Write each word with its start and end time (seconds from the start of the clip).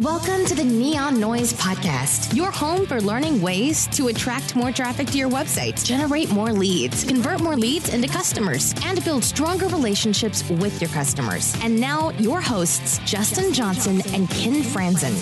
Welcome 0.00 0.46
to 0.46 0.54
the 0.54 0.64
Neon 0.64 1.20
Noise 1.20 1.52
Podcast, 1.52 2.34
your 2.34 2.50
home 2.50 2.86
for 2.86 3.02
learning 3.02 3.42
ways 3.42 3.86
to 3.88 4.08
attract 4.08 4.56
more 4.56 4.72
traffic 4.72 5.08
to 5.08 5.18
your 5.18 5.28
website, 5.28 5.84
generate 5.84 6.30
more 6.30 6.54
leads, 6.54 7.04
convert 7.04 7.42
more 7.42 7.54
leads 7.54 7.92
into 7.92 8.08
customers, 8.08 8.72
and 8.82 9.04
build 9.04 9.22
stronger 9.22 9.68
relationships 9.68 10.48
with 10.48 10.80
your 10.80 10.88
customers. 10.88 11.54
And 11.60 11.78
now, 11.78 12.12
your 12.12 12.40
hosts, 12.40 12.96
Justin 13.04 13.52
Johnson 13.52 14.00
and 14.14 14.30
Ken 14.30 14.62
Franzen. 14.62 15.12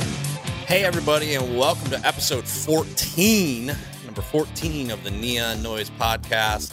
Hey, 0.67 0.85
everybody, 0.85 1.35
and 1.35 1.59
welcome 1.59 1.91
to 1.91 1.99
episode 2.07 2.47
14, 2.47 3.75
number 4.05 4.23
14 4.23 4.93
of 4.93 5.03
the 5.03 5.11
Neon 5.11 5.61
Noise 5.61 5.91
Podcast, 5.91 6.73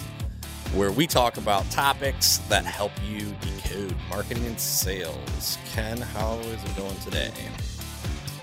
where 0.75 0.91
we 0.91 1.07
talk 1.07 1.37
about 1.37 1.67
topics 1.71 2.37
that 2.49 2.65
help 2.65 2.91
you 3.09 3.33
decode 3.41 3.95
marketing 4.11 4.45
and 4.45 4.59
sales. 4.59 5.57
Ken, 5.73 5.97
how 5.97 6.37
is 6.37 6.63
it 6.63 6.77
going 6.77 6.95
today? 6.97 7.31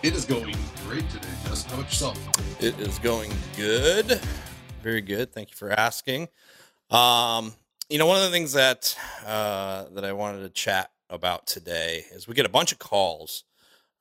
It 0.02 0.14
is 0.14 0.24
going 0.24 0.56
great 0.84 1.08
today, 1.10 1.28
Justin. 1.44 1.70
How 1.70 1.76
about 1.78 1.88
yourself? 1.88 2.60
It 2.60 2.76
is 2.80 2.98
going 2.98 3.30
good. 3.56 4.20
Very 4.82 5.00
good. 5.00 5.32
Thank 5.32 5.50
you 5.50 5.56
for 5.56 5.70
asking. 5.70 6.26
Um, 6.90 7.52
you 7.88 7.98
know, 7.98 8.06
one 8.06 8.16
of 8.16 8.24
the 8.24 8.30
things 8.30 8.52
that 8.54 8.98
uh, 9.24 9.84
that 9.92 10.04
I 10.04 10.12
wanted 10.12 10.40
to 10.40 10.48
chat 10.48 10.90
about 11.08 11.46
today 11.46 12.04
is 12.10 12.26
we 12.26 12.34
get 12.34 12.46
a 12.46 12.48
bunch 12.48 12.72
of 12.72 12.80
calls, 12.80 13.44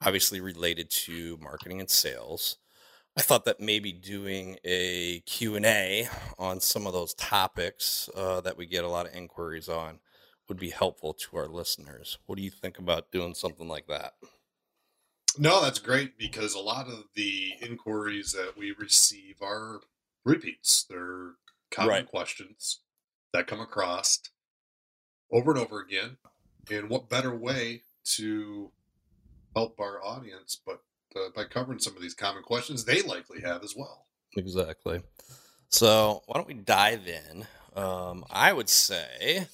obviously 0.04 0.42
related 0.42 0.90
to 0.90 1.38
marketing 1.40 1.80
and 1.80 1.90
sales. 1.90 2.58
I 3.16 3.22
thought 3.22 3.46
that 3.46 3.60
maybe 3.60 3.92
doing 3.92 4.58
a 4.64 5.20
Q&A 5.28 6.08
on 6.40 6.62
some 6.62 6.88
of 6.88 6.94
those 6.94 7.14
topics 7.14 8.10
uh, 8.16 8.42
that 8.42 8.58
we 8.58 8.66
get 8.66 8.84
a 8.84 8.90
lot 8.90 9.06
of 9.06 9.14
inquiries 9.14 9.70
on 9.70 10.00
would 10.50 10.58
be 10.58 10.72
helpful 10.72 11.14
to 11.14 11.38
our 11.38 11.48
listeners. 11.48 12.18
What 12.26 12.38
do 12.38 12.42
you 12.42 12.50
think 12.50 12.80
about 12.80 13.12
doing 13.12 13.36
something 13.36 13.68
like 13.68 13.86
that? 13.86 14.14
No, 15.38 15.62
that's 15.62 15.80
great 15.80 16.18
because 16.18 16.54
a 16.54 16.60
lot 16.60 16.88
of 16.88 17.06
the 17.16 17.54
inquiries 17.62 18.34
that 18.34 18.54
we 18.58 18.72
receive 18.78 19.36
are 19.42 19.82
repeats. 20.26 20.84
They're 20.90 21.32
common 21.70 21.90
Right. 21.90 22.08
questions 22.08 22.82
that 23.34 23.48
come 23.48 23.62
across 23.62 24.20
over 25.32 25.52
and 25.52 25.60
over 25.60 25.80
again. 25.80 26.18
And 26.70 26.90
what 26.90 27.10
better 27.10 27.36
way 27.36 27.84
to 28.16 28.72
help 29.56 29.80
our 29.80 30.04
audience 30.04 30.60
but 30.66 30.82
uh, 31.16 31.30
by 31.36 31.44
covering 31.46 31.80
some 31.80 31.96
of 31.96 32.02
these 32.02 32.14
common 32.14 32.44
questions 32.44 32.86
they 32.86 33.02
likely 33.02 33.42
have 33.42 33.64
as 33.64 33.74
well. 33.76 34.08
Exactly. 34.38 35.02
So, 35.70 36.24
why 36.26 36.36
don't 36.36 36.48
we 36.48 36.54
dive 36.54 37.08
in? 37.08 37.46
Um, 37.76 38.26
I 38.30 38.52
would 38.54 38.70
say 38.70 39.48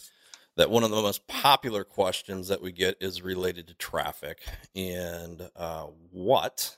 that 0.58 0.72
one 0.72 0.84
of 0.84 0.90
the 0.90 1.02
most 1.02 1.28
popular 1.28 1.84
questions 1.84 2.48
that 2.48 2.62
we 2.62 2.72
get 2.72 2.98
is 3.00 3.22
related 3.22 3.68
to 3.68 3.76
traffic 3.76 4.40
and 4.76 5.50
uh, 5.56 5.86
what 6.12 6.78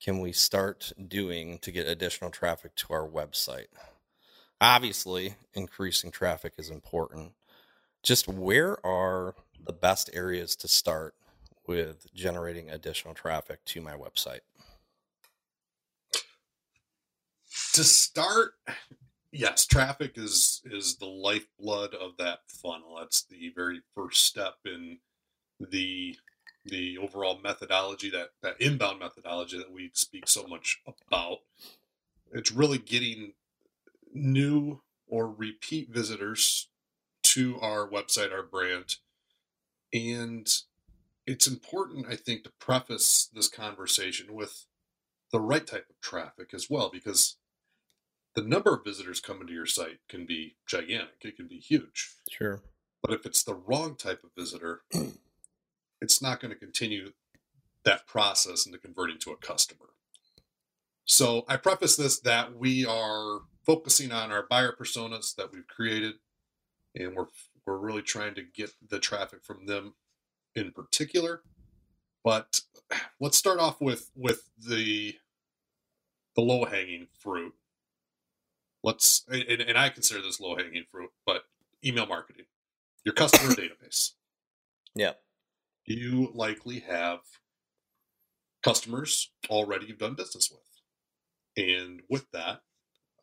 can 0.00 0.20
we 0.20 0.30
start 0.30 0.92
doing 1.08 1.58
to 1.58 1.72
get 1.72 1.86
additional 1.86 2.30
traffic 2.30 2.74
to 2.76 2.92
our 2.92 3.08
website? 3.08 3.66
Obviously, 4.60 5.36
increasing 5.54 6.10
traffic 6.10 6.52
is 6.58 6.68
important. 6.68 7.32
Just 8.02 8.28
where 8.28 8.84
are 8.86 9.34
the 9.64 9.72
best 9.72 10.10
areas 10.12 10.54
to 10.56 10.68
start 10.68 11.14
with 11.66 12.12
generating 12.14 12.68
additional 12.68 13.14
traffic 13.14 13.64
to 13.64 13.80
my 13.80 13.92
website? 13.92 14.40
To 17.72 17.84
start, 17.84 18.52
yes, 19.32 19.66
traffic 19.66 20.12
is 20.16 20.62
is 20.64 20.96
the 20.96 21.06
lifeblood 21.06 21.94
of 21.94 22.16
that 22.18 22.40
funnel. 22.48 22.96
That's 22.98 23.22
the 23.22 23.52
very 23.54 23.80
first 23.94 24.24
step 24.24 24.54
in 24.64 24.98
the 25.60 26.16
the 26.64 26.98
overall 26.98 27.38
methodology 27.42 28.10
that 28.10 28.30
that 28.42 28.60
inbound 28.60 29.00
methodology 29.00 29.58
that 29.58 29.72
we 29.72 29.90
speak 29.94 30.28
so 30.28 30.46
much 30.46 30.80
about. 31.06 31.38
It's 32.32 32.52
really 32.52 32.78
getting 32.78 33.32
new 34.12 34.80
or 35.06 35.30
repeat 35.30 35.88
visitors 35.90 36.68
to 37.22 37.58
our 37.60 37.88
website, 37.88 38.32
our 38.32 38.42
brand, 38.42 38.96
and 39.92 40.46
it's 41.26 41.46
important, 41.46 42.06
I 42.08 42.16
think, 42.16 42.44
to 42.44 42.50
preface 42.58 43.28
this 43.34 43.48
conversation 43.48 44.34
with 44.34 44.66
the 45.30 45.40
right 45.40 45.66
type 45.66 45.86
of 45.90 46.00
traffic 46.00 46.54
as 46.54 46.68
well, 46.70 46.90
because 46.90 47.36
the 48.34 48.42
number 48.42 48.74
of 48.74 48.84
visitors 48.84 49.20
coming 49.20 49.46
to 49.46 49.52
your 49.52 49.66
site 49.66 49.98
can 50.08 50.26
be 50.26 50.56
gigantic. 50.66 51.16
It 51.22 51.36
can 51.36 51.48
be 51.48 51.58
huge. 51.58 52.12
Sure. 52.30 52.62
But 53.02 53.12
if 53.12 53.26
it's 53.26 53.42
the 53.42 53.54
wrong 53.54 53.96
type 53.96 54.22
of 54.24 54.30
visitor, 54.36 54.82
it's 56.00 56.22
not 56.22 56.40
going 56.40 56.52
to 56.52 56.58
continue 56.58 57.12
that 57.84 58.06
process 58.06 58.66
into 58.66 58.78
converting 58.78 59.18
to 59.20 59.30
a 59.30 59.36
customer. 59.36 59.90
So 61.04 61.44
I 61.48 61.56
preface 61.56 61.96
this 61.96 62.20
that 62.20 62.54
we 62.56 62.84
are 62.84 63.40
focusing 63.64 64.12
on 64.12 64.30
our 64.30 64.46
buyer 64.48 64.74
personas 64.78 65.34
that 65.36 65.52
we've 65.52 65.66
created, 65.66 66.16
and 66.94 67.14
we're 67.14 67.26
we're 67.66 67.78
really 67.78 68.02
trying 68.02 68.34
to 68.34 68.42
get 68.42 68.70
the 68.86 68.98
traffic 68.98 69.42
from 69.42 69.66
them 69.66 69.94
in 70.54 70.72
particular. 70.72 71.42
But 72.22 72.60
let's 73.20 73.38
start 73.38 73.58
off 73.58 73.80
with 73.80 74.10
with 74.14 74.50
the 74.58 75.16
the 76.36 76.42
low 76.42 76.66
hanging 76.66 77.06
fruit. 77.18 77.54
Let's 78.84 79.24
and, 79.28 79.60
and 79.60 79.78
I 79.78 79.88
consider 79.88 80.22
this 80.22 80.40
low 80.40 80.56
hanging 80.56 80.84
fruit, 80.90 81.10
but 81.26 81.42
email 81.84 82.06
marketing, 82.06 82.46
your 83.04 83.14
customer 83.14 83.54
database. 83.54 84.12
Yeah. 84.94 85.12
You 85.84 86.30
likely 86.34 86.80
have 86.80 87.20
customers 88.62 89.30
already 89.48 89.86
you've 89.86 89.98
done 89.98 90.14
business 90.14 90.50
with, 90.50 91.64
and 91.66 92.02
with 92.08 92.30
that, 92.32 92.60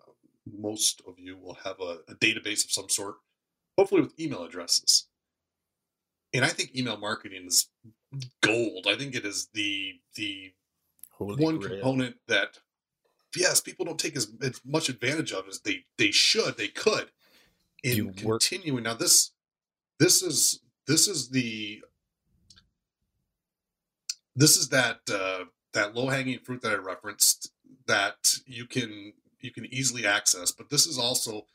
um, 0.05 0.15
most 0.59 1.01
of 1.07 1.19
you 1.19 1.37
will 1.37 1.57
have 1.63 1.79
a, 1.79 1.99
a 2.09 2.15
database 2.15 2.65
of 2.65 2.71
some 2.71 2.89
sort, 2.89 3.15
hopefully 3.77 4.01
with 4.01 4.19
email 4.19 4.43
addresses. 4.43 5.07
And 6.33 6.43
I 6.43 6.49
think 6.49 6.75
email 6.75 6.97
marketing 6.97 7.45
is 7.45 7.69
gold. 8.41 8.87
I 8.89 8.95
think 8.95 9.15
it 9.15 9.25
is 9.25 9.47
the 9.53 9.93
the 10.15 10.53
Holy 11.11 11.41
one 11.41 11.59
grail. 11.59 11.75
component 11.75 12.15
that 12.27 12.57
yes 13.35 13.61
people 13.61 13.85
don't 13.85 13.99
take 13.99 14.15
as, 14.15 14.31
as 14.41 14.61
much 14.65 14.89
advantage 14.89 15.31
of 15.31 15.47
as 15.47 15.59
they 15.59 15.85
they 15.97 16.11
should 16.11 16.57
they 16.57 16.67
could 16.67 17.11
in 17.83 17.95
You 17.95 18.11
continuing 18.11 18.83
now 18.83 18.93
this 18.93 19.31
this 19.99 20.21
is 20.21 20.61
this 20.87 21.07
is 21.07 21.29
the 21.29 21.81
this 24.35 24.57
is 24.57 24.69
that 24.69 24.99
uh, 25.11 25.45
that 25.73 25.95
low 25.95 26.07
hanging 26.07 26.39
fruit 26.39 26.61
that 26.61 26.71
I 26.71 26.75
referenced 26.75 27.51
that 27.87 28.35
you 28.45 28.65
can 28.65 29.13
you 29.39 29.51
can 29.51 29.65
easily 29.73 30.05
access 30.05 30.51
but 30.51 30.69
this 30.69 30.85
is 30.85 30.97
also 30.97 31.45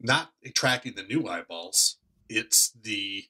not 0.00 0.30
attracting 0.44 0.94
the 0.94 1.02
new 1.02 1.28
eyeballs 1.28 1.96
it's 2.28 2.70
the 2.82 3.24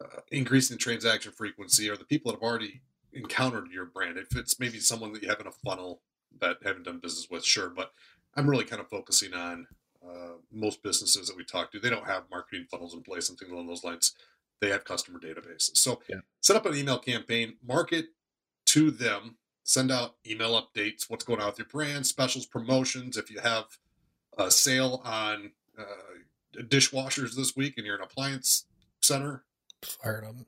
uh, 0.00 0.20
increasing 0.30 0.76
the 0.76 0.82
transaction 0.82 1.32
frequency 1.32 1.88
or 1.88 1.96
the 1.96 2.04
people 2.04 2.30
that 2.30 2.38
have 2.38 2.48
already 2.48 2.82
encountered 3.12 3.68
your 3.72 3.86
brand. 3.86 4.16
If 4.16 4.36
it's 4.36 4.60
maybe 4.60 4.78
someone 4.78 5.12
that 5.12 5.22
you 5.22 5.28
have 5.28 5.40
in 5.40 5.46
a 5.46 5.52
funnel 5.52 6.02
that 6.40 6.58
haven't 6.64 6.84
done 6.84 6.98
business 7.00 7.28
with, 7.30 7.44
sure. 7.44 7.70
But 7.70 7.92
I'm 8.34 8.48
really 8.48 8.64
kind 8.64 8.80
of 8.80 8.88
focusing 8.88 9.34
on 9.34 9.66
uh, 10.06 10.34
most 10.52 10.82
businesses 10.82 11.28
that 11.28 11.36
we 11.36 11.44
talk 11.44 11.72
to. 11.72 11.80
They 11.80 11.90
don't 11.90 12.06
have 12.06 12.24
marketing 12.30 12.66
funnels 12.70 12.94
in 12.94 13.02
place, 13.02 13.26
something 13.26 13.50
along 13.50 13.66
those 13.66 13.84
lines. 13.84 14.14
They 14.60 14.70
have 14.70 14.84
customer 14.84 15.18
databases. 15.18 15.76
So 15.76 16.00
Yeah. 16.08 16.20
set 16.40 16.56
up 16.56 16.66
an 16.66 16.76
email 16.76 16.98
campaign, 16.98 17.58
market 17.62 18.06
to 18.66 18.90
them, 18.90 19.38
send 19.64 19.90
out 19.90 20.16
email 20.26 20.60
updates, 20.60 21.08
what's 21.08 21.24
going 21.24 21.40
on 21.40 21.48
with 21.48 21.58
your 21.58 21.68
brand, 21.68 22.06
specials, 22.06 22.46
promotions. 22.46 23.16
If 23.16 23.30
you 23.30 23.40
have 23.40 23.64
a 24.36 24.50
sale 24.50 25.02
on 25.04 25.52
uh, 25.78 25.84
dishwashers 26.54 27.34
this 27.34 27.54
week 27.54 27.74
and 27.76 27.86
you're 27.86 27.96
an 27.96 28.02
appliance 28.02 28.66
center, 29.00 29.44
fire 29.82 30.22
them. 30.22 30.46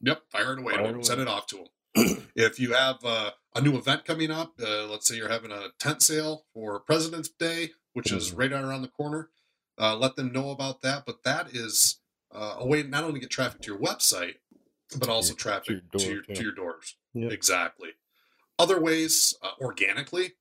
Yep, 0.00 0.22
fire 0.30 0.52
it 0.52 0.58
away. 0.58 0.74
Fire 0.74 0.86
it 0.86 0.92
Don't 0.92 1.04
Send 1.06 1.20
it 1.20 1.28
off 1.28 1.46
to 1.48 1.56
them. 1.94 2.26
if 2.36 2.60
you 2.60 2.72
have 2.74 2.96
uh, 3.04 3.30
a 3.56 3.60
new 3.62 3.76
event 3.76 4.04
coming 4.04 4.30
up, 4.30 4.52
uh, 4.60 4.86
let's 4.86 5.08
say 5.08 5.16
you're 5.16 5.30
having 5.30 5.50
a 5.50 5.68
tent 5.78 6.02
sale 6.02 6.44
for 6.52 6.78
President's 6.80 7.30
Day, 7.30 7.72
which 7.94 8.12
is 8.12 8.30
Mhm. 8.32 8.38
right 8.38 8.52
around 8.52 8.82
the 8.82 8.88
corner, 8.88 9.30
uh, 9.78 9.96
let 9.96 10.14
them 10.16 10.30
know 10.30 10.50
about 10.50 10.82
that. 10.82 11.06
But 11.06 11.22
that 11.24 11.54
is 11.54 11.98
uh, 12.32 12.56
a 12.58 12.66
way 12.66 12.82
not 12.82 13.02
only 13.04 13.14
to 13.14 13.20
get 13.20 13.30
traffic 13.30 13.62
to 13.62 13.68
your 13.72 13.78
website, 13.80 14.40
but 14.98 15.08
also 15.08 15.30
your- 15.30 15.38
traffic 15.38 15.66
to 15.66 15.72
your 15.72 15.82
to 16.00 16.12
your, 16.12 16.22
to 16.36 16.42
your 16.42 16.52
doors. 16.52 16.96
Yep. 17.14 17.32
Exactly. 17.32 17.92
Other 18.58 18.78
ways, 18.78 19.32
uh, 19.42 19.52
organically. 19.60 20.34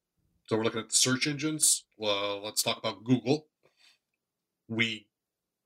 So 0.47 0.57
we're 0.57 0.63
looking 0.65 0.81
at 0.81 0.89
the 0.89 0.95
search 0.95 1.25
engines. 1.25 1.85
Well, 1.95 2.41
let's 2.43 2.61
talk 2.63 2.77
about 2.77 3.03
Google. 3.05 3.47
We 4.67 5.07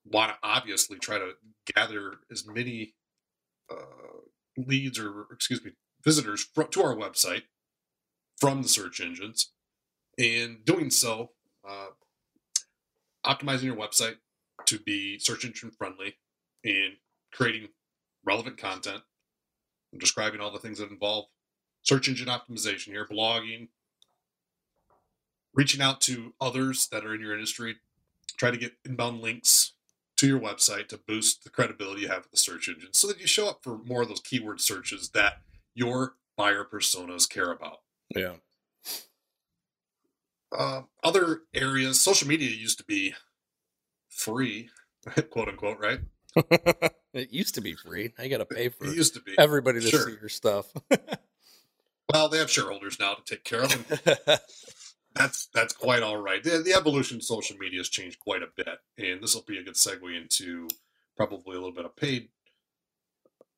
want 0.05 0.33
to 0.33 0.37
obviously 0.43 0.99
try 0.99 1.17
to 1.17 1.37
gather 1.73 2.19
as 2.29 2.45
many 2.45 2.95
uh, 3.71 4.21
leads 4.57 4.99
or 4.99 5.25
excuse 5.31 5.63
me 5.63 5.71
visitors 6.03 6.45
to 6.45 6.83
our 6.83 6.95
website 6.95 7.43
from 8.37 8.61
the 8.61 8.69
search 8.69 8.99
engines. 9.01 9.51
And 10.17 10.63
doing 10.65 10.89
so 10.89 11.31
uh, 11.67 11.87
optimizing 13.25 13.63
your 13.63 13.75
website 13.75 14.15
to 14.65 14.79
be 14.79 15.17
search 15.19 15.45
engine 15.45 15.71
friendly 15.71 16.17
and 16.63 16.93
creating 17.31 17.69
relevant 18.25 18.57
content. 18.57 19.03
And 19.91 19.99
describing 19.99 20.39
all 20.39 20.51
the 20.51 20.59
things 20.59 20.77
that 20.77 20.91
involve 20.91 21.25
search 21.81 22.07
engine 22.07 22.27
optimization 22.27 22.87
here, 22.87 23.07
blogging, 23.09 23.69
reaching 25.53 25.81
out 25.81 25.99
to 26.01 26.33
others 26.39 26.87
that 26.91 27.05
are 27.05 27.15
in 27.15 27.21
your 27.21 27.33
industry, 27.33 27.77
try 28.37 28.51
to 28.51 28.57
get 28.57 28.73
inbound 28.85 29.21
links 29.21 29.73
to 30.17 30.27
your 30.27 30.39
website 30.39 30.87
to 30.89 30.97
boost 30.97 31.43
the 31.43 31.49
credibility 31.49 32.01
you 32.01 32.07
have 32.09 32.23
with 32.23 32.31
the 32.31 32.37
search 32.37 32.67
engine 32.67 32.89
so 32.91 33.07
that 33.07 33.19
you 33.19 33.25
show 33.25 33.49
up 33.49 33.63
for 33.63 33.77
more 33.79 34.01
of 34.01 34.09
those 34.09 34.19
keyword 34.19 34.59
searches 34.59 35.09
that 35.09 35.41
your 35.73 36.15
buyer 36.37 36.65
personas 36.65 37.29
care 37.29 37.51
about. 37.51 37.77
Yeah. 38.15 38.35
Uh, 40.57 40.81
other 41.03 41.41
areas, 41.53 42.01
social 42.01 42.27
media 42.27 42.49
used 42.49 42.79
to 42.79 42.83
be 42.85 43.13
free, 44.09 44.69
quote 45.31 45.47
unquote, 45.47 45.77
right? 45.79 45.99
it 47.13 47.31
used 47.31 47.55
to 47.55 47.61
be 47.61 47.73
free. 47.73 48.13
I 48.17 48.27
got 48.27 48.37
to 48.39 48.45
pay 48.45 48.69
for 48.69 48.85
It 48.87 48.95
used 48.95 49.13
to 49.15 49.21
be. 49.21 49.35
everybody 49.37 49.79
to 49.81 49.87
Sure. 49.87 50.05
see 50.09 50.17
your 50.19 50.29
stuff. 50.29 50.71
Well, 52.11 52.27
they 52.27 52.39
have 52.39 52.49
shareholders 52.49 52.99
now 52.99 53.13
to 53.13 53.21
take 53.23 53.43
care 53.43 53.61
of 53.61 53.69
them. 53.69 54.39
that's 55.13 55.47
that's 55.53 55.73
quite 55.73 56.01
all 56.01 56.17
right. 56.17 56.43
The, 56.43 56.57
the 56.65 56.73
evolution 56.73 57.17
of 57.17 57.23
social 57.23 57.55
media 57.57 57.79
has 57.81 57.87
changed 57.87 58.17
quite 58.19 58.41
a 58.41 58.47
bit, 58.57 58.79
and 58.97 59.21
this 59.21 59.35
will 59.35 59.43
be 59.43 59.59
a 59.59 59.63
good 59.63 59.75
segue 59.75 60.19
into 60.19 60.67
probably 61.15 61.55
a 61.55 61.59
little 61.59 61.71
bit 61.71 61.85
of 61.85 61.95
paid. 61.95 62.29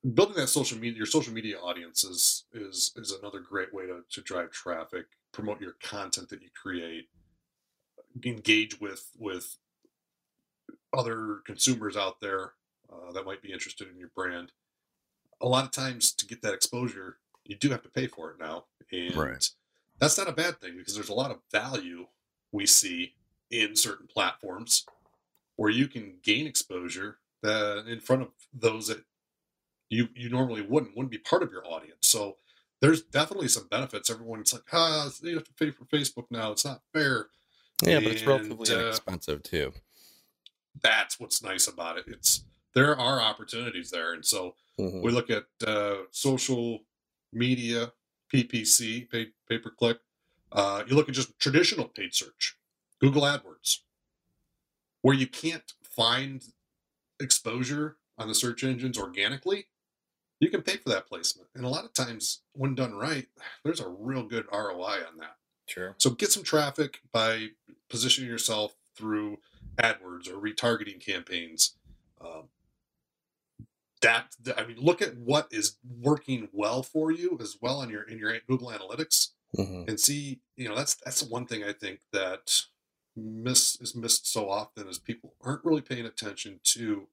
Building 0.04 0.36
that 0.38 0.48
social 0.48 0.80
media, 0.80 0.98
your 0.98 1.06
social 1.06 1.34
media 1.34 1.60
audience 1.60 2.04
is 2.04 2.46
is 2.54 2.92
is 2.96 3.12
another 3.12 3.40
great 3.40 3.72
way 3.74 3.86
to, 3.86 4.04
to 4.10 4.22
drive 4.22 4.52
traffic, 4.52 5.06
promote 5.32 5.62
your 5.62 5.76
content 5.82 6.30
that 6.30 6.42
you 6.42 6.50
create, 6.60 7.10
engage 8.26 8.80
with 8.82 9.12
with 9.20 9.58
other 10.92 11.42
consumers 11.46 11.96
out 11.96 12.20
there 12.20 12.54
uh, 12.92 13.12
that 13.12 13.26
might 13.26 13.42
be 13.44 13.54
interested 13.54 13.88
in 13.90 13.98
your 13.98 14.10
brand. 14.16 14.52
A 15.40 15.48
lot 15.48 15.66
of 15.66 15.72
times, 15.72 16.12
to 16.14 16.26
get 16.26 16.42
that 16.42 16.54
exposure, 16.54 17.18
you 17.44 17.56
do 17.56 17.70
have 17.70 17.84
to 17.84 17.90
pay 17.90 18.08
for 18.08 18.32
it 18.32 18.40
now, 18.40 18.66
and 18.92 19.16
Right. 19.16 19.50
that's 20.00 20.18
not 20.18 20.28
a 20.28 20.34
bad 20.34 20.60
thing 20.60 20.78
because 20.78 20.96
there's 20.96 21.10
a 21.10 21.14
lot 21.14 21.32
of 21.32 21.42
value 21.52 22.08
we 22.52 22.66
see 22.66 23.14
in 23.52 23.76
certain 23.76 24.08
platforms 24.08 24.86
where 25.58 25.70
you 25.70 25.88
can 25.88 26.18
gain 26.24 26.48
exposure 26.48 27.20
uh, 27.44 27.84
in 27.86 28.00
front 28.00 28.22
of 28.24 28.30
those 28.54 28.88
that 28.88 29.04
you 29.92 30.08
you 30.16 30.30
normally 30.30 30.62
wouldn't 30.62 30.96
wouldn't 30.96 31.12
be 31.12 31.18
part 31.20 31.44
of 31.44 31.52
your 31.52 31.68
audience. 31.68 32.08
So 32.08 32.38
there's 32.80 33.04
definitely 33.04 33.50
some 33.50 33.68
benefits. 33.68 34.10
Everyone's 34.10 34.54
like, 34.54 34.64
ah, 34.74 35.10
you 35.22 35.36
have 35.36 35.44
to 35.44 35.54
pay 35.54 35.70
for 35.70 35.86
Facebook 35.86 36.26
now. 36.32 36.52
It's 36.52 36.66
not 36.66 36.82
fair. 36.94 37.28
yeah, 37.84 38.00
but 38.00 38.14
it's 38.14 38.26
relatively 38.26 38.72
And, 38.72 38.82
uh, 38.82 38.86
inexpensive 38.86 39.44
too. 39.44 39.74
That's 40.82 41.20
what's 41.20 41.44
nice 41.44 41.68
about 41.68 41.98
it. 41.98 42.06
It's 42.08 42.46
there 42.74 42.98
are 42.98 43.22
opportunities 43.22 43.92
there, 43.92 44.14
and 44.14 44.26
so 44.26 44.56
Mhm. 44.80 45.02
we 45.04 45.12
look 45.12 45.30
at 45.30 45.46
uh, 45.68 46.04
social 46.12 46.86
media, 47.34 47.92
PPC, 48.34 49.10
pay, 49.12 49.34
pay 49.48 49.58
per 49.60 49.70
click. 49.72 50.00
Uh, 50.54 50.84
you 50.88 50.96
look 50.96 51.10
at 51.10 51.16
just 51.16 51.38
traditional 51.38 51.88
paid 51.90 52.14
search, 52.16 52.58
Google 53.00 53.24
AdWords, 53.24 53.80
where 55.02 55.16
you 55.16 55.28
can't 55.28 55.74
find 55.84 56.54
exposure 57.20 57.98
on 58.18 58.28
the 58.30 58.36
search 58.36 58.64
engines 58.64 58.98
organically. 58.98 59.68
You 60.42 60.50
can 60.50 60.64
pay 60.64 60.78
for 60.78 60.90
that 60.90 61.08
placement, 61.08 61.50
and 61.56 61.64
a 61.64 61.70
lot 61.70 61.86
of 61.86 61.94
times, 61.94 62.42
when 62.54 62.76
done 62.76 62.96
right, 62.96 63.28
there's 63.64 63.80
a 63.80 63.88
real 63.88 64.24
good 64.24 64.46
ROI 64.52 65.06
on 65.08 65.18
that. 65.20 65.38
Sure. 65.68 65.96
So 66.00 66.10
get 66.10 66.32
some 66.32 66.44
traffic 66.44 67.00
by 67.14 67.50
positioning 67.90 68.30
yourself 68.30 68.76
through 68.96 69.38
AdWords 69.78 70.28
or 70.28 70.42
retargeting 70.42 71.00
campaigns. 71.00 71.76
Um, 72.20 72.50
that 74.02 74.36
I 74.58 74.66
mean, 74.66 74.78
look 74.80 75.02
at 75.02 75.16
what 75.16 75.48
is 75.52 75.78
working 76.02 76.50
well 76.52 76.82
for 76.82 77.12
you 77.12 77.38
as 77.40 77.58
well 77.62 77.80
on 77.80 77.90
your 77.90 78.02
in 78.02 78.18
your 78.18 78.36
Google 78.48 78.70
Analytics 78.70 79.30
hmm 79.56 79.84
and 79.88 80.00
see. 80.00 80.40
You 80.58 80.70
know, 80.70 80.76
that's 80.76 80.96
that's 80.96 81.22
the 81.22 81.30
one 81.30 81.46
thing 81.46 81.64
I 81.64 81.72
think 81.72 82.00
that 82.12 82.64
miss 83.16 83.80
is 83.80 83.96
missed 83.96 84.32
so 84.32 84.50
often 84.50 84.88
is 84.88 84.98
people 84.98 85.36
aren't 85.42 85.64
really 85.64 85.82
paying 85.82 86.06
attention 86.06 86.60
to 86.64 87.08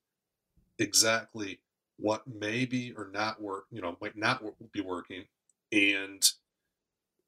exactly 0.78 1.60
what 1.98 2.22
may 2.26 2.64
be 2.64 2.92
or 2.96 3.10
not 3.12 3.40
work. 3.40 3.64
You 3.70 3.82
know, 3.82 3.96
might 4.00 4.16
not 4.16 4.42
be 4.72 4.80
working, 4.80 5.24
and 5.72 6.30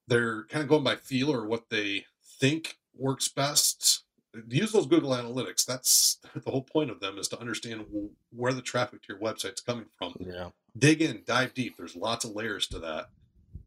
they're 0.09 0.45
kind 0.45 0.63
of 0.63 0.69
going 0.69 0.85
by 0.85 0.97
feel 0.97 1.33
or 1.33 1.47
what 1.47 1.71
they 1.71 2.07
think 2.41 2.79
works 2.97 3.29
best. 3.29 4.05
Use 4.49 4.73
those 4.73 4.87
Google 4.87 5.11
Analytics. 5.11 5.65
That's 5.65 6.19
the 6.35 6.51
whole 6.51 6.63
point 6.63 6.91
of 6.91 7.01
them 7.01 7.19
is 7.19 7.29
to 7.29 7.41
understand 7.41 7.87
where 8.31 8.53
the 8.53 8.63
traffic 8.63 9.03
to 9.03 9.13
your 9.13 9.19
website's 9.19 9.61
coming 9.61 9.87
from. 9.99 10.15
Yeah. 10.21 10.51
Dig 10.79 11.03
in, 11.03 11.23
dive 11.27 11.55
deep. 11.55 11.77
There's 11.77 11.97
lots 11.97 12.25
of 12.25 12.33
layers 12.33 12.67
to 12.69 12.79
that, 12.81 13.11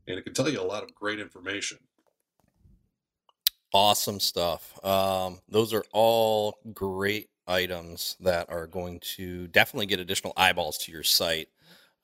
and 0.08 0.18
it 0.18 0.24
can 0.24 0.34
tell 0.34 0.50
you 0.50 0.62
a 0.62 0.64
lot 0.64 0.84
of 0.84 0.96
great 0.96 1.20
information. 1.20 1.80
Awesome 3.74 4.20
stuff. 4.20 4.84
Um, 4.86 5.40
those 5.50 5.74
are 5.74 5.84
all 5.92 6.60
great 6.74 7.30
items 7.48 8.16
that 8.20 8.50
are 8.50 8.68
going 8.68 9.00
to 9.00 9.48
definitely 9.48 9.86
get 9.86 10.00
additional 10.00 10.34
eyeballs 10.38 10.78
to 10.80 10.92
your 10.92 11.04
site. 11.04 11.50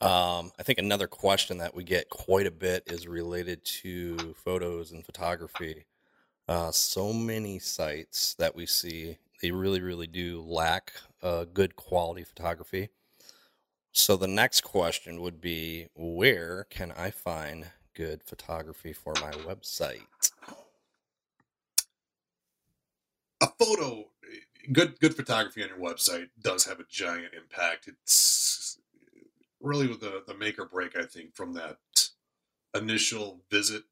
Um, 0.02 0.52
I 0.58 0.64
think 0.64 0.80
another 0.80 1.08
question 1.08 1.58
that 1.58 1.76
we 1.76 1.84
get 1.84 2.10
quite 2.10 2.48
a 2.48 2.52
bit 2.52 2.84
is 2.88 3.08
related 3.08 3.64
to 3.66 4.34
photos 4.34 4.92
and 4.92 5.06
photography. 5.06 5.86
Uh, 6.48 6.72
so 6.72 7.14
many 7.14 7.60
sites 7.60 8.34
that 8.36 8.56
we 8.56 8.66
see, 8.66 9.18
they 9.42 9.52
really, 9.52 9.82
really 9.82 10.08
do 10.08 10.42
lack 10.42 10.94
uh, 11.22 11.46
good 11.54 11.76
quality 11.76 12.24
photography. 12.24 12.90
So 13.92 14.16
the 14.16 14.28
next 14.28 14.62
question 14.62 15.22
would 15.22 15.42
be 15.42 15.88
where 15.96 16.66
can 16.70 16.94
I 16.94 17.12
find 17.12 17.66
good 17.94 18.24
photography 18.24 18.94
for 18.94 19.14
my 19.16 19.32
website? 19.32 20.06
a 23.42 23.48
photo 23.58 24.06
good 24.72 25.00
good 25.00 25.16
photography 25.16 25.64
on 25.64 25.70
your 25.70 25.78
website 25.78 26.30
does 26.42 26.66
have 26.66 26.80
a 26.80 26.86
giant 26.90 27.34
impact. 27.34 27.88
It's 27.88 28.80
really 29.62 29.88
the 29.88 30.24
the 30.26 30.34
make 30.34 30.58
or 30.58 30.66
break 30.66 30.96
i 30.98 31.04
think 31.04 31.36
from 31.36 31.54
that 31.54 31.78
initial 32.76 33.42
visit. 33.50 33.84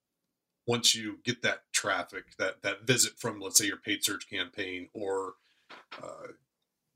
Once 0.66 0.96
you 0.96 1.20
get 1.24 1.42
that 1.42 1.64
traffic 1.72 2.36
that 2.38 2.62
that 2.62 2.86
visit 2.86 3.14
from 3.18 3.40
let's 3.40 3.58
say 3.58 3.66
your 3.66 3.78
paid 3.78 4.04
search 4.04 4.30
campaign 4.30 4.90
or 4.94 5.36
uh, 6.02 6.28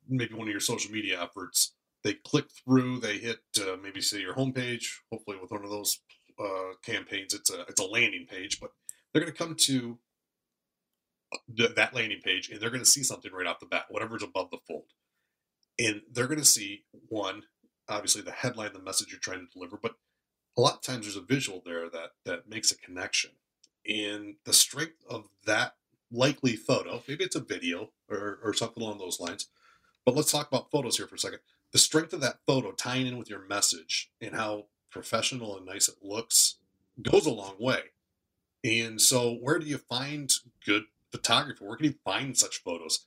maybe 0.07 0.33
one 0.33 0.47
of 0.47 0.51
your 0.51 0.59
social 0.59 0.91
media 0.91 1.21
efforts 1.21 1.73
they 2.03 2.13
click 2.13 2.49
through 2.49 2.99
they 2.99 3.17
hit 3.17 3.39
uh, 3.61 3.77
maybe 3.81 4.01
say 4.01 4.19
your 4.19 4.33
homepage 4.33 4.97
hopefully 5.09 5.37
with 5.41 5.51
one 5.51 5.63
of 5.63 5.69
those 5.69 5.99
uh, 6.39 6.73
campaigns 6.83 7.33
it's 7.33 7.49
a 7.49 7.61
it's 7.61 7.79
a 7.79 7.85
landing 7.85 8.25
page 8.29 8.59
but 8.59 8.71
they're 9.11 9.21
going 9.21 9.31
to 9.31 9.37
come 9.37 9.55
to 9.55 9.97
th- 11.55 11.75
that 11.75 11.93
landing 11.93 12.21
page 12.21 12.49
and 12.49 12.59
they're 12.59 12.69
going 12.69 12.83
to 12.83 12.89
see 12.89 13.03
something 13.03 13.31
right 13.31 13.47
off 13.47 13.59
the 13.59 13.65
bat, 13.65 13.85
whatever's 13.89 14.23
above 14.23 14.49
the 14.51 14.59
fold. 14.67 14.85
And 15.79 16.01
they're 16.11 16.27
going 16.27 16.39
to 16.39 16.45
see 16.45 16.83
one, 17.07 17.43
obviously 17.87 18.21
the 18.21 18.31
headline, 18.31 18.73
the 18.73 18.81
message 18.81 19.11
you're 19.11 19.19
trying 19.19 19.45
to 19.45 19.53
deliver, 19.53 19.77
but 19.81 19.95
a 20.57 20.61
lot 20.61 20.75
of 20.75 20.81
times 20.81 21.05
there's 21.05 21.15
a 21.15 21.21
visual 21.21 21.61
there 21.65 21.89
that 21.89 22.11
that 22.25 22.49
makes 22.49 22.71
a 22.71 22.77
connection. 22.77 23.31
And 23.87 24.35
the 24.45 24.53
strength 24.53 25.03
of 25.09 25.29
that 25.45 25.75
likely 26.11 26.55
photo, 26.55 27.01
maybe 27.07 27.23
it's 27.23 27.35
a 27.35 27.41
video 27.41 27.91
or, 28.09 28.39
or 28.43 28.53
something 28.53 28.83
along 28.83 28.99
those 28.99 29.19
lines, 29.19 29.47
but 30.05 30.15
let's 30.15 30.31
talk 30.31 30.47
about 30.47 30.71
photos 30.71 30.97
here 30.97 31.07
for 31.07 31.15
a 31.15 31.19
second. 31.19 31.39
The 31.71 31.79
strength 31.79 32.13
of 32.13 32.21
that 32.21 32.39
photo 32.45 32.71
tying 32.73 33.07
in 33.07 33.17
with 33.17 33.29
your 33.29 33.45
message 33.47 34.11
and 34.19 34.35
how 34.35 34.65
professional 34.91 35.57
and 35.57 35.65
nice 35.65 35.87
it 35.87 35.95
looks 36.01 36.55
goes 37.01 37.25
a 37.25 37.31
long 37.31 37.55
way. 37.59 37.81
And 38.63 39.01
so, 39.01 39.33
where 39.33 39.57
do 39.57 39.65
you 39.65 39.77
find 39.77 40.31
good 40.65 40.83
photography? 41.11 41.63
Where 41.65 41.77
can 41.77 41.85
you 41.87 41.95
find 42.05 42.37
such 42.37 42.61
photos? 42.63 43.05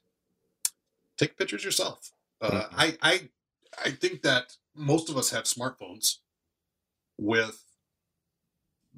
Take 1.17 1.37
pictures 1.39 1.65
yourself. 1.65 2.11
Uh, 2.41 2.51
Mhm. 2.51 2.69
I, 2.77 2.99
I, 3.03 3.29
I 3.85 3.91
think 3.91 4.23
that 4.23 4.57
most 4.75 5.09
of 5.09 5.17
us 5.17 5.31
have 5.31 5.45
smartphones 5.45 6.19
with 7.19 7.63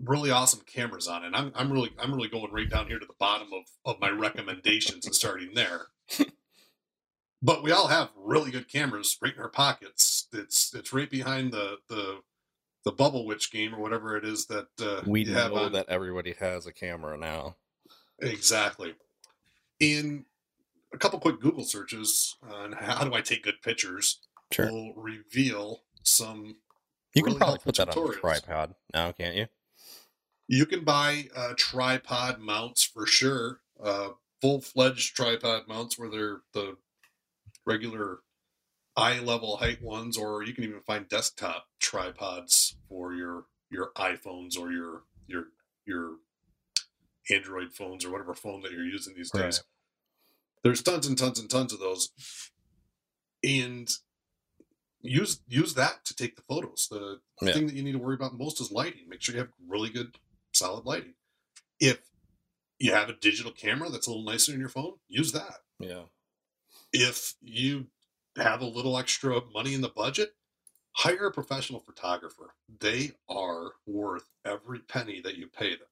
really 0.02 0.30
awesome 0.30 0.60
cameras 0.66 1.08
on 1.08 1.22
it. 1.24 1.28
And 1.28 1.36
I'm, 1.36 1.52
I'm 1.54 1.72
really, 1.72 1.90
I'm 1.98 2.12
really 2.14 2.28
going 2.28 2.50
right 2.52 2.68
down 2.68 2.86
here 2.86 2.98
to 2.98 3.06
the 3.06 3.14
bottom 3.18 3.48
of, 3.52 3.64
of 3.84 4.00
my 4.00 4.10
recommendations 4.10 5.06
and 5.06 5.14
starting 5.14 5.50
there. 5.54 5.86
but 7.42 7.62
we 7.62 7.70
all 7.72 7.88
have 7.88 8.10
really 8.16 8.50
good 8.50 8.68
cameras 8.70 9.16
right 9.22 9.34
in 9.34 9.40
our 9.40 9.48
pockets. 9.48 10.28
It's, 10.32 10.74
it's 10.74 10.92
right 10.92 11.08
behind 11.10 11.52
the, 11.52 11.76
the, 11.88 12.20
the 12.84 12.92
Bubble 12.92 13.26
Witch 13.26 13.50
game 13.50 13.74
or 13.74 13.80
whatever 13.80 14.16
it 14.16 14.24
is 14.24 14.46
that 14.46 14.68
uh, 14.80 15.02
We 15.06 15.24
know 15.24 15.54
on. 15.54 15.72
that 15.72 15.88
everybody 15.88 16.34
has 16.40 16.66
a 16.66 16.72
camera 16.72 17.16
now. 17.16 17.56
Exactly. 18.20 18.94
In 19.80 20.24
a 20.92 20.98
couple 20.98 21.18
quick 21.18 21.40
Google 21.40 21.64
searches 21.64 22.36
on 22.42 22.72
how 22.72 23.04
do 23.04 23.14
I 23.14 23.20
take 23.20 23.42
good 23.44 23.60
pictures 23.62 24.20
Sure. 24.52 24.70
will 24.70 24.94
reveal 24.94 25.82
some. 26.02 26.56
You 27.14 27.22
can 27.22 27.32
really 27.32 27.38
probably 27.38 27.58
put 27.58 27.74
that 27.76 27.88
on 27.88 28.10
a 28.10 28.12
tripod 28.12 28.74
now, 28.94 29.12
can't 29.12 29.34
you? 29.36 29.46
You 30.48 30.66
can 30.66 30.84
buy 30.84 31.28
uh, 31.34 31.54
tripod 31.56 32.38
mounts 32.38 32.84
for 32.84 33.06
sure, 33.06 33.60
uh, 33.82 34.10
full 34.40 34.60
fledged 34.60 35.16
tripod 35.16 35.66
mounts 35.66 35.98
where 35.98 36.08
they're 36.08 36.40
the 36.52 36.76
regular 37.64 38.20
eye 38.96 39.18
level 39.18 39.56
height 39.56 39.82
ones, 39.82 40.16
or 40.16 40.42
you 40.44 40.54
can 40.54 40.64
even 40.64 40.80
find 40.80 41.08
desktop 41.08 41.66
tripods 41.80 42.76
for 42.88 43.12
your 43.12 43.46
your 43.70 43.90
iPhones 43.96 44.58
or 44.58 44.70
your 44.70 45.02
your 45.26 45.46
your 45.84 46.16
Android 47.30 47.72
phones 47.72 48.04
or 48.04 48.10
whatever 48.10 48.34
phone 48.34 48.62
that 48.62 48.72
you're 48.72 48.84
using 48.84 49.14
these 49.14 49.30
days. 49.30 49.42
Right. 49.42 49.60
There's 50.62 50.82
tons 50.82 51.06
and 51.06 51.16
tons 51.16 51.38
and 51.38 51.48
tons 51.50 51.72
of 51.72 51.80
those, 51.80 52.10
and 53.44 53.88
use 55.00 55.40
use 55.46 55.74
that 55.74 56.04
to 56.06 56.14
take 56.14 56.36
the 56.36 56.42
photos. 56.42 56.88
The 56.88 57.20
Yeah. 57.42 57.52
thing 57.52 57.66
that 57.66 57.74
you 57.74 57.82
need 57.82 57.92
to 57.92 57.98
worry 57.98 58.14
about 58.14 58.34
most 58.34 58.60
is 58.60 58.70
lighting. 58.72 59.08
Make 59.08 59.22
sure 59.22 59.34
you 59.34 59.40
have 59.40 59.52
really 59.60 59.90
good, 59.90 60.18
solid 60.52 60.84
lighting. 60.84 61.14
If 61.78 62.10
you 62.78 62.92
have 62.92 63.08
a 63.08 63.14
digital 63.14 63.52
camera 63.52 63.90
that's 63.90 64.06
a 64.06 64.10
little 64.10 64.24
nicer 64.24 64.52
in 64.52 64.60
your 64.60 64.68
phone, 64.68 64.98
use 65.08 65.32
that. 65.32 65.64
Yeah. 65.78 66.06
If 66.92 67.34
you 67.40 67.90
have 68.36 68.60
a 68.60 68.66
little 68.66 68.98
extra 68.98 69.44
money 69.46 69.74
in 69.74 69.80
the 69.80 69.88
budget, 69.88 70.36
hire 70.92 71.26
a 71.26 71.32
professional 71.32 71.80
photographer. 71.80 72.54
They 72.68 73.12
are 73.28 73.72
worth 73.86 74.30
every 74.44 74.80
penny 74.80 75.20
that 75.20 75.36
you 75.36 75.46
pay 75.48 75.76
them. 75.76 75.88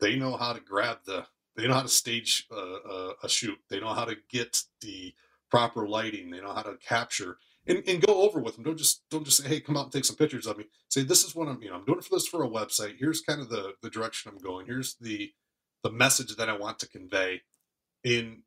They 0.00 0.16
know 0.16 0.36
how 0.36 0.52
to 0.52 0.60
grab 0.60 0.98
the, 1.04 1.26
they 1.56 1.66
know 1.66 1.74
how 1.74 1.82
to 1.82 1.88
stage 1.88 2.46
a, 2.50 2.54
a, 2.54 3.12
a 3.24 3.28
shoot. 3.28 3.58
They 3.68 3.80
know 3.80 3.94
how 3.94 4.04
to 4.04 4.16
get 4.30 4.62
the 4.80 5.14
proper 5.50 5.88
lighting. 5.88 6.30
They 6.30 6.40
know 6.40 6.54
how 6.54 6.62
to 6.62 6.76
capture 6.76 7.38
and, 7.68 7.82
and 7.86 8.00
go 8.00 8.22
over 8.22 8.40
with 8.40 8.56
them. 8.56 8.64
Don't 8.64 8.78
just 8.78 9.08
don't 9.10 9.24
just 9.24 9.42
say, 9.42 9.48
hey, 9.48 9.60
come 9.60 9.76
out 9.76 9.84
and 9.84 9.92
take 9.92 10.04
some 10.04 10.16
pictures 10.16 10.46
of 10.46 10.56
me. 10.58 10.64
Say 10.88 11.02
this 11.02 11.24
is 11.24 11.34
what 11.34 11.48
I'm, 11.48 11.62
you 11.62 11.68
know, 11.68 11.76
I'm 11.76 11.84
doing 11.84 12.00
for 12.00 12.16
this 12.16 12.26
for 12.26 12.42
a 12.42 12.48
website. 12.48 12.96
Here's 12.98 13.20
kind 13.20 13.40
of 13.40 13.50
the 13.50 13.74
the 13.82 13.90
direction 13.90 14.32
I'm 14.32 14.42
going. 14.42 14.66
Here's 14.66 14.94
the 14.94 15.32
the 15.84 15.90
message 15.90 16.34
that 16.36 16.48
I 16.48 16.56
want 16.56 16.78
to 16.80 16.88
convey. 16.88 17.42
And 18.04 18.42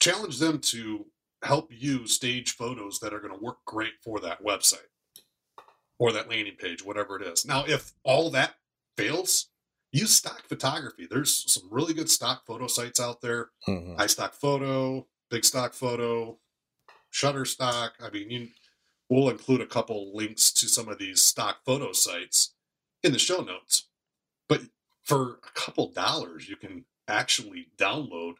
challenge 0.00 0.38
them 0.38 0.58
to 0.58 1.06
help 1.42 1.70
you 1.70 2.06
stage 2.06 2.52
photos 2.52 3.00
that 3.00 3.12
are 3.12 3.20
going 3.20 3.36
to 3.36 3.44
work 3.44 3.58
great 3.64 3.94
for 4.02 4.20
that 4.20 4.42
website 4.42 4.88
or 5.98 6.12
that 6.12 6.28
landing 6.28 6.54
page, 6.56 6.84
whatever 6.84 7.20
it 7.20 7.26
is. 7.26 7.44
Now, 7.44 7.64
if 7.66 7.92
all 8.04 8.30
that 8.30 8.54
fails, 8.96 9.48
use 9.92 10.14
stock 10.14 10.42
photography. 10.48 11.06
There's 11.10 11.50
some 11.50 11.68
really 11.70 11.94
good 11.94 12.10
stock 12.10 12.46
photo 12.46 12.66
sites 12.66 13.00
out 13.00 13.20
there. 13.20 13.50
Mhm. 13.66 13.96
iStock 13.96 14.34
Photo, 14.34 15.08
Big 15.30 15.44
Stock 15.44 15.72
Photo, 15.74 16.38
Shutterstock. 17.12 17.92
I 18.00 18.10
mean, 18.10 18.30
you, 18.30 18.48
we'll 19.08 19.30
include 19.30 19.60
a 19.60 19.66
couple 19.66 20.14
links 20.14 20.52
to 20.52 20.68
some 20.68 20.88
of 20.88 20.98
these 20.98 21.22
stock 21.22 21.64
photo 21.64 21.92
sites 21.92 22.54
in 23.02 23.12
the 23.12 23.18
show 23.18 23.40
notes. 23.40 23.88
But 24.48 24.62
for 25.02 25.40
a 25.46 25.50
couple 25.54 25.90
dollars, 25.90 26.48
you 26.48 26.56
can 26.56 26.84
actually 27.06 27.68
download 27.76 28.34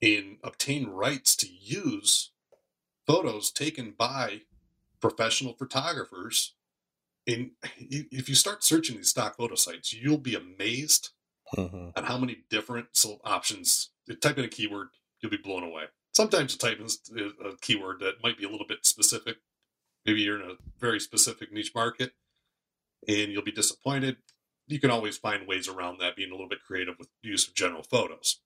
and 0.00 0.38
obtain 0.42 0.86
rights 0.88 1.36
to 1.36 1.46
use 1.52 2.30
photos 3.06 3.50
taken 3.50 3.92
by 3.92 4.42
professional 5.00 5.54
photographers. 5.54 6.54
And 7.26 7.52
if 7.78 8.28
you 8.28 8.34
start 8.34 8.62
searching 8.62 8.96
these 8.96 9.08
stock 9.08 9.36
photo 9.36 9.56
sites, 9.56 9.92
you'll 9.92 10.18
be 10.18 10.34
amazed 10.34 11.10
Mhm. 11.54 11.92
and 11.96 12.06
how 12.06 12.18
many 12.18 12.44
different 12.50 12.88
options. 13.24 13.90
You 14.06 14.14
type 14.16 14.38
in 14.38 14.44
a 14.44 14.48
keyword, 14.48 14.90
you'll 15.20 15.30
be 15.30 15.36
blown 15.36 15.62
away. 15.62 15.88
Sometimes 16.12 16.52
you 16.52 16.58
type 16.58 16.78
in 16.78 17.34
a 17.44 17.56
keyword 17.58 18.00
that 18.00 18.22
might 18.22 18.38
be 18.38 18.44
a 18.44 18.48
little 18.48 18.66
bit 18.66 18.86
specific. 18.86 19.38
Maybe 20.04 20.22
you're 20.22 20.40
in 20.40 20.50
a 20.50 20.56
very 20.78 21.00
specific 21.00 21.52
niche 21.52 21.74
market, 21.74 22.14
and 23.08 23.32
you'll 23.32 23.42
be 23.42 23.52
disappointed. 23.52 24.22
You 24.68 24.78
can 24.80 24.90
always 24.90 25.18
find 25.18 25.46
ways 25.46 25.68
around 25.68 25.98
that, 25.98 26.16
being 26.16 26.30
a 26.30 26.34
little 26.34 26.48
bit 26.48 26.62
creative 26.64 26.98
with 26.98 27.08
the 27.22 27.28
use 27.28 27.46
of 27.46 27.54
general 27.54 27.82
photos. 27.82 28.40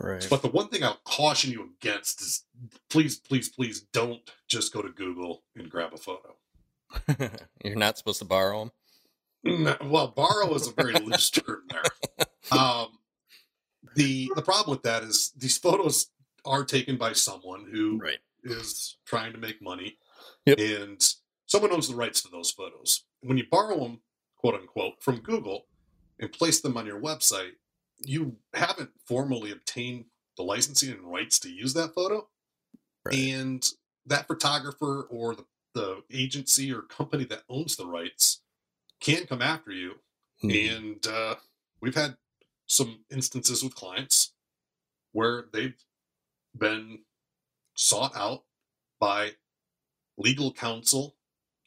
Right. 0.00 0.26
But 0.30 0.42
the 0.42 0.48
one 0.48 0.68
thing 0.68 0.82
I'll 0.82 1.00
caution 1.04 1.50
you 1.50 1.62
against 1.64 2.20
is 2.22 2.44
please, 2.88 3.18
please, 3.18 3.48
please 3.48 3.80
don't 3.82 4.28
just 4.48 4.72
go 4.72 4.80
to 4.80 4.88
Google 4.90 5.44
and 5.54 5.70
grab 5.70 5.92
a 5.92 5.98
photo. 5.98 6.38
You're 7.64 7.76
not 7.76 7.98
supposed 7.98 8.18
to 8.20 8.24
borrow 8.24 8.60
them. 9.44 9.64
No, 9.64 9.76
well, 9.84 10.08
borrow 10.08 10.54
is 10.54 10.68
a 10.68 10.72
very 10.72 10.94
loose 10.94 11.30
term 11.30 11.62
there. 11.68 11.82
Um, 12.58 12.88
the 13.96 14.30
the 14.36 14.42
problem 14.42 14.74
with 14.76 14.82
that 14.84 15.02
is 15.02 15.32
these 15.36 15.58
photos 15.58 16.10
are 16.44 16.64
taken 16.64 16.96
by 16.96 17.12
someone 17.12 17.66
who 17.70 18.00
is 18.44 18.96
Right. 19.02 19.06
trying 19.06 19.32
to 19.32 19.38
make 19.38 19.60
money, 19.62 19.98
Yep. 20.46 20.58
and 20.58 21.14
someone 21.46 21.72
owns 21.72 21.88
the 21.88 21.94
rights 21.96 22.22
to 22.22 22.28
those 22.28 22.50
photos. 22.52 23.04
When 23.20 23.36
you 23.36 23.44
borrow 23.50 23.78
them, 23.80 24.02
quote 24.36 24.54
unquote, 24.54 25.02
from 25.02 25.20
Google 25.20 25.66
and 26.20 26.32
place 26.32 26.60
them 26.60 26.76
on 26.76 26.86
your 26.86 27.00
website, 27.00 27.52
you 27.98 28.36
haven't 28.54 28.90
formally 29.06 29.50
obtained 29.50 30.06
the 30.36 30.42
licensing 30.42 30.90
and 30.90 31.02
rights 31.12 31.38
to 31.40 31.48
use 31.50 31.74
that 31.74 31.94
photo, 31.94 32.28
Right. 33.04 33.14
and 33.16 33.68
that 34.06 34.26
photographer 34.28 35.02
or 35.10 35.34
the, 35.34 35.44
the 35.74 36.02
agency 36.12 36.72
or 36.72 36.82
company 36.82 37.24
that 37.24 37.42
owns 37.48 37.76
the 37.76 37.86
rights 37.86 38.40
can 39.00 39.26
come 39.26 39.42
after 39.42 39.70
you 39.72 39.94
Mhm. 40.44 40.76
and 40.76 41.06
uh, 41.06 41.36
we've 41.80 41.94
had 41.94 42.16
some 42.66 43.04
instances 43.10 43.62
with 43.62 43.74
clients 43.74 44.32
where 45.12 45.44
they've 45.52 45.76
been 46.56 47.00
sought 47.74 48.14
out 48.16 48.44
by 49.00 49.32
legal 50.18 50.52
counsel 50.52 51.16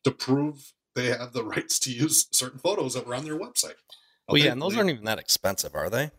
to 0.03 0.11
prove 0.11 0.73
they 0.93 1.05
have 1.07 1.33
the 1.33 1.43
rights 1.55 1.79
to 1.79 1.91
use 1.91 2.27
certain 2.31 2.59
photos 2.59 2.93
that 2.93 3.05
were 3.07 3.15
on 3.15 3.23
their 3.25 3.37
website. 3.39 3.75
Well, 4.27 4.37
yeah, 4.37 4.51
and 4.51 4.61
those 4.61 4.73
they- 4.73 4.79
aren't 4.79 4.89
even 4.91 5.05
that 5.05 5.19
expensive, 5.19 5.73
are 5.75 5.89
they? 5.89 6.11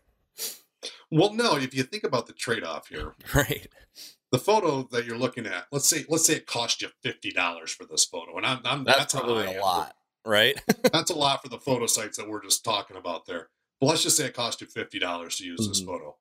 well, 1.11 1.33
no. 1.33 1.57
If 1.57 1.73
you 1.73 1.83
think 1.83 2.03
about 2.03 2.27
the 2.27 2.33
trade-off 2.33 2.87
here, 2.89 3.15
Right. 3.33 3.67
The 4.31 4.39
photo 4.39 4.87
that 4.91 5.05
you're 5.05 5.17
looking 5.17 5.45
at, 5.45 5.65
let's 5.71 5.87
say, 5.87 6.05
let's 6.09 6.25
say 6.25 6.35
it 6.35 6.45
cost 6.47 6.81
you 6.81 6.89
fifty 7.03 7.31
dollars 7.31 7.71
for 7.71 7.85
this 7.85 8.05
photo, 8.05 8.35
and 8.37 8.45
I'm, 8.45 8.59
I'm 8.65 8.83
That's, 8.83 9.13
how 9.13 9.21
probably 9.21 9.55
a 9.55 9.61
lot, 9.61 9.95
right? 10.25 10.59
that's 10.91 11.11
a 11.11 11.15
lot 11.17 11.41
for 11.41 11.49
the 11.49 11.59
photo 11.59 11.85
sites 11.87 12.17
that 12.17 12.27
we're 12.29 12.43
just 12.43 12.63
talking 12.65 12.97
about 12.97 13.25
there. 13.25 13.49
But 13.79 13.87
let's 13.87 14.03
just 14.03 14.17
say 14.17 14.25
it 14.25 14.33
cost 14.33 14.61
you 14.61 14.67
fifty 14.67 14.99
dollars 14.99 15.37
to 15.37 15.45
use 15.45 15.65
this 15.67 15.81
Mhm. 15.81 15.85
photo. 15.85 16.17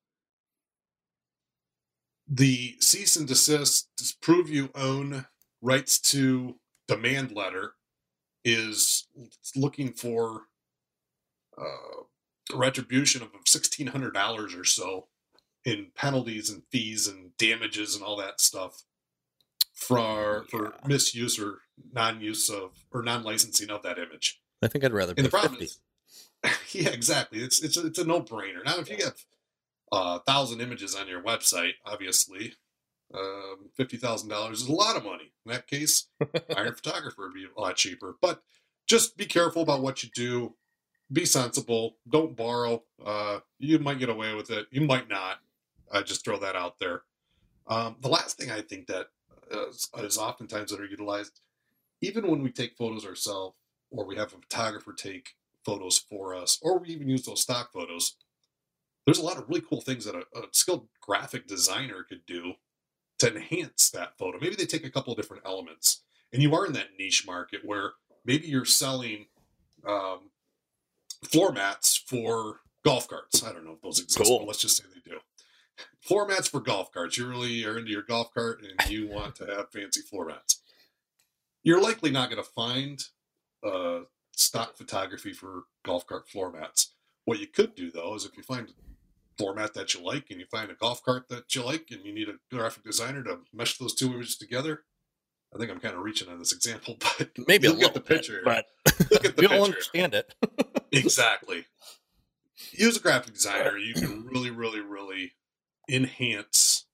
The 2.28 2.76
cease 2.80 3.16
and 3.16 3.26
desist 3.28 3.88
prove 4.20 4.48
you 4.50 4.70
own 4.74 5.26
rights 5.62 5.98
to 6.10 6.58
demand 6.88 7.32
letter 7.32 7.74
is 8.44 9.06
looking 9.54 9.92
for 9.92 10.42
uh, 11.58 12.02
retribution 12.54 13.22
of 13.22 13.30
sixteen 13.46 13.86
hundred 13.88 14.12
dollars 14.14 14.54
or 14.54 14.64
so 14.64 15.08
in 15.66 15.88
penalties 15.96 16.48
and 16.48 16.62
fees 16.70 17.06
and 17.08 17.36
damages 17.36 17.94
and 17.96 18.02
all 18.04 18.16
that 18.16 18.40
stuff 18.40 18.84
for 19.74 20.46
for 20.48 20.74
misuse 20.86 21.38
or 21.38 21.58
non-use 21.92 22.48
of 22.48 22.70
or 22.92 23.02
non-licensing 23.02 23.68
of 23.68 23.82
that 23.82 23.98
image. 23.98 24.40
I 24.62 24.68
think 24.68 24.84
I'd 24.84 24.92
rather 24.94 25.14
pay 25.14 25.20
And 25.20 25.26
the 25.26 25.30
problem 25.30 25.60
50. 25.60 25.64
is, 25.64 25.80
yeah, 26.74 26.90
exactly. 26.90 27.40
It's 27.40 27.62
it's 27.62 27.76
a, 27.76 27.86
it's 27.86 27.98
a 27.98 28.04
no 28.04 28.22
brainer. 28.22 28.64
Now, 28.64 28.78
if 28.78 28.88
you 28.88 29.04
have 29.04 29.16
a 29.92 30.20
thousand 30.20 30.60
images 30.60 30.94
on 30.94 31.08
your 31.08 31.20
website, 31.22 31.72
obviously, 31.84 32.54
um, 33.12 33.68
fifty 33.76 33.96
thousand 33.96 34.28
dollars 34.30 34.62
is 34.62 34.68
a 34.68 34.72
lot 34.72 34.96
of 34.96 35.04
money. 35.04 35.32
In 35.44 35.52
that 35.52 35.66
case, 35.66 36.06
hire 36.54 36.68
a 36.68 36.74
photographer 36.74 37.22
would 37.22 37.34
be 37.34 37.46
a 37.54 37.60
lot 37.60 37.76
cheaper. 37.76 38.16
But 38.22 38.40
just 38.86 39.16
be 39.16 39.26
careful 39.26 39.62
about 39.62 39.82
what 39.82 40.02
you 40.04 40.10
do. 40.14 40.54
Be 41.12 41.24
sensible. 41.24 41.96
Don't 42.08 42.36
borrow. 42.36 42.82
Uh, 43.04 43.40
you 43.58 43.78
might 43.78 43.98
get 43.98 44.08
away 44.08 44.34
with 44.34 44.50
it. 44.50 44.66
You 44.70 44.80
might 44.82 45.08
not. 45.08 45.38
I 45.92 46.02
just 46.02 46.24
throw 46.24 46.38
that 46.40 46.56
out 46.56 46.78
there. 46.78 47.02
Um, 47.68 47.96
the 48.00 48.08
last 48.08 48.36
thing 48.38 48.50
I 48.50 48.60
think 48.60 48.86
that 48.86 49.06
is, 49.50 49.88
uh, 49.96 50.00
is, 50.02 50.12
is 50.12 50.18
oftentimes 50.18 50.72
underutilized, 50.72 51.40
even 52.00 52.28
when 52.28 52.42
we 52.42 52.50
take 52.50 52.76
photos 52.76 53.04
ourselves, 53.06 53.56
or 53.90 54.04
we 54.06 54.16
have 54.16 54.32
a 54.32 54.38
photographer 54.38 54.92
take 54.92 55.30
photos 55.64 55.98
for 55.98 56.34
us, 56.34 56.58
or 56.62 56.78
we 56.78 56.88
even 56.88 57.08
use 57.08 57.24
those 57.24 57.42
stock 57.42 57.72
photos. 57.72 58.16
There's 59.04 59.18
a 59.18 59.24
lot 59.24 59.36
of 59.38 59.48
really 59.48 59.62
cool 59.68 59.80
things 59.80 60.04
that 60.04 60.14
a, 60.16 60.20
a 60.38 60.42
skilled 60.52 60.88
graphic 61.00 61.46
designer 61.46 62.04
could 62.08 62.26
do 62.26 62.54
to 63.18 63.34
enhance 63.34 63.90
that 63.90 64.18
photo. 64.18 64.38
Maybe 64.40 64.56
they 64.56 64.66
take 64.66 64.84
a 64.84 64.90
couple 64.90 65.12
of 65.12 65.16
different 65.16 65.44
elements, 65.46 66.02
and 66.32 66.42
you 66.42 66.54
are 66.54 66.66
in 66.66 66.72
that 66.74 66.88
niche 66.98 67.24
market 67.26 67.60
where 67.64 67.92
maybe 68.24 68.48
you're 68.48 68.64
selling 68.64 69.26
um, 69.86 70.30
floor 71.24 71.52
mats 71.52 71.96
for 71.96 72.60
golf 72.84 73.08
carts. 73.08 73.44
I 73.44 73.52
don't 73.52 73.64
know 73.64 73.72
if 73.72 73.80
those 73.82 74.00
exist, 74.00 74.24
Cool. 74.28 74.40
but 74.40 74.48
let's 74.48 74.60
just 74.60 74.76
say 74.76 74.84
they 74.92 75.00
do. 75.08 75.18
Floor 76.00 76.26
mats 76.26 76.48
for 76.48 76.60
golf 76.60 76.92
carts. 76.92 77.18
You 77.18 77.26
really 77.28 77.64
are 77.64 77.78
into 77.78 77.90
your 77.90 78.02
golf 78.02 78.32
cart 78.32 78.62
and 78.62 78.90
you 78.90 79.08
want 79.08 79.34
to 79.36 79.46
have 79.46 79.70
fancy 79.70 80.00
floor 80.02 80.26
mats. 80.26 80.60
You're 81.62 81.82
likely 81.82 82.10
not 82.10 82.30
going 82.30 82.42
to 82.42 82.48
find 82.48 83.02
uh, 83.64 84.00
stock 84.32 84.76
photography 84.76 85.32
for 85.32 85.64
golf 85.84 86.06
cart 86.06 86.28
floor 86.28 86.52
mats. 86.52 86.92
What 87.24 87.40
you 87.40 87.46
could 87.48 87.74
do 87.74 87.90
though 87.90 88.14
is 88.14 88.24
if 88.24 88.36
you 88.36 88.42
find 88.44 88.68
a 88.68 88.72
floor 89.36 89.54
mat 89.54 89.74
that 89.74 89.92
you 89.94 90.02
like 90.04 90.30
and 90.30 90.38
you 90.40 90.46
find 90.46 90.70
a 90.70 90.74
golf 90.74 91.02
cart 91.02 91.28
that 91.28 91.52
you 91.54 91.64
like 91.64 91.88
and 91.90 92.04
you 92.04 92.14
need 92.14 92.28
a 92.28 92.34
graphic 92.54 92.84
designer 92.84 93.22
to 93.24 93.40
mesh 93.52 93.78
those 93.78 93.94
two 93.94 94.12
images 94.12 94.36
together. 94.36 94.84
I 95.54 95.58
think 95.58 95.70
I'm 95.70 95.80
kind 95.80 95.94
of 95.96 96.02
reaching 96.02 96.28
on 96.28 96.38
this 96.38 96.52
example, 96.52 96.96
but 97.18 97.30
Maybe 97.48 97.66
a 97.66 97.72
look 97.72 97.82
at 97.82 97.94
the 97.94 98.00
bit, 98.00 98.18
picture. 98.18 98.42
but 98.44 98.66
look 99.10 99.24
at 99.24 99.36
the 99.36 99.42
you'll 99.42 99.50
picture. 99.50 99.64
understand 99.64 100.14
it. 100.14 100.34
exactly. 100.92 101.66
Use 102.72 102.96
a 102.96 103.00
graphic 103.00 103.34
designer. 103.34 103.76
You 103.76 103.94
can 103.94 104.24
really, 104.26 104.50
really, 104.50 104.80
really 104.80 105.32
enhance, 105.88 106.86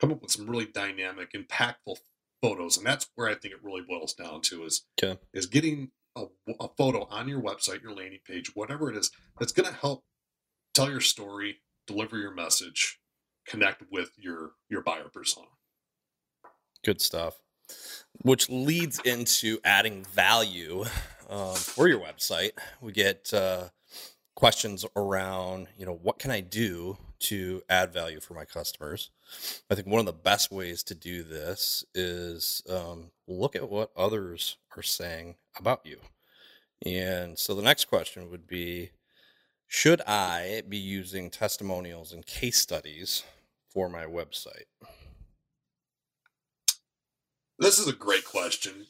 come 0.00 0.12
up 0.12 0.22
with 0.22 0.30
some 0.30 0.48
really 0.48 0.66
dynamic, 0.66 1.32
impactful 1.32 1.96
photos, 2.42 2.76
and 2.76 2.86
that's 2.86 3.08
where 3.14 3.28
I 3.28 3.34
think 3.34 3.54
it 3.54 3.62
really 3.62 3.82
boils 3.86 4.14
down 4.14 4.40
to 4.42 4.64
is 4.64 4.84
Okay. 5.02 5.20
is 5.32 5.46
getting 5.46 5.90
a, 6.16 6.26
a 6.60 6.68
photo 6.76 7.06
on 7.10 7.28
your 7.28 7.40
website, 7.42 7.82
your 7.82 7.94
landing 7.94 8.20
page, 8.26 8.54
whatever 8.54 8.90
it 8.90 8.96
is, 8.96 9.10
that's 9.38 9.52
going 9.52 9.68
to 9.68 9.74
help 9.74 10.04
tell 10.74 10.90
your 10.90 11.00
story, 11.00 11.58
deliver 11.86 12.18
your 12.18 12.32
message, 12.32 13.00
connect 13.46 13.82
with 13.90 14.10
your 14.16 14.52
your 14.68 14.82
buyer 14.82 15.08
persona. 15.12 15.48
Good 16.84 17.00
stuff. 17.00 17.40
Which 18.22 18.48
leads 18.48 19.00
into 19.00 19.58
adding 19.64 20.04
value 20.04 20.84
um, 21.28 21.54
for 21.54 21.88
your 21.88 22.00
website. 22.00 22.52
We 22.80 22.92
get 22.92 23.32
uh, 23.34 23.70
questions 24.36 24.84
around, 24.94 25.68
you 25.76 25.84
know, 25.84 25.98
what 26.00 26.18
can 26.18 26.30
I 26.30 26.40
do 26.40 26.96
to 27.20 27.62
add 27.68 27.92
value 27.92 28.20
for 28.20 28.34
my 28.34 28.44
customers? 28.44 29.10
I 29.70 29.74
think 29.74 29.86
one 29.86 30.00
of 30.00 30.06
the 30.06 30.12
best 30.12 30.50
ways 30.50 30.82
to 30.84 30.94
do 30.94 31.22
this 31.22 31.84
is 31.94 32.62
um, 32.68 33.10
look 33.26 33.56
at 33.56 33.70
what 33.70 33.90
others 33.96 34.56
are 34.76 34.82
saying 34.82 35.36
about 35.58 35.80
you. 35.84 35.98
And 36.84 37.38
so 37.38 37.54
the 37.54 37.62
next 37.62 37.86
question 37.86 38.30
would 38.30 38.46
be 38.46 38.90
Should 39.66 40.02
I 40.02 40.62
be 40.68 40.76
using 40.76 41.30
testimonials 41.30 42.12
and 42.12 42.26
case 42.26 42.58
studies 42.58 43.24
for 43.68 43.88
my 43.88 44.04
website? 44.04 44.66
This 47.58 47.78
is 47.78 47.88
a 47.88 47.92
great 47.92 48.24
question. 48.24 48.86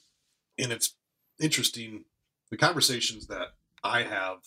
And 0.58 0.72
it's 0.72 0.94
interesting. 1.40 2.04
The 2.50 2.56
conversations 2.56 3.26
that 3.26 3.48
I 3.82 4.02
have, 4.02 4.38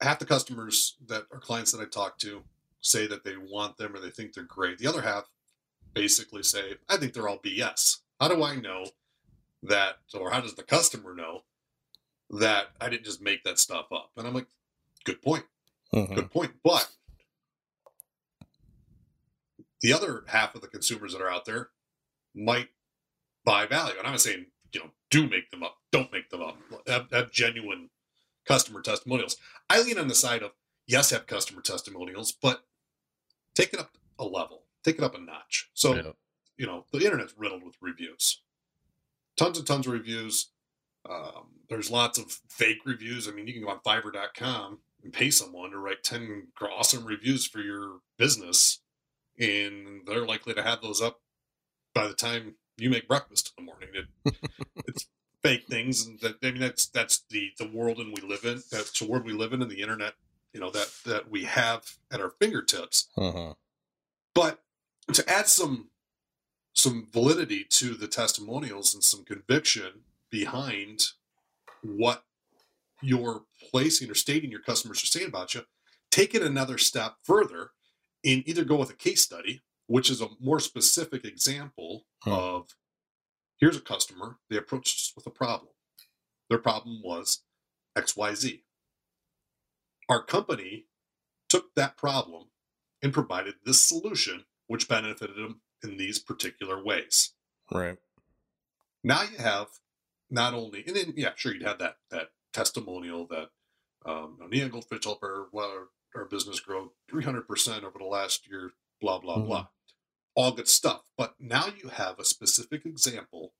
half 0.00 0.18
the 0.18 0.26
customers 0.26 0.96
that 1.06 1.24
are 1.32 1.38
clients 1.38 1.72
that 1.72 1.80
I 1.80 1.84
talk 1.84 2.18
to 2.18 2.42
say 2.80 3.06
that 3.06 3.24
they 3.24 3.36
want 3.36 3.76
them 3.76 3.94
or 3.94 4.00
they 4.00 4.10
think 4.10 4.32
they're 4.32 4.44
great. 4.44 4.78
The 4.78 4.86
other 4.86 5.02
half 5.02 5.24
basically 5.92 6.42
say, 6.42 6.74
I 6.88 6.96
think 6.96 7.12
they're 7.12 7.28
all 7.28 7.38
BS. 7.38 7.98
How 8.20 8.28
do 8.28 8.42
I 8.42 8.56
know 8.56 8.86
that, 9.62 9.96
or 10.14 10.30
how 10.30 10.40
does 10.40 10.54
the 10.54 10.62
customer 10.62 11.14
know 11.14 11.42
that 12.30 12.68
I 12.80 12.88
didn't 12.88 13.04
just 13.04 13.20
make 13.20 13.44
that 13.44 13.58
stuff 13.58 13.86
up? 13.92 14.10
And 14.16 14.26
I'm 14.26 14.34
like, 14.34 14.46
good 15.04 15.20
point. 15.20 15.44
Mhm. 15.92 16.14
Good 16.14 16.30
point. 16.30 16.52
But 16.62 16.88
the 19.80 19.92
other 19.92 20.24
half 20.28 20.54
of 20.54 20.60
the 20.60 20.68
consumers 20.68 21.12
that 21.12 21.22
are 21.22 21.30
out 21.30 21.44
there 21.44 21.70
might 22.34 22.68
buy 23.44 23.66
value. 23.66 23.96
And 23.98 24.06
I'm 24.06 24.12
not 24.12 24.20
saying, 24.20 24.46
you 24.72 24.80
know, 24.80 24.90
do 25.10 25.28
make 25.28 25.50
them 25.50 25.62
up, 25.62 25.78
don't 25.90 26.12
make 26.12 26.30
them 26.30 26.42
up. 26.42 26.56
Have, 26.86 27.10
have 27.10 27.32
genuine 27.32 27.90
customer 28.50 28.80
testimonials. 28.82 29.36
I 29.68 29.80
lean 29.80 29.96
on 29.98 30.08
the 30.08 30.14
side 30.14 30.42
of 30.42 30.50
yes, 30.86 31.10
have 31.10 31.26
customer 31.28 31.62
testimonials, 31.62 32.32
but 32.32 32.64
take 33.54 33.72
it 33.72 33.78
up 33.78 33.96
a 34.18 34.24
level, 34.24 34.64
take 34.84 34.98
it 34.98 35.04
up 35.04 35.14
a 35.14 35.20
notch. 35.20 35.70
So, 35.72 35.94
Yeah. 35.94 36.12
you 36.56 36.66
know, 36.66 36.84
the 36.92 37.04
internet's 37.04 37.34
riddled 37.36 37.62
with 37.62 37.76
reviews, 37.80 38.42
tons 39.36 39.56
and 39.56 39.66
tons 39.66 39.86
of 39.86 39.92
reviews. 39.92 40.50
Um, 41.08 41.60
there's 41.68 41.90
lots 41.92 42.18
of 42.18 42.40
fake 42.48 42.80
reviews. 42.84 43.28
I 43.28 43.30
mean, 43.30 43.46
you 43.46 43.52
can 43.54 43.62
go 43.62 43.68
on 43.70 43.80
Fiverr.com 43.80 44.80
and 45.04 45.12
pay 45.12 45.30
someone 45.30 45.70
to 45.70 45.78
write 45.78 46.02
10 46.02 46.48
awesome 46.60 47.04
reviews 47.04 47.46
for 47.46 47.60
your 47.60 48.00
business, 48.18 48.80
and 49.38 50.02
they're 50.06 50.26
likely 50.26 50.54
to 50.54 50.62
have 50.62 50.82
those 50.82 51.00
up 51.00 51.20
by 51.94 52.06
the 52.08 52.14
time 52.14 52.56
you 52.76 52.90
make 52.90 53.06
breakfast 53.06 53.52
in 53.56 53.64
the 53.64 53.70
morning. 53.70 53.88
It, 53.94 54.34
it's 54.86 55.06
fake 55.42 55.66
things, 55.66 56.06
and 56.06 56.18
that 56.20 56.36
I 56.42 56.50
mean 56.50 56.60
that's 56.60 56.86
that's 56.86 57.24
the 57.30 57.52
the 57.58 57.68
world 57.68 57.98
and 57.98 58.14
we 58.14 58.22
live 58.26 58.44
in. 58.44 58.62
That's 58.70 58.98
the 58.98 59.06
world 59.06 59.24
we 59.24 59.32
live 59.32 59.52
in, 59.52 59.62
and 59.62 59.70
the 59.70 59.82
internet. 59.82 60.14
You 60.52 60.60
know 60.60 60.70
that 60.70 60.90
that 61.06 61.30
we 61.30 61.44
have 61.44 61.96
at 62.12 62.20
our 62.20 62.30
fingertips. 62.30 63.08
Mhm. 63.16 63.56
But 64.34 64.62
to 65.12 65.28
add 65.28 65.48
some 65.48 65.90
some 66.72 67.06
validity 67.12 67.64
to 67.64 67.94
the 67.94 68.06
testimonials 68.08 68.94
and 68.94 69.02
some 69.02 69.24
conviction 69.24 70.04
behind 70.30 71.08
what 71.82 72.24
you're 73.02 73.44
placing 73.70 74.10
or 74.10 74.14
stating 74.14 74.50
your 74.50 74.60
customers 74.60 75.02
are 75.02 75.06
saying 75.06 75.26
about 75.26 75.54
you, 75.54 75.62
take 76.10 76.34
it 76.34 76.42
another 76.42 76.78
step 76.78 77.16
further 77.24 77.72
and 78.24 78.46
either 78.46 78.64
go 78.64 78.76
with 78.76 78.90
a 78.90 78.94
case 78.94 79.22
study, 79.22 79.62
which 79.86 80.10
is 80.10 80.20
a 80.20 80.28
more 80.38 80.60
specific 80.60 81.24
example 81.24 82.06
Hmm. 82.22 82.32
of 82.32 82.76
here's 83.60 83.76
a 83.76 83.80
customer, 83.80 84.38
they 84.48 84.56
approached 84.56 84.96
us 84.96 85.12
with 85.14 85.26
a 85.26 85.30
problem. 85.30 85.72
Their 86.48 86.58
problem 86.58 87.00
was 87.04 87.42
XYZ. 87.96 88.62
Our 90.08 90.22
company 90.24 90.86
took 91.48 91.74
that 91.74 91.96
problem 91.96 92.48
and 93.02 93.12
provided 93.12 93.54
this 93.64 93.80
solution, 93.80 94.44
which 94.66 94.88
benefited 94.88 95.36
them 95.36 95.60
in 95.82 95.96
these 95.96 96.18
particular 96.18 96.82
ways. 96.82 97.34
Right. 97.72 97.98
Now 99.04 99.22
you 99.22 99.38
have 99.38 99.68
not 100.30 100.54
only, 100.54 100.84
and 100.86 100.96
then 100.96 101.14
yeah, 101.16 101.30
sure, 101.36 101.52
you'd 101.52 101.62
have 101.62 101.78
that 101.78 101.96
that 102.10 102.30
testimonial 102.52 103.26
that 103.28 103.50
um, 104.04 104.38
Neon 104.50 104.70
Goldfish 104.70 105.04
helped 105.04 105.22
our, 105.22 105.46
our, 106.14 106.24
business 106.24 106.58
grow 106.58 106.92
300% 107.12 107.82
over 107.84 107.98
the 107.98 108.04
last 108.04 108.48
year, 108.48 108.72
blah, 109.00 109.18
blah, 109.18 109.36
Mhm. 109.38 109.46
blah. 109.46 109.66
All 110.40 110.52
good 110.52 110.68
stuff. 110.68 111.02
But 111.18 111.34
now 111.38 111.66
you 111.66 111.88
have 111.90 112.18
a 112.18 112.24
specific 112.24 112.86
example 112.86 113.52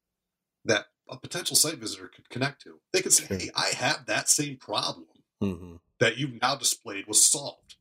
that 0.64 0.86
a 1.10 1.18
potential 1.18 1.54
site 1.54 1.74
visitor 1.76 2.08
could 2.08 2.30
connect 2.30 2.62
to. 2.62 2.80
They 2.94 3.02
could 3.02 3.12
say, 3.12 3.26
Sure. 3.26 3.36
hey, 3.38 3.50
I 3.54 3.68
have 3.76 4.06
that 4.06 4.28
same 4.30 4.56
problem 4.56 5.06
hmm 5.42 5.76
that 5.98 6.16
you've 6.16 6.40
now 6.40 6.54
displayed 6.56 7.06
was 7.06 7.22
solved. 7.22 7.76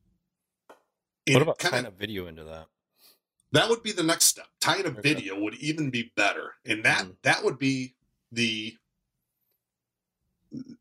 What 1.26 1.40
about 1.40 1.58
kinda- 1.58 1.70
tying 1.76 1.86
a 1.86 1.90
video 1.90 2.26
into 2.26 2.44
that? 2.44 2.68
that 3.52 3.70
would 3.70 3.82
be 3.82 3.92
the 3.92 4.02
next 4.02 4.26
step. 4.26 4.48
Tying 4.60 4.84
a 4.84 4.90
Okay. 4.90 5.00
video 5.00 5.40
would 5.40 5.54
even 5.54 5.88
be 5.90 6.12
better, 6.14 6.56
and 6.66 6.84
that 6.84 7.06
Mhm. 7.06 7.16
that 7.22 7.42
would 7.42 7.58
be 7.58 7.96
the 8.30 8.76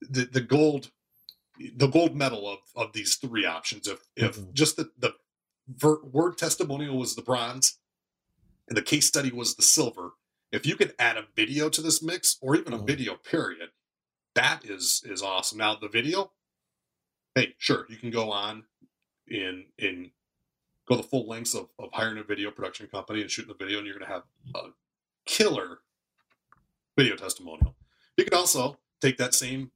the 0.02 0.26
the 0.26 0.42
gold 0.42 0.92
the 1.76 1.88
gold 1.88 2.16
medal 2.18 2.48
of 2.50 2.60
of 2.76 2.92
these 2.94 3.16
three 3.16 3.46
options. 3.46 3.88
If 3.88 4.02
if 4.18 4.36
Mhm. 4.38 4.54
just 4.54 4.76
the 4.76 4.92
the 4.98 5.16
ver- 5.68 6.02
word 6.04 6.38
testimonial 6.38 6.98
was 6.98 7.16
the 7.16 7.22
bronze, 7.22 7.79
and 8.70 8.78
the 8.78 8.82
case 8.82 9.06
study 9.08 9.32
was 9.32 9.56
the 9.56 9.62
silver. 9.64 10.12
If 10.52 10.66
you 10.66 10.76
could 10.76 10.96
add 10.98 11.18
a 11.18 11.28
video 11.36 11.70
to 11.70 11.82
this 11.82 12.02
mix, 12.02 12.38
or 12.42 12.56
even 12.56 12.74
a 12.74 12.78
Mhm. 12.80 12.88
video 12.88 13.16
period, 13.16 13.72
that 14.36 14.64
is 14.66 15.04
is 15.06 15.22
awesome. 15.22 15.58
Now 15.58 15.76
the 15.76 15.90
video, 15.90 16.32
hey, 17.36 17.56
sure, 17.58 17.86
you 17.90 17.98
can 17.98 18.12
go 18.12 18.32
on 18.32 18.68
in 19.28 19.72
in 19.78 20.12
go 20.88 20.96
the 20.96 21.04
full 21.04 21.28
lengths 21.28 21.54
of, 21.54 21.70
of 21.78 21.92
hiring 21.94 22.18
a 22.18 22.24
video 22.24 22.50
production 22.50 22.88
company 22.88 23.22
and 23.22 23.30
shooting 23.30 23.52
a 23.52 23.54
video, 23.54 23.78
and 23.78 23.86
you're 23.86 23.98
going 23.98 24.08
to 24.08 24.12
have 24.14 24.26
a 24.56 24.74
killer 25.26 25.82
video 26.98 27.16
testimonial. 27.16 27.76
You 28.18 28.24
could 28.24 28.34
also 28.34 28.80
take 29.00 29.18
that 29.18 29.36
same 29.36 29.72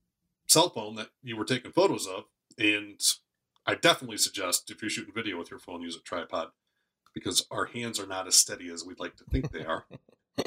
cell 0.48 0.70
phone 0.70 0.96
that 0.96 1.12
you 1.22 1.38
were 1.38 1.46
taking 1.46 1.72
photos 1.72 2.08
of, 2.08 2.26
and 2.58 3.00
I 3.66 3.76
definitely 3.76 4.18
suggest 4.18 4.72
if 4.72 4.82
you're 4.82 4.90
shooting 4.90 5.14
video 5.14 5.38
with 5.38 5.52
your 5.52 5.60
phone, 5.60 5.82
use 5.84 5.96
a 5.96 6.00
tripod 6.00 6.52
because 7.14 7.46
our 7.52 7.66
hands 7.66 8.00
are 8.00 8.08
not 8.08 8.28
as 8.28 8.36
steady 8.36 8.70
as 8.70 8.84
we'd 8.84 9.00
like 9.00 9.16
to 9.18 9.24
think 9.26 9.52
they 9.52 9.66
are. 9.66 9.86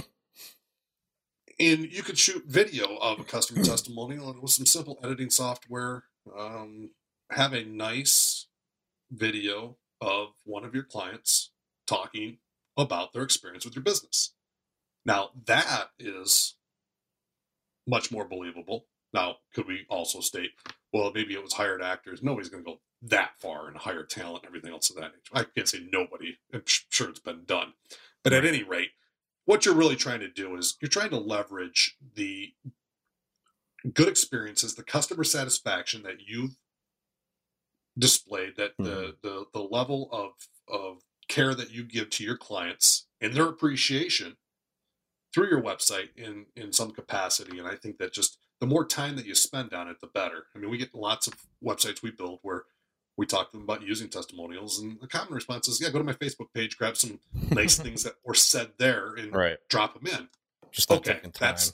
and 1.61 1.91
you 1.91 2.03
could 2.03 2.19
shoot 2.19 2.45
video 2.47 2.97
of 2.97 3.21
a 3.21 3.25
customer 3.25 3.65
testimonial 3.65 4.31
and 4.31 4.43
with 4.43 4.53
some 4.53 4.67
simple 4.67 4.99
editing 5.03 5.31
software, 5.31 6.05
um, 6.37 6.91
have 7.31 7.53
a 7.53 7.65
nice 7.65 8.47
video 9.11 9.77
of 10.01 10.29
one 10.45 10.65
of 10.65 10.75
your 10.75 10.85
clients 10.85 11.51
talking 11.87 12.39
about 12.77 13.13
their 13.13 13.23
experience 13.23 13.65
with 13.65 13.75
your 13.75 13.83
business. 13.83 14.33
Now, 15.05 15.31
that 15.47 15.91
is 15.99 16.57
much 17.87 18.11
more 18.11 18.25
believable. 18.25 18.87
Now, 19.15 19.37
could 19.55 19.67
we 19.67 19.87
also 19.89 20.21
state, 20.21 20.51
well, 20.93 21.13
maybe 21.15 21.35
it 21.35 21.43
was 21.43 21.55
hired 21.55 21.81
actors? 21.81 22.23
Nobody's 22.23 22.49
going 22.49 22.65
to 22.65 22.71
go 22.71 22.81
that 23.03 23.31
far 23.39 23.69
and 23.69 23.77
hire 23.77 24.05
talent 24.05 24.45
and 24.45 24.49
everything 24.49 24.73
else 24.73 24.91
of 24.91 24.97
that 24.97 25.13
nature. 25.13 25.33
I 25.33 25.45
can't 25.45 25.69
say 25.69 25.87
nobody. 25.93 26.37
I'm 26.53 26.63
sure 26.67 27.11
it's 27.11 27.21
been 27.21 27.45
done. 27.45 27.75
But 28.25 28.33
at 28.33 28.45
any 28.45 28.63
rate, 28.63 28.91
what 29.45 29.65
you're 29.65 29.75
really 29.75 29.97
trying 29.97 30.21
to 30.21 30.29
do 30.29 30.57
is 30.57 30.77
you're 30.81 30.89
trying 30.89 31.11
to 31.11 31.19
leverage 31.19 31.97
the 32.15 32.53
good 33.93 34.09
experiences, 34.09 34.75
the 34.75 34.83
customer 34.83 35.25
satisfaction 35.25 36.03
that 36.03 36.27
you've 36.27 36.57
displayed, 37.99 38.57
that 38.57 38.73
the 38.79 38.85
mm-hmm. 38.85 39.11
the 39.23 39.45
the 39.53 39.63
level 39.63 40.09
of 40.13 40.33
of 40.69 41.03
care 41.29 41.55
that 41.55 41.71
you 41.71 41.85
give 41.85 42.11
to 42.11 42.25
your 42.25 42.37
clients 42.37 43.07
and 43.21 43.35
their 43.35 43.47
appreciation 43.47 44.37
through 45.33 45.49
your 45.49 45.63
website 45.63 46.09
in 46.17 46.47
in 46.57 46.73
some 46.73 46.91
capacity. 46.91 47.59
And 47.59 47.69
I 47.69 47.77
think 47.77 47.99
that 47.99 48.13
just 48.13 48.39
the 48.61 48.67
more 48.67 48.85
time 48.85 49.17
that 49.17 49.27
you 49.27 49.35
spend 49.35 49.73
on 49.73 49.89
it, 49.89 50.01
the 50.01 50.07
better. 50.07 50.47
I 50.55 50.59
mean, 50.59 50.71
we 50.71 50.79
get 50.79 50.95
lots 50.95 51.27
of 51.27 51.35
websites 51.63 52.03
we 52.03 52.11
build 52.11 52.41
where 52.43 52.65
we 53.17 53.27
talk 53.27 53.51
to 53.51 53.57
them 53.57 53.65
about 53.65 53.83
using 53.83 54.09
testimonials, 54.09 54.79
and 54.79 55.01
the 55.01 55.07
common 55.07 55.35
response 55.35 55.69
is, 55.69 55.81
"Yeah, 55.81 55.91
go 55.91 55.99
to 55.99 56.05
my 56.05 56.13
Facebook 56.13 56.53
page, 56.53 56.77
grab 56.77 56.97
some 56.97 57.21
nice 57.51 57.77
things 57.79 58.03
that 58.03 58.15
were 58.25 58.35
said 58.35 58.73
there, 58.79 59.15
and 59.15 59.33
Right. 59.35 59.59
drop 59.69 59.95
them 59.95 60.07
in." 60.07 60.29
Just 60.73 60.91
Okay, 60.91 61.15
taking 61.15 61.33
time. 61.33 61.41
that's- 61.49 61.73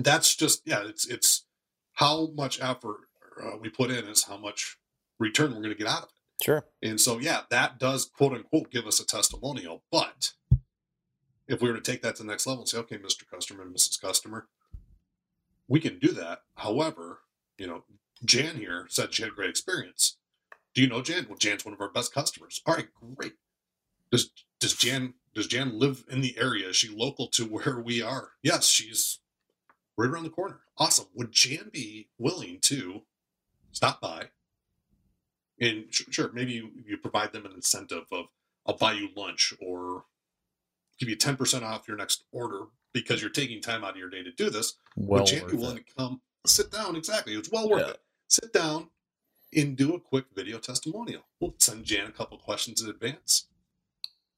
That's 0.00 0.34
just 0.36 0.62
yeah, 0.64 0.86
it's 0.86 1.06
it's 1.06 1.44
how 1.94 2.28
much 2.28 2.60
effort 2.60 3.08
uh, 3.42 3.56
we 3.56 3.68
put 3.68 3.90
in 3.90 4.06
is 4.08 4.24
how 4.24 4.36
much 4.36 4.78
return 5.18 5.50
we're 5.50 5.56
going 5.62 5.70
to 5.70 5.74
get 5.74 5.88
out 5.88 6.04
of 6.04 6.08
it. 6.10 6.44
Sure. 6.44 6.64
And 6.80 7.00
so, 7.00 7.18
yeah, 7.18 7.42
that 7.50 7.78
does 7.80 8.04
quote 8.04 8.32
unquote 8.32 8.70
give 8.70 8.86
us 8.86 9.00
a 9.00 9.04
testimonial. 9.06 9.82
But 9.90 10.34
if 11.48 11.60
we 11.60 11.68
were 11.68 11.74
to 11.76 11.80
take 11.82 12.02
that 12.02 12.14
to 12.16 12.22
the 12.22 12.28
next 12.28 12.46
level 12.46 12.62
and 12.62 12.68
say, 12.68 12.78
okay, 12.78 12.96
Mr. 12.98 13.28
Customer 13.28 13.62
and 13.64 13.74
Mrs. 13.74 14.00
Customer, 14.00 14.46
we 15.66 15.80
can 15.80 15.98
do 15.98 16.12
that. 16.12 16.42
However, 16.56 17.22
you 17.56 17.66
know, 17.66 17.84
Jan 18.24 18.56
here 18.56 18.86
said 18.88 19.12
she 19.12 19.22
had 19.22 19.32
a 19.32 19.34
great 19.34 19.50
experience. 19.50 20.17
Do 20.78 20.84
you 20.84 20.88
know 20.88 21.02
Jan? 21.02 21.26
Well, 21.28 21.36
Jan's 21.36 21.64
one 21.64 21.74
of 21.74 21.80
our 21.80 21.88
best 21.90 22.14
customers. 22.14 22.62
All 22.64 22.76
right, 22.76 22.86
great. 23.16 23.32
Does 24.12 24.30
does 24.60 24.74
Jan 24.74 25.14
does 25.34 25.48
Jan 25.48 25.76
live 25.76 26.04
in 26.08 26.20
the 26.20 26.36
area? 26.38 26.68
Is 26.68 26.76
she 26.76 26.88
local 26.88 27.26
to 27.30 27.46
where 27.46 27.80
we 27.80 28.00
are? 28.00 28.28
Yes, 28.44 28.68
she's 28.68 29.18
right 29.96 30.08
around 30.08 30.22
the 30.22 30.30
corner. 30.30 30.60
Awesome. 30.76 31.06
Would 31.14 31.32
Jan 31.32 31.70
be 31.72 32.10
willing 32.16 32.60
to 32.60 33.02
stop 33.72 34.00
by? 34.00 34.26
And 35.60 35.86
sure, 35.90 36.30
maybe 36.32 36.52
you, 36.52 36.70
you 36.86 36.96
provide 36.96 37.32
them 37.32 37.44
an 37.44 37.50
incentive 37.56 38.04
of 38.12 38.26
I'll 38.64 38.76
buy 38.76 38.92
you 38.92 39.08
lunch 39.16 39.52
or 39.60 40.04
give 41.00 41.08
you 41.08 41.16
10% 41.16 41.62
off 41.64 41.88
your 41.88 41.96
next 41.96 42.22
order 42.30 42.66
because 42.92 43.20
you're 43.20 43.30
taking 43.30 43.60
time 43.60 43.82
out 43.82 43.94
of 43.94 43.96
your 43.96 44.10
day 44.10 44.22
to 44.22 44.30
do 44.30 44.48
this. 44.48 44.74
Well, 44.96 45.22
Would 45.24 45.26
Jan 45.26 45.48
be 45.50 45.56
willing 45.56 45.78
it. 45.78 45.88
to 45.88 45.94
come 45.96 46.20
sit 46.46 46.70
down? 46.70 46.94
Exactly. 46.94 47.34
It's 47.34 47.50
well 47.50 47.68
worth 47.68 47.82
Yeah. 47.84 47.90
it. 47.94 48.00
Sit 48.28 48.52
down 48.52 48.90
and 49.54 49.76
do 49.76 49.94
a 49.94 50.00
quick 50.00 50.26
video 50.34 50.58
testimonial. 50.58 51.22
We'll 51.40 51.54
send 51.58 51.84
Jan 51.84 52.06
a 52.06 52.12
couple 52.12 52.38
questions 52.38 52.82
in 52.82 52.90
advance. 52.90 53.46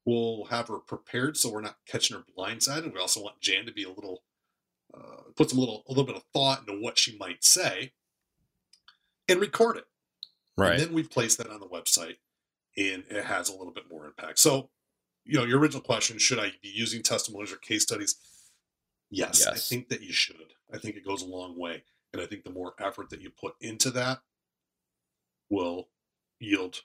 We'll 0.04 0.44
have 0.46 0.68
her 0.68 0.78
prepared 0.78 1.36
so 1.36 1.50
we're 1.50 1.60
not 1.60 1.76
catching 1.86 2.16
her 2.16 2.24
blindsided. 2.36 2.92
We 2.94 3.00
also 3.00 3.22
want 3.22 3.40
Jan 3.40 3.66
to 3.66 3.72
be 3.72 3.84
a 3.84 3.90
little, 3.90 4.22
uh, 4.94 5.22
put 5.36 5.50
some 5.50 5.58
little, 5.58 5.84
a 5.88 5.90
little 5.90 6.04
bit 6.04 6.16
of 6.16 6.24
thought 6.32 6.60
into 6.60 6.80
what 6.80 6.98
she 6.98 7.16
might 7.18 7.44
say, 7.44 7.92
and 9.28 9.40
record 9.40 9.76
it. 9.76 9.86
right. 10.56 10.72
And 10.72 10.80
then 10.80 10.92
we 10.92 11.02
place 11.02 11.36
that 11.36 11.50
on 11.50 11.60
the 11.60 11.68
website, 11.68 12.16
and 12.76 13.04
it 13.10 13.24
has 13.24 13.48
a 13.48 13.52
little 13.52 13.72
bit 13.72 13.90
more 13.90 14.06
impact. 14.06 14.38
So, 14.38 14.70
you 15.24 15.38
know, 15.38 15.44
your 15.44 15.58
original 15.58 15.82
question: 15.82 16.18
Should 16.18 16.38
I 16.38 16.52
be 16.62 16.70
using 16.74 17.02
testimonials 17.02 17.52
or 17.52 17.58
case 17.58 17.82
studies? 17.82 18.16
Yes, 19.10 19.46
I 19.46 19.56
think 19.56 19.88
that 19.88 20.02
you 20.02 20.12
should. 20.12 20.54
I 20.72 20.78
think 20.78 20.96
it 20.96 21.04
goes 21.04 21.22
a 21.22 21.26
long 21.26 21.58
way, 21.58 21.82
and 22.12 22.22
I 22.22 22.26
think 22.26 22.44
the 22.44 22.50
more 22.50 22.74
effort 22.78 23.10
that 23.10 23.20
you 23.20 23.30
put 23.30 23.54
into 23.60 23.90
that 23.90 24.20
will 25.50 25.88
yield 26.38 26.82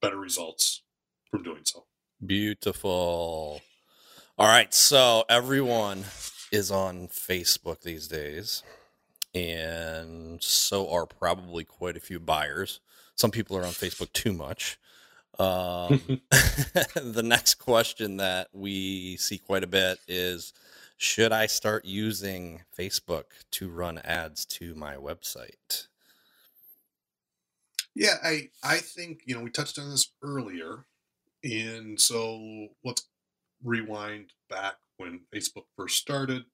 better 0.00 0.18
results 0.18 0.82
from 1.30 1.42
doing 1.42 1.62
so. 1.64 1.86
Beautiful. 2.24 3.60
All 4.38 4.46
right, 4.46 4.72
so 4.72 5.24
everyone 5.28 6.04
is 6.52 6.70
on 6.70 7.08
Facebook 7.08 7.82
these 7.82 8.06
days, 8.06 8.62
and 9.34 10.42
so 10.42 10.90
are 10.90 11.06
probably 11.06 11.64
quite 11.64 11.96
a 11.96 12.00
few 12.00 12.20
buyers. 12.20 12.80
Some 13.16 13.30
people 13.30 13.56
are 13.56 13.64
on 13.64 13.72
Facebook 13.72 14.12
too 14.12 14.32
much. 14.32 14.78
Um, 15.38 16.00
the 16.94 17.22
next 17.24 17.54
question 17.54 18.18
that 18.18 18.48
we 18.52 19.16
see 19.16 19.38
quite 19.38 19.64
a 19.64 19.68
bit 19.68 19.98
is 20.06 20.52
Should 20.96 21.32
I 21.32 21.46
start 21.46 21.84
using 21.84 22.62
Facebook 22.76 23.24
to 23.52 23.68
run 23.68 23.98
ads 23.98 24.44
to 24.46 24.74
my 24.74 24.94
website? 24.94 25.88
Yeah, 27.94 28.14
I 28.22 28.48
I 28.62 28.78
think 28.78 29.20
you 29.24 29.34
know 29.34 29.42
we 29.42 29.50
touched 29.50 29.78
on 29.78 29.90
this 29.90 30.12
earlier, 30.22 30.86
and 31.44 32.00
so 32.00 32.68
let's 32.84 33.06
rewind 33.62 34.32
back 34.50 34.74
when 34.96 35.20
Facebook 35.32 35.64
first 35.76 35.98
started. 35.98 36.44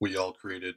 We 0.00 0.16
all 0.16 0.32
created 0.32 0.74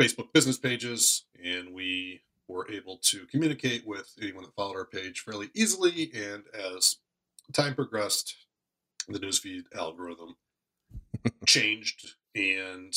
Facebook 0.00 0.32
business 0.32 0.58
pages, 0.58 1.24
and 1.42 1.72
we 1.72 2.22
were 2.48 2.68
able 2.70 2.98
to 2.98 3.26
communicate 3.26 3.86
with 3.86 4.12
anyone 4.20 4.42
that 4.42 4.54
followed 4.56 4.76
our 4.76 4.86
page 4.86 5.20
fairly 5.20 5.50
easily. 5.54 6.10
And 6.12 6.42
as 6.76 6.96
time 7.52 7.76
progressed, 7.76 8.34
the 9.08 9.20
newsfeed 9.20 9.64
algorithm 9.72 10.34
changed 11.46 12.14
and 12.34 12.92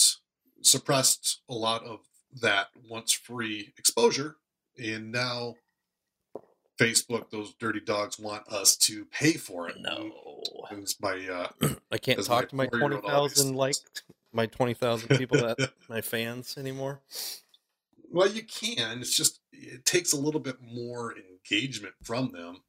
suppressed 0.62 1.42
a 1.48 1.54
lot 1.54 1.84
of 1.84 2.00
that 2.42 2.70
once 2.90 3.12
free 3.12 3.74
exposure 3.78 4.38
and 4.78 5.12
now 5.12 5.56
Facebook, 6.80 7.30
those 7.30 7.54
dirty 7.54 7.80
dogs 7.80 8.20
want 8.20 8.48
us 8.48 8.76
to 8.76 9.06
pay 9.06 9.34
for 9.34 9.70
it. 9.70 9.76
No. 9.80 10.12
It's 10.72 11.00
my 11.00 11.28
uh, 11.62 11.70
I 11.92 11.98
can't 11.98 12.20
As 12.20 12.30
my 12.30 12.42
talk 12.42 12.50
to 12.50 12.56
my 12.56 12.66
20,000 12.68 13.06
always 13.10 13.46
like 13.46 13.76
my 14.32 14.48
20,000 14.48 15.18
people 15.18 15.38
that 15.38 15.72
my 15.90 16.02
fans 16.02 16.58
anymore. 16.58 17.02
well, 18.12 18.28
you 18.28 18.44
can. 18.44 19.00
It's 19.00 19.16
just 19.16 19.40
it 19.52 19.86
takes 19.86 20.14
a 20.14 20.18
little 20.18 20.42
bit 20.42 20.58
more 20.62 21.14
engagement 21.16 21.94
from 22.02 22.32
them 22.32 22.64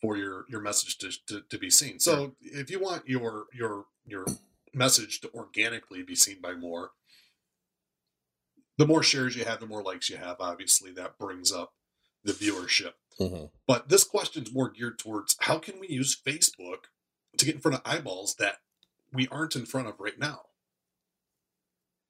for 0.00 0.16
your 0.16 0.44
your 0.50 0.60
message 0.60 0.98
to, 0.98 1.10
to, 1.26 1.40
to 1.48 1.58
be 1.58 1.70
seen. 1.70 1.98
So 1.98 2.34
if 2.42 2.70
you 2.70 2.78
want 2.78 3.08
your 3.08 3.46
your 3.52 3.86
your 4.06 4.26
message 4.74 5.20
to 5.22 5.30
organically 5.32 6.02
be 6.02 6.14
seen 6.14 6.40
by 6.42 6.52
more, 6.52 6.90
the 8.76 8.86
more 8.86 9.02
shares 9.02 9.36
you 9.36 9.44
have, 9.44 9.60
the 9.60 9.66
more 9.66 9.82
likes 9.82 10.10
you 10.10 10.16
have. 10.16 10.36
Obviously, 10.40 10.90
that 10.92 11.18
brings 11.18 11.52
up 11.52 11.74
the 12.24 12.32
viewership. 12.32 12.94
Mhm. 13.20 13.50
But 13.66 13.88
this 13.88 14.04
question 14.04 14.42
is 14.44 14.52
more 14.52 14.70
geared 14.70 14.98
towards 14.98 15.36
how 15.40 15.58
can 15.58 15.78
we 15.78 15.88
use 15.88 16.16
Facebook 16.16 16.86
to 17.36 17.44
get 17.44 17.54
in 17.54 17.60
front 17.60 17.76
of 17.76 17.82
eyeballs 17.84 18.34
that 18.36 18.62
we 19.12 19.28
aren't 19.28 19.56
in 19.56 19.66
front 19.66 19.88
of 19.88 20.00
right 20.00 20.18
now? 20.18 20.46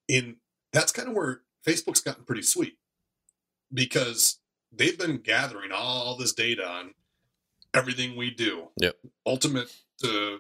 And 0.09 0.37
that's 0.73 0.93
kind 0.93 1.09
of 1.09 1.15
where 1.15 1.43
Facebook's 1.67 2.01
gotten 2.01 2.25
pretty 2.25 2.43
sweet 2.43 2.79
because 3.73 4.39
they've 4.73 4.99
been 4.99 5.19
gathering 5.19 5.73
all 5.73 6.17
this 6.17 6.33
data 6.33 6.67
on 6.67 6.95
everything 7.75 8.17
we 8.17 8.31
do. 8.31 8.71
Yep. 8.81 8.97
Ultimate 9.27 9.75
uh, 10.03 10.39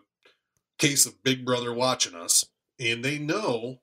case 0.78 1.04
of 1.06 1.22
Big 1.22 1.44
Brother 1.44 1.72
watching 1.72 2.14
us, 2.14 2.46
and 2.78 3.04
they 3.04 3.18
know 3.18 3.80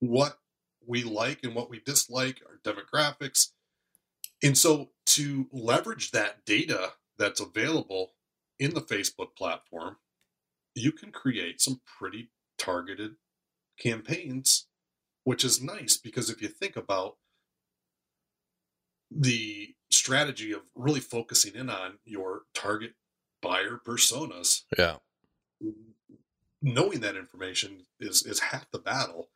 what 0.00 0.39
we 0.86 1.02
like 1.02 1.40
and 1.44 1.54
what 1.54 1.70
we 1.70 1.80
dislike, 1.80 2.42
our 2.46 2.58
demographics. 2.64 3.48
And 4.42 4.56
so 4.56 4.90
to 5.06 5.46
leverage 5.52 6.10
that 6.12 6.44
data 6.44 6.92
that's 7.18 7.40
available 7.40 8.12
in 8.58 8.74
the 8.74 8.80
Facebook 8.80 9.36
platform, 9.36 9.96
you 10.74 10.92
can 10.92 11.12
create 11.12 11.60
some 11.60 11.80
pretty 11.84 12.30
targeted 12.58 13.16
campaigns, 13.78 14.66
which 15.24 15.44
is 15.44 15.62
nice 15.62 15.96
because 15.96 16.30
if 16.30 16.40
you 16.40 16.48
think 16.48 16.76
about 16.76 17.16
the 19.10 19.74
strategy 19.90 20.52
of 20.52 20.62
really 20.74 21.00
focusing 21.00 21.54
in 21.54 21.68
on 21.68 21.98
your 22.04 22.42
target 22.54 22.94
buyer 23.42 23.78
personas, 23.84 24.62
Yeah. 24.78 24.98
knowing 26.62 27.00
that 27.00 27.16
information 27.16 27.86
is 27.98 28.24
is 28.24 28.38
half 28.40 28.70
the 28.70 28.78
battle 28.78 29.30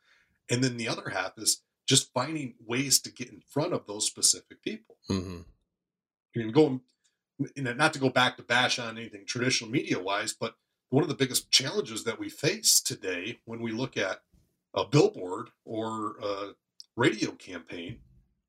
and 0.49 0.63
then 0.63 0.77
the 0.77 0.87
other 0.87 1.09
half 1.09 1.33
is 1.37 1.61
just 1.87 2.11
finding 2.13 2.55
ways 2.65 2.99
to 2.99 3.11
get 3.11 3.29
in 3.29 3.41
front 3.41 3.73
of 3.73 3.85
those 3.87 4.05
specific 4.07 4.61
people 4.63 4.97
hmm 5.07 5.41
I 6.35 6.39
mean, 6.39 6.51
going 6.51 6.81
you 7.55 7.63
know, 7.63 7.73
not 7.73 7.91
to 7.93 7.99
go 7.99 8.09
back 8.09 8.37
to 8.37 8.43
bash 8.43 8.79
on 8.79 8.97
anything 8.97 9.25
traditional 9.25 9.69
media 9.69 9.99
wise, 9.99 10.33
but 10.33 10.55
one 10.89 11.03
of 11.03 11.09
the 11.09 11.15
biggest 11.15 11.51
challenges 11.51 12.05
that 12.05 12.17
we 12.19 12.29
face 12.29 12.79
today 12.79 13.39
when 13.45 13.61
we 13.61 13.71
look 13.73 13.97
at 13.97 14.21
a 14.73 14.85
billboard 14.85 15.49
or 15.65 16.15
a 16.21 16.53
radio 16.95 17.31
campaign 17.31 17.99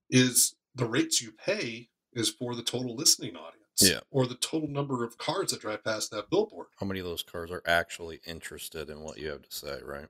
is 0.09 0.55
the 0.75 0.85
rates 0.87 1.21
you 1.21 1.33
pay 1.33 1.89
is 2.13 2.31
for 2.31 2.55
the 2.55 2.63
total 2.63 2.95
listening 2.95 3.35
audience 3.37 3.83
Yeah. 3.83 4.01
or 4.11 4.27
the 4.27 4.37
total 4.37 4.69
number 4.69 5.05
of 5.05 5.19
cars 5.19 5.51
that 5.51 5.61
drive 5.63 5.83
past 5.83 6.11
that 6.13 6.31
billboard. 6.31 6.69
How 6.79 6.87
many 6.87 7.01
of 7.01 7.07
those 7.07 7.25
cars 7.25 7.51
are 7.51 7.63
actually 7.67 8.21
interested 8.25 8.89
in 8.89 9.01
what 9.01 9.19
you 9.19 9.31
have 9.31 9.43
to 9.43 9.53
say, 9.53 9.81
right? 9.83 10.09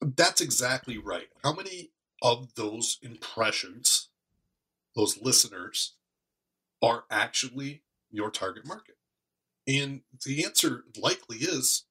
That's 0.00 0.40
exactly 0.40 0.98
right. 0.98 1.28
How 1.42 1.52
many 1.52 1.90
of 2.22 2.54
those 2.54 2.98
impressions, 3.02 4.08
those 4.94 5.20
listeners, 5.20 5.94
are 6.82 7.04
actually 7.10 7.82
your 8.10 8.30
target 8.30 8.66
market? 8.66 8.96
And 9.66 10.02
the 10.24 10.44
answer 10.44 10.84
likely 10.96 11.38
is 11.38 11.84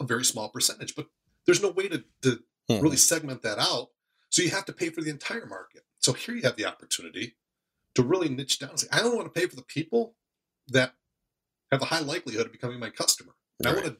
a 0.00 0.04
very 0.04 0.24
small 0.24 0.48
percentage, 0.48 0.96
but 0.96 1.06
there's 1.46 1.62
no 1.62 1.70
way 1.70 1.88
to, 1.88 2.04
to 2.22 2.42
Mhm. 2.70 2.82
really 2.82 2.96
segment 2.96 3.42
that 3.42 3.58
out. 3.58 3.90
So 4.30 4.42
you 4.42 4.50
have 4.50 4.64
to 4.66 4.72
pay 4.72 4.88
for 4.90 5.02
the 5.02 5.10
entire 5.10 5.46
market. 5.46 5.84
So 5.98 6.12
here 6.12 6.34
you 6.34 6.42
have 6.42 6.56
the 6.56 6.64
opportunity 6.64 7.36
to 7.94 8.02
really 8.02 8.28
niche 8.28 8.58
down 8.58 8.70
and 8.70 8.80
say, 8.80 8.86
I 8.90 9.00
don't 9.00 9.14
want 9.16 9.32
to 9.32 9.40
pay 9.40 9.46
for 9.46 9.56
the 9.56 9.62
people 9.62 10.16
that 10.68 10.96
have 11.70 11.82
a 11.82 11.86
high 11.86 12.00
likelihood 12.00 12.46
of 12.46 12.52
becoming 12.52 12.78
my 12.80 12.90
customer. 12.90 13.34
And 13.58 13.68
I 13.68 13.74
want 13.74 13.86
to 13.86 13.96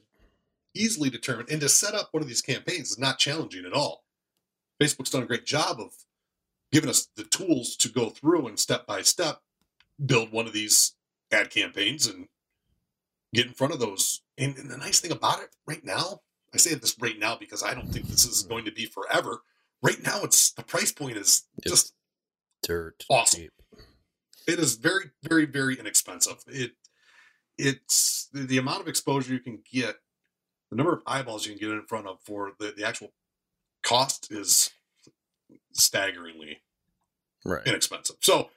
easily 0.75 1.11
determined. 1.11 1.51
and 1.51 1.61
to 1.61 1.69
set 1.69 1.95
up 1.95 2.09
one 2.13 2.23
of 2.23 2.29
these 2.29 2.43
campaigns 2.43 2.91
is 2.93 2.99
not 2.99 3.19
challenging 3.19 3.65
at 3.67 3.73
all. 3.73 4.05
Facebook's 4.83 5.11
done 5.11 5.23
a 5.23 5.27
great 5.27 5.45
job 5.47 5.79
of 5.81 5.93
giving 6.73 6.89
us 6.91 7.09
the 7.17 7.25
tools 7.25 7.77
to 7.77 7.89
go 7.89 8.09
through 8.11 8.47
and 8.47 8.59
step 8.59 8.87
by 8.87 9.03
step 9.03 9.41
build 10.05 10.33
one 10.33 10.47
of 10.47 10.53
these 10.53 10.95
ad 11.31 11.51
campaigns 11.51 12.07
and 12.07 12.27
get 13.35 13.47
in 13.47 13.53
front 13.53 13.73
of 13.73 13.79
those. 13.81 14.23
And, 14.39 14.57
and 14.57 14.71
the 14.71 14.77
nice 14.79 15.01
thing 15.01 15.13
about 15.13 15.41
it 15.43 15.51
right 15.67 15.85
now, 15.85 16.21
I 16.55 16.57
say 16.57 16.75
this 16.75 16.97
right 17.01 17.19
now 17.19 17.37
because 17.37 17.63
I 17.63 17.75
don't 17.75 17.89
think 17.93 18.09
this 18.09 18.25
is 18.25 18.43
going 18.43 18.65
to 18.65 18.73
be 18.73 18.87
forever. 18.87 19.43
Right 19.83 20.03
now, 20.03 20.23
it's 20.25 20.53
the 20.53 20.63
price 20.63 20.93
point 20.93 21.17
is 21.17 21.45
It's 21.59 21.71
just 21.71 21.95
Dirt 22.63 23.05
Awesome. 23.11 23.41
cheap. 23.43 23.53
it 24.47 24.59
is 24.59 24.77
very 24.77 25.11
very 25.23 25.47
very 25.47 25.79
inexpensive 25.79 26.37
it 26.47 26.73
it's 27.59 28.29
the 28.33 28.57
amount 28.59 28.81
of 28.81 28.87
exposure 28.89 29.33
you 29.33 29.41
can 29.41 29.59
get 29.71 29.97
the 30.73 30.77
number 30.77 30.95
of 30.95 31.03
eyeballs 31.07 31.45
you 31.45 31.53
can 31.53 31.61
get 31.61 31.71
in 31.71 31.83
front 31.83 32.07
of 32.07 32.19
for 32.25 32.53
the, 32.59 32.73
the 32.75 32.83
actual 32.83 33.13
cost 33.83 34.33
is 34.33 34.71
staggeringly 35.73 36.63
Right. 37.45 37.67
inexpensive. 37.67 38.17
So 38.21 38.49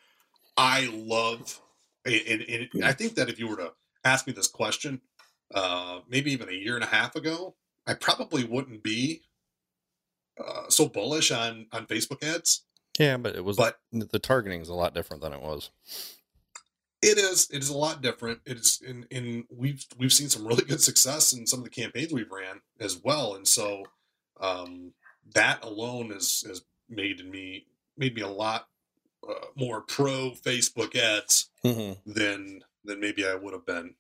I 0.56 0.90
love, 0.94 1.60
and, 2.06 2.22
and, 2.26 2.70
and 2.74 2.86
I 2.86 2.94
think 2.94 3.16
that 3.16 3.28
if 3.30 3.38
you 3.38 3.48
were 3.50 3.58
to 3.58 3.74
ask 4.06 4.28
me 4.28 4.32
this 4.34 4.48
question, 4.48 5.02
uh, 5.54 6.00
maybe 6.08 6.32
even 6.32 6.48
a 6.48 6.54
year 6.54 6.76
and 6.76 6.84
a 6.86 6.88
half 6.88 7.16
ago, 7.18 7.56
I 7.86 7.96
probably 7.96 8.46
wouldn't 8.46 8.82
be 8.82 9.24
uh, 10.40 10.70
so 10.70 10.88
bullish 10.88 11.32
on 11.32 11.66
on 11.74 11.86
Facebook 11.88 12.24
ads. 12.24 12.64
Yeah, 12.98 13.18
but 13.18 13.36
it 13.36 13.44
was 13.44 13.58
But 13.58 13.80
the 13.92 14.20
targeting 14.20 14.62
is 14.62 14.70
a 14.70 14.74
lot 14.74 14.94
different 14.94 15.22
than 15.22 15.34
it 15.34 15.42
was. 15.42 15.70
It 17.06 17.18
is 17.18 17.50
it 17.52 17.60
is 17.62 17.70
a 17.70 17.78
lot 17.78 18.02
different. 18.02 18.40
It 18.46 18.58
is 18.58 18.82
in 18.86 19.06
in 19.10 19.46
we've 19.50 19.86
we've 19.98 20.14
seen 20.14 20.30
some 20.30 20.46
really 20.46 20.64
good 20.66 20.82
success 20.82 21.34
in 21.34 21.46
some 21.48 21.60
of 21.60 21.64
the 21.66 21.70
campaigns 21.72 22.12
we've 22.12 22.32
ran 22.32 22.62
as 22.80 22.98
well, 23.04 23.36
and 23.36 23.48
so 23.48 23.84
um, 24.42 24.94
that 25.34 25.64
alone 25.64 26.10
has 26.12 26.44
has 26.48 26.64
made 26.90 27.26
me 27.30 27.66
made 27.98 28.16
me 28.16 28.22
a 28.22 28.28
lot 28.28 28.68
uh, 29.28 29.34
more 29.56 29.82
pro 29.82 30.32
Facebook 30.32 30.96
ads 30.96 31.50
Mm-hmm. 31.64 32.12
than 32.12 32.62
than 32.84 33.00
maybe 33.00 33.26
I 33.26 33.34
would 33.34 33.54
have 33.54 33.66
been, 33.66 33.96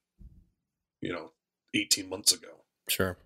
you 1.01 1.11
know, 1.11 1.31
18 1.73 2.07
months 2.07 2.31
ago. 2.31 2.49
Sure. 2.87 3.17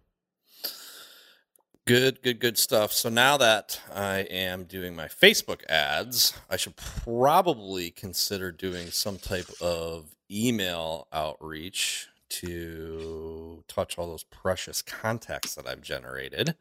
Good, 1.90 2.22
good, 2.22 2.40
good 2.40 2.60
stuff. 2.60 2.92
So 2.92 3.10
now 3.10 3.36
that 3.38 3.82
I 3.92 4.20
am 4.20 4.66
doing 4.66 4.96
my 4.96 5.08
Facebook 5.08 5.68
ads, 5.68 6.36
I 6.48 6.56
should 6.56 6.76
probably 6.76 7.90
consider 7.90 8.52
doing 8.52 8.92
some 8.92 9.18
type 9.18 9.50
of 9.60 10.16
email 10.30 11.08
outreach 11.12 12.08
to 12.30 13.64
touch 13.68 13.98
all 13.98 14.06
those 14.06 14.22
precious 14.22 14.84
contacts 14.84 15.56
that 15.56 15.68
I've 15.68 15.82
generated. 15.82 16.54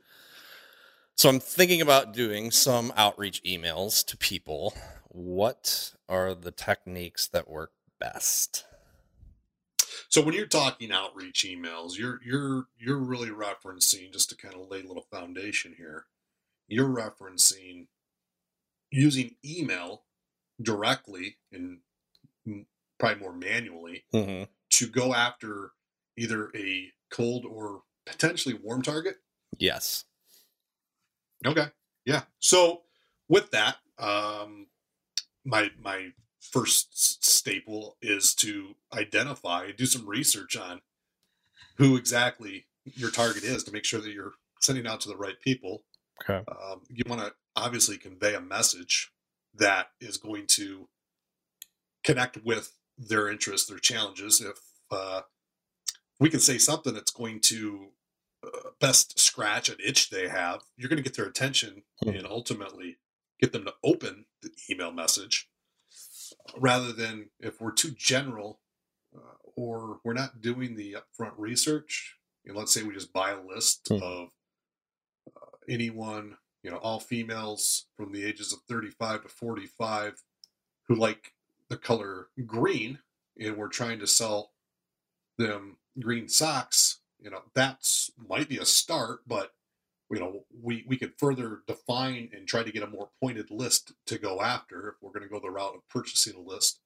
So 1.15 1.29
I'm 1.29 1.41
thinking 1.41 1.83
about 1.83 2.15
doing 2.15 2.51
some 2.51 2.91
outreach 2.97 3.43
emails 3.45 4.03
to 4.07 4.17
people. 4.17 4.73
What 5.09 5.93
are 6.09 6.35
the 6.35 6.53
techniques 6.53 7.29
that 7.29 7.51
work 7.51 7.73
best? 8.01 8.65
So 10.09 10.21
when 10.23 10.35
you're 10.35 10.47
talking 10.47 10.93
outreach 10.93 11.45
emails, 11.49 11.97
you're 11.99 12.21
you're 12.25 12.67
you're 12.79 12.99
really 12.99 13.29
referencing 13.31 14.13
just 14.13 14.29
to 14.31 14.37
kind 14.37 14.55
of 14.55 14.69
lay 14.71 14.81
a 14.81 14.87
little 14.87 15.07
foundation 15.11 15.75
here. 15.77 16.07
You're 16.69 16.89
referencing 16.89 17.87
using 18.91 19.35
email 19.45 20.03
directly 20.63 21.37
and 21.53 21.79
probably 22.99 23.21
more 23.21 23.33
manually 23.33 24.05
Mm-hmm. 24.15 24.45
to 24.71 24.87
go 24.89 25.15
after 25.15 25.73
either 26.17 26.51
a 26.55 26.91
cold 27.11 27.45
or 27.45 27.83
potentially 28.07 28.55
warm 28.55 28.83
target 28.83 29.17
Yes. 29.59 30.05
Okay. 31.47 31.67
Yeah. 32.05 32.23
So 32.39 32.83
with 33.29 33.51
that, 33.53 33.77
um, 33.99 34.67
my 35.45 35.71
my 35.81 36.09
first 36.41 37.25
staple 37.25 37.97
is 38.01 38.35
to 38.37 38.75
identify, 38.93 39.71
do 39.73 39.87
some 39.87 40.09
research 40.09 40.57
on 40.57 40.81
who 41.77 41.97
exactly 41.97 42.67
your 42.85 43.11
target 43.11 43.45
is 43.45 43.65
to 43.65 43.73
make 43.73 43.85
sure 43.85 44.01
that 44.01 44.13
you're 44.13 44.35
sending 44.61 44.87
out 44.87 45.01
to 45.01 45.09
the 45.09 45.17
right 45.17 45.41
people. 45.41 45.85
Okay. 46.23 46.45
Um, 46.51 46.83
you 46.89 47.05
want 47.07 47.21
to 47.21 47.33
obviously 47.55 47.97
convey 47.97 48.35
a 48.35 48.41
message 48.41 49.13
that 49.55 49.91
is 50.01 50.17
going 50.17 50.47
to 50.49 50.89
connect 52.05 52.45
with 52.45 52.73
their 52.97 53.29
interests, 53.29 53.69
their 53.69 53.79
challenges. 53.79 54.41
If 54.41 54.59
uh, 54.91 55.23
we 56.19 56.31
can 56.31 56.41
say 56.41 56.59
something 56.59 56.95
that's 56.95 57.13
going 57.13 57.41
to 57.41 57.89
uh, 58.45 58.71
best 58.81 59.19
scratch 59.19 59.69
an 59.69 59.77
itch 59.85 60.11
they 60.11 60.29
have, 60.29 60.63
you're 60.77 60.89
going 60.89 60.97
to 60.97 61.09
get 61.09 61.17
their 61.17 61.27
attention 61.27 61.83
Hmm. 62.03 62.11
and 62.11 62.27
ultimately 62.27 62.99
get 63.41 63.53
them 63.53 63.65
to 63.65 63.75
open 63.85 64.25
the 64.43 64.51
email 64.71 64.93
message 64.93 65.49
rather 66.57 66.93
than 66.93 67.31
if 67.41 67.61
we're 67.61 67.73
too 67.73 67.91
general 67.91 68.61
uh, 69.15 69.21
or 69.57 70.01
we're 70.05 70.13
not 70.15 70.41
doing 70.41 70.77
the 70.77 70.97
upfront 70.97 71.33
research. 71.37 72.17
You 72.45 72.53
know, 72.53 72.59
let's 72.59 72.73
say 72.73 72.83
we 72.83 72.95
just 72.95 73.13
buy 73.13 73.31
a 73.31 73.43
list 73.43 73.89
Hmm. 73.89 74.03
of 74.03 74.29
uh, 75.37 75.57
anyone, 75.69 76.37
you 76.63 76.71
know, 76.71 76.79
all 76.79 77.01
females 77.01 77.87
from 77.97 78.13
the 78.13 78.25
ages 78.25 78.53
of 78.53 78.61
35 78.69 79.23
to 79.23 79.29
45 79.29 80.23
who 80.89 80.95
like 80.95 81.35
the 81.69 81.77
color 81.77 82.29
green, 82.47 82.99
and 83.39 83.57
we're 83.57 83.69
trying 83.69 83.99
to 83.99 84.07
sell 84.07 84.53
them 85.37 85.77
green 86.01 86.29
socks. 86.29 87.01
You 87.21 87.31
know, 87.31 87.43
that's 87.55 88.11
might 88.17 88.49
be 88.49 88.59
a 88.59 88.65
start, 88.65 89.21
but 89.27 89.53
you 90.11 90.21
know, 90.21 90.45
we 90.63 90.85
we 90.87 90.97
could 90.97 91.13
further 91.19 91.61
define 91.67 92.31
and 92.33 92.47
try 92.47 92.63
to 92.63 92.73
get 92.73 92.83
a 92.83 92.87
more 92.87 93.11
pointed 93.21 93.51
list 93.51 93.93
to 94.07 94.19
go 94.19 94.41
after 94.41 94.89
if 94.89 94.95
we're 95.03 95.11
going 95.11 95.23
to 95.23 95.29
go 95.29 95.41
the 95.41 95.51
route 95.51 95.75
of 95.75 95.89
purchasing 95.89 96.35
a 96.35 96.41
list, 96.41 96.81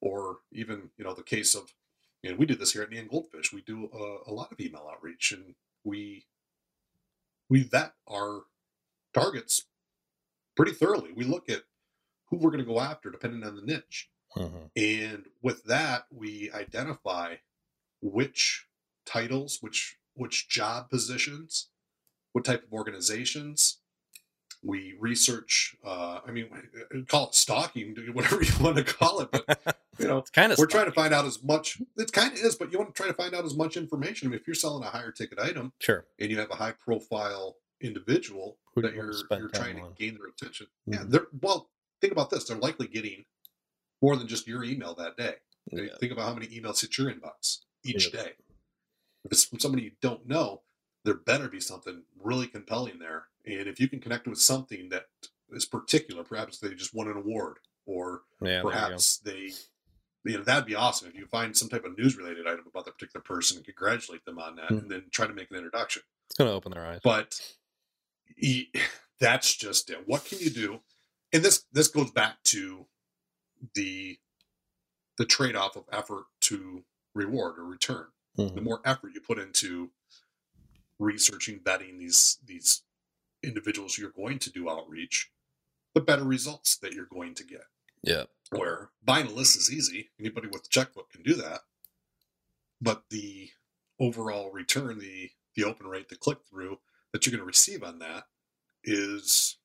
or 0.00 0.38
even 0.52 0.90
you 0.96 1.04
know 1.04 1.14
the 1.14 1.22
case 1.22 1.54
of, 1.54 1.74
you 2.22 2.30
know, 2.30 2.36
we 2.36 2.46
do 2.46 2.56
this 2.56 2.72
here 2.72 2.82
at 2.82 2.90
Neon 2.90 3.08
Goldfish. 3.08 3.52
We 3.52 3.62
do 3.62 3.88
a, 3.92 4.30
a 4.30 4.32
lot 4.32 4.50
of 4.50 4.60
email 4.60 4.88
outreach, 4.90 5.30
and 5.32 5.54
we 5.84 6.26
we 7.48 7.62
vet 7.62 7.92
our 8.10 8.42
targets 9.12 9.66
pretty 10.56 10.72
thoroughly. 10.72 11.12
We 11.12 11.24
look 11.24 11.48
at 11.48 11.62
who 12.28 12.38
we're 12.38 12.50
going 12.50 12.64
to 12.64 12.70
go 12.70 12.80
after 12.80 13.10
depending 13.10 13.44
on 13.44 13.56
the 13.56 13.62
niche. 13.62 14.08
Mm-hmm. 14.36 14.66
And 14.76 15.26
with 15.42 15.64
that, 15.64 16.06
we 16.10 16.50
identify 16.52 17.36
which 18.02 18.66
titles, 19.06 19.58
which 19.60 19.98
which 20.14 20.48
job 20.48 20.90
positions, 20.90 21.68
what 22.34 22.44
type 22.44 22.64
of 22.64 22.72
organizations. 22.72 23.78
We 24.62 24.94
research. 24.98 25.76
Uh, 25.84 26.20
I 26.26 26.30
mean, 26.30 26.46
call 27.06 27.28
it 27.28 27.34
stalking, 27.34 27.94
whatever 28.12 28.42
you 28.42 28.52
want 28.62 28.76
to 28.76 28.84
call 28.84 29.20
it, 29.20 29.30
but 29.30 29.76
you 29.98 30.08
know, 30.08 30.18
It's 30.18 30.30
kind 30.30 30.52
of 30.52 30.58
we're 30.58 30.66
trying 30.66 30.86
to 30.86 30.92
find 30.92 31.12
out 31.12 31.26
as 31.26 31.42
much. 31.42 31.80
It 31.98 32.12
kind 32.12 32.32
of 32.32 32.38
is, 32.38 32.56
but 32.56 32.72
you 32.72 32.78
want 32.78 32.94
to 32.94 32.98
try 32.98 33.06
to 33.06 33.14
find 33.14 33.34
out 33.34 33.44
as 33.44 33.54
much 33.54 33.76
information. 33.76 34.26
I 34.26 34.30
mean, 34.30 34.40
if 34.40 34.46
you're 34.46 34.54
selling 34.54 34.82
a 34.82 34.88
higher 34.88 35.12
ticket 35.12 35.38
item 35.38 35.72
sure. 35.80 36.06
and 36.18 36.30
you 36.30 36.38
have 36.38 36.50
a 36.50 36.56
high 36.56 36.72
profile 36.72 37.56
individual 37.82 38.56
Who 38.74 38.80
that 38.82 38.94
you're 38.94 39.12
you're 39.32 39.48
trying 39.50 39.76
to 39.76 39.90
gain 39.98 40.14
their 40.18 40.28
attention, 40.28 40.66
yeah, 40.86 41.00
Mhm. 41.00 41.10
they're 41.10 41.26
well. 41.42 41.70
Think 42.00 42.12
about 42.12 42.30
this: 42.30 42.44
they're 42.44 42.56
likely 42.56 42.88
getting 42.88 43.26
more 44.00 44.16
than 44.16 44.26
just 44.26 44.46
your 44.48 44.64
email 44.64 44.94
that 44.94 45.18
day. 45.18 45.34
Yeah. 45.70 45.88
Think 46.00 46.12
about 46.12 46.24
how 46.28 46.34
many 46.34 46.46
emails 46.46 46.80
hit 46.80 46.96
your 46.96 47.12
inbox 47.12 47.58
each 47.84 48.10
day. 48.12 48.32
If 49.24 49.32
it's 49.32 49.44
from 49.44 49.60
somebody 49.60 49.84
you 49.84 49.92
don't 50.00 50.26
know, 50.26 50.62
there 51.04 51.14
better 51.14 51.48
be 51.48 51.60
something 51.60 52.02
really 52.22 52.46
compelling 52.46 52.98
there. 52.98 53.26
And 53.46 53.68
if 53.68 53.78
you 53.78 53.88
can 53.88 54.00
connect 54.00 54.26
with 54.26 54.38
something 54.40 54.88
that 54.88 55.06
is 55.52 55.66
particular, 55.66 56.24
perhaps 56.24 56.58
they 56.58 56.70
just 56.74 56.94
won 56.94 57.08
an 57.08 57.16
award, 57.16 57.58
or 57.86 58.22
Yeah. 58.40 58.56
you 58.58 58.62
perhaps 58.62 59.18
they, 59.18 59.52
you 60.24 60.38
know, 60.38 60.42
that'd 60.42 60.64
be 60.66 60.74
awesome 60.74 61.08
if 61.08 61.14
you 61.14 61.26
find 61.26 61.56
some 61.56 61.68
type 61.68 61.84
of 61.84 61.96
news 61.98 62.16
related 62.16 62.46
item 62.46 62.66
about 62.66 62.86
that 62.86 62.92
particular 62.94 63.22
person 63.22 63.58
and 63.58 63.66
congratulate 63.66 64.24
them 64.24 64.38
on 64.38 64.56
that, 64.56 64.68
Hmm. 64.70 64.78
and 64.78 64.90
then 64.90 65.10
try 65.10 65.26
to 65.26 65.34
make 65.34 65.50
an 65.50 65.56
introduction. 65.56 66.02
It's 66.26 66.36
going 66.38 66.48
to 66.50 66.54
open 66.54 66.72
their 66.72 66.86
eyes. 66.86 67.00
But 67.04 67.56
e- 68.38 68.70
that's 69.20 69.54
just 69.54 69.90
it. 69.90 70.06
What 70.08 70.24
can 70.24 70.38
you 70.38 70.50
do? 70.50 70.80
And 71.32 71.42
this 71.44 71.64
this 71.72 71.88
goes 71.88 72.10
back 72.12 72.42
to 72.44 72.86
the 73.74 74.18
the 75.18 75.26
trade 75.26 75.54
off 75.54 75.76
of 75.76 75.84
effort 75.92 76.24
to 76.40 76.84
reward 77.14 77.58
or 77.58 77.64
return. 77.64 78.06
The 78.36 78.44
Mhm. 78.50 78.62
more 78.62 78.80
effort 78.84 79.12
you 79.14 79.20
put 79.20 79.38
into 79.38 79.92
researching, 80.98 81.60
vetting 81.60 81.98
these 81.98 82.38
these 82.44 82.82
individuals 83.42 83.98
you're 83.98 84.10
going 84.10 84.38
to 84.38 84.50
do 84.50 84.70
outreach, 84.70 85.30
the 85.94 86.00
better 86.00 86.24
results 86.24 86.76
that 86.76 86.92
you're 86.92 87.06
going 87.06 87.34
to 87.34 87.44
get. 87.44 87.64
Yeah. 88.02 88.24
Where 88.50 88.90
buying 89.04 89.26
a 89.26 89.30
list 89.30 89.56
is 89.56 89.72
easy, 89.72 90.10
anybody 90.20 90.48
with 90.48 90.66
a 90.66 90.68
checkbook 90.68 91.10
can 91.10 91.22
do 91.22 91.34
that. 91.34 91.60
But 92.80 93.04
the 93.10 93.50
overall 93.98 94.50
return, 94.50 94.98
the 94.98 95.30
the 95.54 95.64
open 95.64 95.86
rate, 95.86 96.08
the 96.08 96.16
click 96.16 96.38
through 96.48 96.78
that 97.12 97.24
you're 97.24 97.30
going 97.30 97.40
to 97.40 97.46
receive 97.46 97.82
on 97.82 98.00
that 98.00 98.24
is 98.82 99.56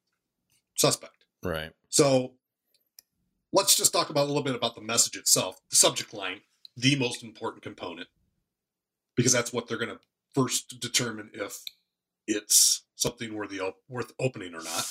suspect. 0.76 1.26
Right. 1.44 1.72
So 1.90 2.34
let's 3.52 3.76
just 3.76 3.92
talk 3.92 4.10
about 4.10 4.26
a 4.26 4.28
little 4.28 4.44
bit 4.44 4.56
about 4.56 4.76
the 4.76 4.82
message 4.82 5.18
itself, 5.18 5.60
the 5.70 5.76
subject 5.76 6.14
line, 6.14 6.42
the 6.78 6.96
most 6.98 7.24
important 7.24 7.64
component, 7.64 8.08
because 9.16 9.34
that's 9.34 9.52
what 9.52 9.68
they're 9.68 9.78
going 9.78 9.90
to 9.90 10.00
first 10.34 10.80
determine 10.80 11.32
if 11.34 11.64
it's 12.28 12.86
something 12.96 13.34
worthy 13.34 13.60
of, 13.60 13.74
worth 13.88 14.14
opening 14.20 14.54
or 14.54 14.64
not. 14.64 14.86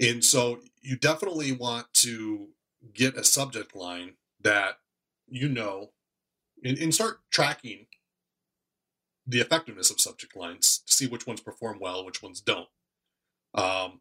And 0.00 0.24
so 0.24 0.60
you 0.80 0.96
definitely 0.96 1.52
want 1.52 1.92
to 1.94 2.48
get 2.94 3.16
a 3.16 3.24
subject 3.24 3.76
line 3.76 4.14
that 4.40 4.78
you 5.28 5.48
know 5.48 5.92
and, 6.64 6.78
and 6.78 6.94
start 6.94 7.20
tracking 7.30 7.86
the 9.26 9.40
effectiveness 9.40 9.90
of 9.90 10.00
subject 10.00 10.34
lines 10.36 10.78
to 10.86 10.94
see 10.94 11.06
which 11.06 11.26
ones 11.26 11.40
perform 11.40 11.78
well, 11.80 12.04
which 12.04 12.22
ones 12.22 12.40
don't. 12.40 12.68
Um, 13.54 14.00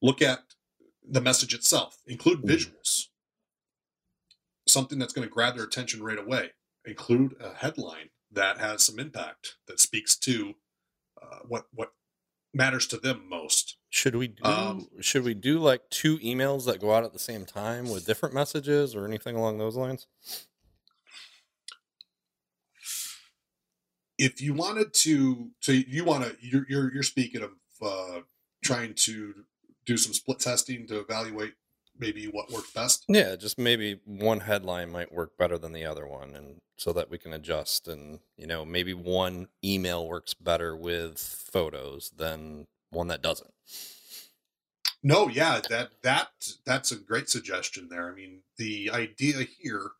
look 0.00 0.22
at 0.22 0.40
the 1.08 1.20
message 1.20 1.54
itself, 1.54 1.98
include 2.06 2.42
Mhm. 2.42 2.48
visuals, 2.50 3.08
something 4.66 4.98
that's 4.98 5.12
going 5.12 5.26
to 5.26 5.32
grab 5.32 5.56
their 5.56 5.64
attention 5.64 6.02
right 6.02 6.18
away. 6.18 6.52
Include 6.84 7.36
a 7.40 7.52
headline 7.54 8.10
that 8.36 8.58
has 8.58 8.84
some 8.84 8.98
impact 9.00 9.56
that 9.66 9.80
speaks 9.80 10.16
to 10.16 10.54
uh, 11.20 11.40
what 11.48 11.66
what 11.72 11.92
matters 12.54 12.86
to 12.86 12.96
them 12.96 13.28
most. 13.28 13.76
Should 13.90 14.14
we 14.16 14.28
do 14.28 14.44
Um, 14.44 14.88
should 15.00 15.24
we 15.24 15.34
do 15.34 15.58
like 15.58 15.90
two 15.90 16.18
emails 16.18 16.64
that 16.66 16.80
go 16.80 16.94
out 16.94 17.04
at 17.04 17.12
the 17.12 17.18
same 17.18 17.44
time 17.44 17.90
with 17.90 18.06
different 18.06 18.34
messages 18.34 18.94
or 18.94 19.04
anything 19.04 19.36
along 19.36 19.58
those 19.58 19.76
lines? 19.76 20.06
If 24.18 24.40
you 24.40 24.54
wanted 24.54 24.94
to, 24.94 25.50
so 25.60 25.72
you 25.72 26.04
want 26.04 26.24
to, 26.24 26.36
you're, 26.40 26.64
you're 26.68 26.94
you're 26.94 27.02
speaking 27.02 27.42
of 27.42 27.50
uh, 27.82 28.20
trying 28.64 28.94
to 28.94 29.34
do 29.84 29.96
some 29.98 30.14
split 30.14 30.40
testing 30.40 30.86
to 30.86 31.00
evaluate 31.00 31.54
maybe 31.98 32.26
what 32.26 32.50
worked 32.50 32.74
best. 32.74 33.04
Yeah, 33.08 33.36
just 33.36 33.58
maybe 33.58 34.00
one 34.04 34.40
headline 34.40 34.90
might 34.90 35.12
work 35.12 35.36
better 35.38 35.58
than 35.58 35.72
the 35.72 35.84
other 35.84 36.06
one 36.06 36.34
and 36.34 36.56
so 36.76 36.92
that 36.92 37.10
we 37.10 37.18
can 37.18 37.32
adjust 37.32 37.88
and 37.88 38.20
you 38.36 38.46
know, 38.46 38.64
maybe 38.64 38.94
one 38.94 39.48
email 39.64 40.06
works 40.06 40.34
better 40.34 40.76
with 40.76 41.18
photos 41.18 42.10
than 42.16 42.66
one 42.90 43.08
that 43.08 43.22
doesn't. 43.22 43.52
No, 45.02 45.28
yeah, 45.28 45.60
that 45.70 45.90
that 46.02 46.28
that's 46.64 46.90
a 46.90 46.96
great 46.96 47.28
suggestion 47.28 47.88
there. 47.88 48.10
I 48.10 48.14
mean, 48.14 48.40
the 48.58 48.90
idea 48.92 49.46
here 49.60 49.90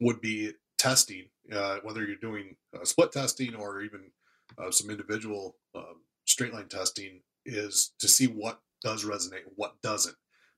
would 0.00 0.20
be 0.20 0.52
testing, 0.78 1.24
uh, 1.52 1.78
whether 1.82 2.04
you're 2.04 2.16
doing 2.16 2.56
uh, 2.74 2.84
split 2.84 3.12
testing 3.12 3.54
or 3.54 3.82
even 3.82 4.02
uh, 4.58 4.70
some 4.70 4.90
individual 4.90 5.56
um, 5.74 6.02
straight 6.26 6.52
line 6.52 6.68
testing, 6.68 7.22
is 7.44 7.92
to 7.98 8.08
see 8.08 8.26
what 8.26 8.60
does 8.82 9.04
resonate 9.04 9.44
and 9.46 9.54
what 9.56 9.80
doesn't. 9.82 10.16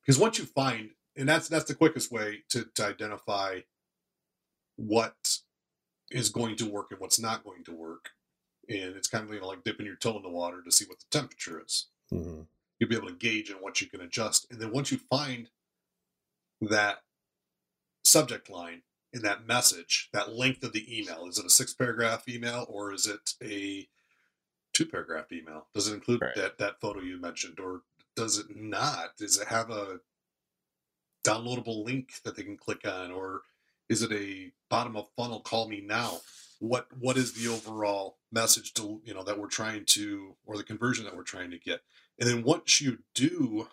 Because 0.08 0.18
once 0.20 0.38
you 0.38 0.46
find, 0.46 0.92
and 1.18 1.28
that's 1.28 1.50
that's 1.50 1.66
the 1.66 1.74
quickest 1.76 2.10
way 2.10 2.44
to, 2.48 2.64
to 2.76 2.86
identify 2.86 3.60
what 4.76 5.38
is 6.10 6.30
going 6.30 6.56
to 6.56 6.64
work 6.66 6.86
and 6.92 6.98
what's 7.00 7.20
not 7.20 7.44
going 7.44 7.62
to 7.64 7.72
work. 7.74 8.10
And 8.70 8.96
it's 8.96 9.08
kind 9.08 9.24
of 9.28 9.34
you 9.34 9.40
know, 9.40 9.48
like 9.48 9.64
dipping 9.64 9.84
your 9.86 9.96
toe 9.96 10.16
in 10.16 10.22
the 10.22 10.30
water 10.30 10.62
to 10.64 10.72
see 10.72 10.86
what 10.86 10.98
the 11.00 11.06
temperature 11.10 11.62
is 11.64 11.88
Mm-hmm. 12.12 12.40
you'll 12.80 12.88
be 12.88 12.96
able 12.96 13.08
to 13.08 13.14
gauge 13.14 13.50
and 13.50 13.60
what 13.60 13.82
you 13.82 13.86
can 13.86 14.00
adjust. 14.00 14.46
And 14.50 14.58
then 14.60 14.72
once 14.72 14.90
you 14.90 14.98
find 15.10 15.50
that 16.62 17.02
subject 18.02 18.48
line 18.48 18.80
in 19.12 19.20
that 19.22 19.46
message, 19.46 20.08
that 20.14 20.34
length 20.34 20.64
of 20.64 20.72
the 20.72 20.98
email, 20.98 21.26
is 21.26 21.38
it 21.38 21.44
a 21.44 21.50
six 21.50 21.74
paragraph 21.74 22.26
email 22.28 22.64
or 22.70 22.94
is 22.94 23.06
it 23.06 23.34
a 23.42 23.88
two 24.72 24.86
paragraph 24.86 25.30
email? 25.32 25.66
Does 25.74 25.88
it 25.88 25.94
include 25.94 26.22
Right. 26.22 26.34
that, 26.36 26.56
that 26.58 26.80
photo 26.80 27.00
you 27.02 27.20
mentioned 27.20 27.60
or 27.60 27.82
does 28.18 28.36
it 28.36 28.56
not? 28.56 29.16
Does 29.16 29.38
it 29.38 29.46
have 29.46 29.70
a 29.70 30.00
downloadable 31.24 31.84
link 31.84 32.14
that 32.24 32.34
they 32.36 32.42
can 32.42 32.56
click 32.56 32.84
on 32.84 33.12
or 33.12 33.42
is 33.88 34.02
it 34.02 34.10
a 34.10 34.50
bottom 34.68 34.96
of 34.96 35.06
funnel 35.16 35.38
call 35.38 35.68
me 35.68 35.80
now? 35.80 36.18
What 36.58 36.88
what 36.98 37.16
is 37.16 37.34
the 37.34 37.48
overall 37.48 38.18
message 38.32 38.74
to 38.74 39.00
you 39.04 39.14
know 39.14 39.22
that 39.22 39.38
we're 39.38 39.46
trying 39.46 39.84
to 39.90 40.34
or 40.44 40.56
the 40.56 40.64
conversion 40.64 41.04
that 41.04 41.16
we're 41.16 41.22
trying 41.22 41.52
to 41.52 41.58
get? 41.58 41.82
And 42.18 42.28
then 42.28 42.42
once 42.42 42.80
you 42.80 42.98
do 43.14 43.68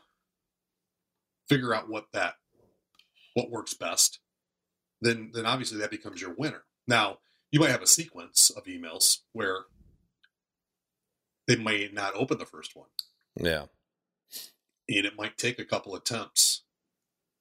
figure 1.49 1.73
out 1.73 1.89
what 1.89 2.05
that 2.13 2.36
what 3.34 3.49
works 3.49 3.73
best, 3.73 4.19
then 5.01 5.31
then 5.34 5.47
obviously 5.47 5.79
that 5.79 5.89
becomes 5.89 6.21
your 6.21 6.36
winner. 6.38 6.65
Now, 6.88 7.17
you 7.49 7.60
might 7.60 7.71
have 7.71 7.81
a 7.81 7.88
sequence 7.88 8.51
of 8.51 8.65
emails 8.65 9.21
where 9.34 9.62
they 11.47 11.55
may 11.55 11.89
not 11.91 12.13
open 12.13 12.38
the 12.38 12.45
first 12.45 12.75
one. 12.75 12.89
Yeah. 13.36 13.65
And 14.87 15.05
it 15.05 15.17
might 15.17 15.37
take 15.37 15.57
a 15.59 15.65
couple 15.65 15.95
attempts 15.95 16.61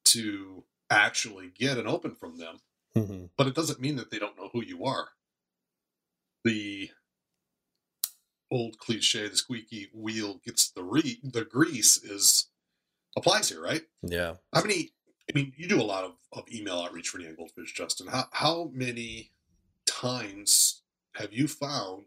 to 0.07 0.65
actually 0.91 1.51
get 1.59 1.79
an 1.79 1.87
open 1.87 2.15
from 2.15 2.39
them, 2.39 2.59
Mm-hmm. 2.97 3.25
but 3.37 3.49
it 3.49 3.55
doesn't 3.57 3.81
mean 3.81 3.97
that 3.97 4.11
they 4.13 4.21
don't 4.21 4.37
know 4.39 4.51
who 4.53 4.63
you 4.65 4.85
are. 4.85 5.09
The 6.45 6.91
old 8.53 8.79
cliche, 8.79 9.27
the 9.27 9.37
squeaky 9.37 9.89
wheel 9.93 10.41
gets 10.45 10.71
the 10.71 10.85
re- 10.85 11.19
the 11.25 11.45
grease 11.45 11.97
is 11.97 12.47
applies 13.17 13.49
here, 13.49 13.61
right? 13.63 13.83
Yeah. 14.03 14.35
How 14.53 14.63
many? 14.63 14.93
I 15.29 15.37
mean, 15.37 15.53
you 15.57 15.67
do 15.67 15.81
a 15.81 15.83
lot 15.83 16.05
of, 16.05 16.13
of 16.33 16.45
email 16.53 16.79
outreach 16.79 17.09
for 17.09 17.19
Neon 17.19 17.35
Goldfish, 17.35 17.73
Justin. 17.75 18.07
How 18.07 18.27
how 18.31 18.71
many 18.73 19.31
times 19.87 20.83
have 21.17 21.33
you 21.33 21.49
found 21.49 22.05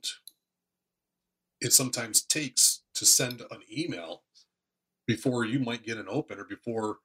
it 1.59 1.73
sometimes 1.73 2.21
takes 2.21 2.81
to 2.93 3.05
send 3.05 3.41
an 3.41 3.61
email 3.75 4.21
before 5.07 5.45
you 5.45 5.59
might 5.59 5.83
get 5.83 5.97
an 5.97 6.07
open 6.09 6.39
or 6.39 6.43
before 6.45 6.97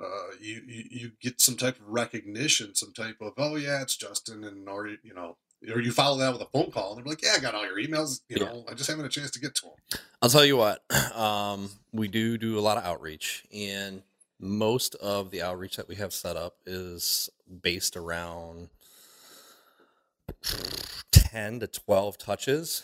uh, 0.00 0.32
you, 0.40 0.62
you 0.66 0.84
you 0.90 1.12
get 1.20 1.40
some 1.40 1.56
type 1.56 1.78
of 1.80 1.88
recognition, 1.88 2.74
some 2.74 2.92
type 2.92 3.16
of 3.20 3.32
oh 3.38 3.56
yeah, 3.56 3.80
it's 3.82 3.96
Justin, 3.96 4.44
and 4.44 4.68
or 4.68 4.88
you 4.88 5.14
know, 5.14 5.36
or 5.72 5.80
you 5.80 5.92
follow 5.92 6.18
that 6.18 6.32
with 6.32 6.42
a 6.42 6.48
phone 6.52 6.70
call, 6.70 6.96
and 6.96 6.98
they're 6.98 7.10
like, 7.10 7.22
yeah, 7.22 7.34
I 7.36 7.40
got 7.40 7.54
all 7.54 7.64
your 7.64 7.76
emails. 7.78 8.20
You 8.28 8.38
Yeah. 8.38 8.44
know, 8.46 8.64
I 8.68 8.74
just 8.74 8.88
haven't 8.90 9.04
had 9.04 9.10
a 9.10 9.14
chance 9.14 9.30
to 9.32 9.40
get 9.40 9.54
to 9.56 9.66
them. 9.66 10.00
I'll 10.20 10.30
tell 10.30 10.44
you 10.44 10.56
what, 10.56 10.84
um, 11.14 11.70
we 11.92 12.08
do 12.08 12.36
do 12.38 12.58
a 12.58 12.60
lot 12.60 12.76
of 12.76 12.84
outreach, 12.84 13.44
and 13.52 14.02
most 14.40 14.94
of 14.96 15.30
the 15.30 15.42
outreach 15.42 15.76
that 15.76 15.88
we 15.88 15.94
have 15.94 16.12
set 16.12 16.36
up 16.36 16.56
is 16.66 17.30
based 17.62 17.96
around 17.96 18.68
10 21.12 21.60
to 21.60 21.66
12 21.66 22.18
touches. 22.18 22.82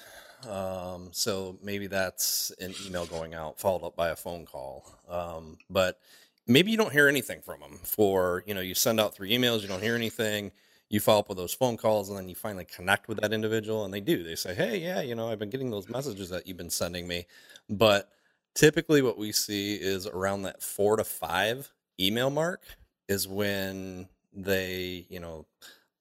Um, 0.48 1.09
so 1.12 1.59
maybe 1.62 1.87
that's 1.87 2.50
an 2.61 2.74
email 2.87 3.07
going 3.07 3.35
out 3.35 3.59
followed 3.59 3.87
up 3.87 3.96
by 3.96 4.09
a 4.09 4.16
phone 4.16 4.46
call. 4.46 4.87
Um, 5.09 5.59
but 5.68 5.98
maybe 6.46 6.70
you 6.70 6.76
don't 6.76 6.92
hear 6.92 7.09
anything 7.09 7.40
from 7.40 7.61
them 7.61 7.79
for, 7.83 8.42
you 8.46 8.55
know, 8.55 8.61
you 8.61 8.74
send 8.74 9.00
out 9.00 9.14
three 9.14 9.31
emails, 9.31 9.62
you 9.62 9.68
don't 9.68 9.83
hear 9.83 9.94
anything. 9.94 10.53
You 10.88 10.98
follow 10.98 11.20
up 11.20 11.29
with 11.29 11.38
those 11.38 11.55
phone 11.55 11.76
calls 11.76 12.09
and 12.09 12.18
then 12.18 12.29
you 12.29 12.35
finally 12.35 12.64
connect 12.64 13.07
with 13.07 13.20
that 13.20 13.33
individual 13.33 13.85
and 13.85 13.94
they 13.94 14.00
do. 14.00 14.24
They 14.24 14.35
say, 14.35 14.55
Hey, 14.55 14.79
yeah, 14.79 15.00
you 15.00 15.14
know, 15.14 15.31
I've 15.31 15.38
been 15.38 15.50
getting 15.50 15.70
those 15.70 15.88
messages 15.88 16.31
that 16.31 16.46
you've 16.46 16.57
been 16.57 16.70
sending 16.70 17.07
me. 17.07 17.26
But 17.68 18.11
typically 18.55 19.00
what 19.00 19.16
we 19.16 19.31
see 19.31 19.76
is 19.76 20.07
around 20.07 20.42
that 20.42 20.62
four 20.62 20.96
to 20.96 21.05
five 21.05 21.70
email 22.00 22.31
mark 22.31 22.62
is 23.09 23.29
when 23.29 24.09
they, 24.33 25.07
you 25.09 25.20
know, 25.20 25.46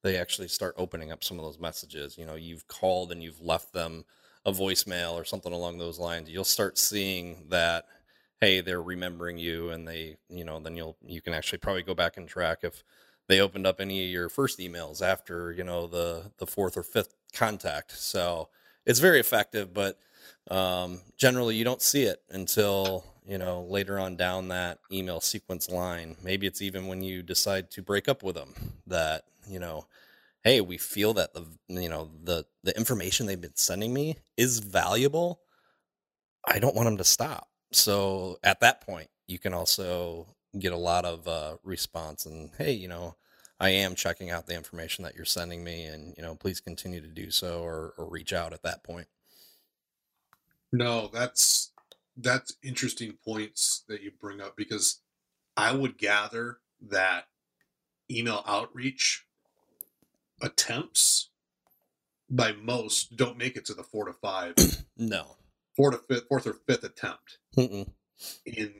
they 0.02 0.16
actually 0.16 0.48
start 0.48 0.74
opening 0.76 1.12
up 1.12 1.22
some 1.22 1.38
of 1.38 1.44
those 1.44 1.58
messages. 1.58 2.16
You 2.16 2.26
know, 2.26 2.34
you've 2.34 2.66
called 2.66 3.12
and 3.12 3.22
you've 3.22 3.40
left 3.40 3.72
them 3.72 4.04
a 4.44 4.52
voicemail 4.52 5.14
or 5.14 5.24
something 5.24 5.52
along 5.52 5.78
those 5.78 5.98
lines. 5.98 6.30
You'll 6.30 6.44
start 6.44 6.78
seeing 6.78 7.46
that, 7.50 7.86
hey, 8.40 8.60
they're 8.60 8.82
remembering 8.82 9.38
you, 9.38 9.70
and 9.70 9.86
they, 9.86 10.16
you 10.28 10.44
know, 10.44 10.60
then 10.60 10.76
you'll 10.76 10.96
you 11.04 11.20
can 11.20 11.34
actually 11.34 11.58
probably 11.58 11.82
go 11.82 11.94
back 11.94 12.16
and 12.16 12.28
track 12.28 12.60
if 12.62 12.82
they 13.28 13.40
opened 13.40 13.66
up 13.66 13.80
any 13.80 14.04
of 14.04 14.10
your 14.10 14.28
first 14.28 14.58
emails 14.58 15.02
after 15.02 15.52
you 15.52 15.64
know 15.64 15.86
the 15.86 16.32
the 16.38 16.46
fourth 16.46 16.76
or 16.76 16.82
fifth 16.82 17.14
contact. 17.32 17.92
So 17.92 18.48
it's 18.86 18.98
very 18.98 19.20
effective, 19.20 19.72
but 19.72 19.98
um, 20.50 21.00
generally 21.16 21.54
you 21.56 21.64
don't 21.64 21.82
see 21.82 22.02
it 22.04 22.22
until 22.30 23.04
you 23.26 23.38
know 23.38 23.62
later 23.62 23.98
on 23.98 24.16
down 24.16 24.48
that 24.48 24.78
email 24.90 25.20
sequence 25.20 25.68
line. 25.70 26.16
Maybe 26.22 26.46
it's 26.46 26.62
even 26.62 26.86
when 26.86 27.02
you 27.02 27.22
decide 27.22 27.70
to 27.72 27.82
break 27.82 28.08
up 28.08 28.22
with 28.22 28.34
them 28.34 28.54
that 28.86 29.24
you 29.48 29.58
know 29.60 29.86
hey 30.44 30.60
we 30.60 30.78
feel 30.78 31.14
that 31.14 31.34
the 31.34 31.46
you 31.68 31.88
know 31.88 32.10
the 32.22 32.44
the 32.62 32.76
information 32.76 33.26
they've 33.26 33.40
been 33.40 33.56
sending 33.56 33.92
me 33.92 34.16
is 34.36 34.58
valuable 34.58 35.40
i 36.46 36.58
don't 36.58 36.74
want 36.74 36.86
them 36.86 36.96
to 36.96 37.04
stop. 37.04 37.48
So 37.72 38.38
at 38.42 38.60
that 38.60 38.80
point 38.80 39.08
you 39.28 39.38
can 39.38 39.54
also 39.54 40.26
get 40.58 40.72
a 40.72 40.76
lot 40.76 41.04
of 41.04 41.28
uh, 41.28 41.56
response 41.62 42.26
and 42.26 42.50
hey 42.58 42.72
you 42.72 42.88
know 42.88 43.16
i 43.60 43.70
am 43.70 43.94
checking 43.94 44.30
out 44.30 44.46
the 44.46 44.56
information 44.56 45.04
that 45.04 45.14
you're 45.14 45.24
sending 45.24 45.62
me 45.62 45.84
and 45.84 46.14
you 46.16 46.22
know 46.22 46.34
please 46.34 46.60
continue 46.60 47.00
to 47.00 47.06
do 47.06 47.30
so 47.30 47.62
or, 47.62 47.94
or 47.96 48.08
reach 48.08 48.32
out 48.32 48.52
at 48.52 48.62
that 48.62 48.82
point. 48.82 49.06
No, 50.72 51.08
that's 51.12 51.72
that's 52.16 52.56
interesting 52.62 53.14
points 53.24 53.84
that 53.88 54.02
you 54.02 54.12
bring 54.20 54.40
up 54.40 54.56
because 54.56 55.00
I 55.56 55.72
would 55.72 55.98
gather 55.98 56.58
that 56.88 57.24
email 58.10 58.42
outreach 58.46 59.24
attempts 60.40 61.30
by 62.28 62.52
most 62.52 63.16
don't 63.16 63.38
make 63.38 63.56
it 63.56 63.64
to 63.66 63.74
the 63.74 63.82
four 63.82 64.06
to 64.06 64.12
five, 64.12 64.54
no 64.96 65.36
four 65.80 65.90
to 65.90 65.98
fifth, 65.98 66.28
fourth 66.28 66.46
or 66.46 66.54
fifth 66.66 66.84
attempt. 66.84 67.38
Mm-mm. 67.56 67.90
In 68.44 68.74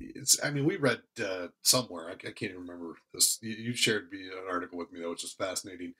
it's, 0.00 0.42
I 0.42 0.50
mean, 0.50 0.64
we 0.64 0.76
read 0.76 1.02
uh, 1.22 1.48
somewhere. 1.62 2.08
I, 2.08 2.12
I 2.12 2.32
can't 2.32 2.50
even 2.52 2.62
remember 2.62 2.96
this. 3.12 3.38
You, 3.42 3.52
you 3.52 3.74
shared 3.74 4.10
me 4.10 4.24
an 4.24 4.50
article 4.50 4.78
with 4.78 4.92
me 4.92 5.00
that 5.00 5.08
was 5.08 5.20
just 5.20 5.38
fascinating 5.38 5.94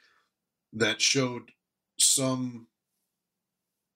that 0.72 1.00
showed 1.00 1.52
some 1.98 2.66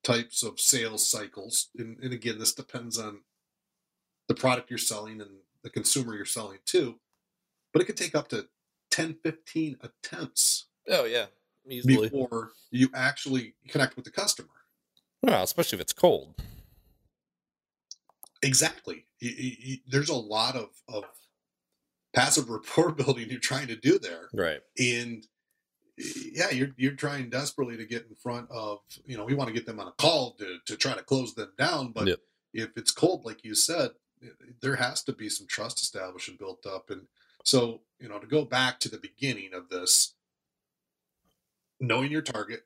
types 0.03 0.43
of 0.43 0.59
sales 0.59 1.09
cycles. 1.09 1.69
And, 1.77 1.97
and 2.01 2.13
again, 2.13 2.39
this 2.39 2.53
depends 2.53 2.97
on 2.97 3.21
the 4.27 4.35
product 4.35 4.69
you're 4.69 4.77
selling 4.77 5.19
and 5.19 5.31
the 5.63 5.69
consumer 5.69 6.15
you're 6.15 6.25
selling 6.25 6.59
to, 6.67 6.95
but 7.73 7.81
it 7.81 7.85
could 7.85 7.97
take 7.97 8.15
up 8.15 8.29
to 8.29 8.47
10, 8.91 9.17
15 9.21 9.77
attempts 9.81 10.68
oh 10.89 11.05
yeah 11.05 11.25
easily 11.69 12.09
before 12.09 12.51
you 12.71 12.89
actually 12.95 13.53
connect 13.67 13.95
with 13.95 14.05
the 14.05 14.11
customer. 14.11 14.49
well 15.21 15.43
especially 15.43 15.77
if 15.77 15.81
it's 15.81 15.93
cold 15.93 16.35
Exactly. 18.41 19.05
You- 19.19 19.31
you- 19.59 19.77
there's 19.87 20.07
a 20.09 20.13
lot 20.15 20.55
of, 20.55 20.69
of 20.87 21.03
passive 22.13 22.49
rapport 22.49 22.91
building 22.93 23.29
you're 23.29 23.39
trying 23.39 23.67
to 23.67 23.75
do 23.75 23.99
there. 23.99 24.29
right 24.33 24.61
And 24.79 25.27
yeah, 25.97 26.49
you're 26.51 26.69
you're 26.77 26.93
trying 26.95 27.29
desperately 27.29 27.75
to 27.75 27.85
get 27.85 28.05
in 28.07 28.15
front 28.15 28.49
of 28.49 28.79
you 29.05 29.17
know 29.17 29.25
we 29.25 29.33
want 29.33 29.49
to 29.49 29.53
get 29.53 29.65
them 29.65 29.81
on 29.81 29.87
a 29.89 29.91
call 29.91 30.31
to 30.35 30.57
to 30.65 30.77
try 30.77 30.93
to 30.93 31.03
close 31.03 31.33
them 31.35 31.51
down, 31.57 31.91
but 31.91 32.07
Yep. 32.07 32.19
if 32.53 32.77
it's 32.77 32.91
cold, 32.91 33.25
like 33.25 33.43
you 33.43 33.53
said, 33.53 33.91
eh, 34.23 34.27
there 34.61 34.77
has 34.77 35.03
to 35.03 35.11
be 35.11 35.27
some 35.27 35.45
trust 35.47 35.81
established 35.81 36.29
and 36.29 36.37
built 36.39 36.65
up, 36.65 36.89
and 36.89 37.07
so 37.43 37.81
you 37.99 38.07
know 38.07 38.17
to 38.19 38.27
go 38.27 38.45
back 38.45 38.79
to 38.79 38.89
the 38.89 38.97
beginning 38.99 39.53
of 39.53 39.67
this, 39.67 40.13
knowing 41.79 42.11
your 42.11 42.21
target, 42.21 42.61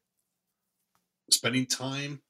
spending 1.29 1.65
time 1.65 2.21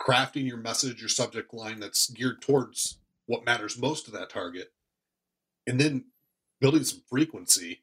crafting 0.00 0.46
your 0.46 0.56
message, 0.58 1.00
your 1.00 1.08
subject 1.08 1.52
line 1.52 1.80
that's 1.80 2.08
geared 2.10 2.40
towards 2.40 2.98
what 3.26 3.44
matters 3.44 3.76
most 3.78 4.04
to 4.04 4.10
that 4.12 4.30
target, 4.30 4.72
and 5.66 5.80
then 5.80 6.04
building 6.60 6.84
some 6.84 7.02
frequency 7.08 7.82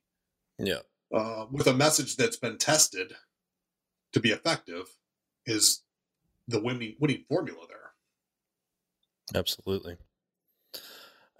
Yeah. 0.57 0.81
uh, 1.13 1.45
with 1.51 1.67
a 1.67 1.73
message 1.73 2.15
that's 2.15 2.37
been 2.37 2.57
tested 2.57 3.15
to 4.13 4.19
be 4.19 4.31
effective 4.31 4.87
is 5.45 5.83
the 6.47 6.59
winning 6.61 6.95
winning 6.99 7.25
formula 7.27 7.67
there. 7.67 7.91
Absolutely. 9.35 9.97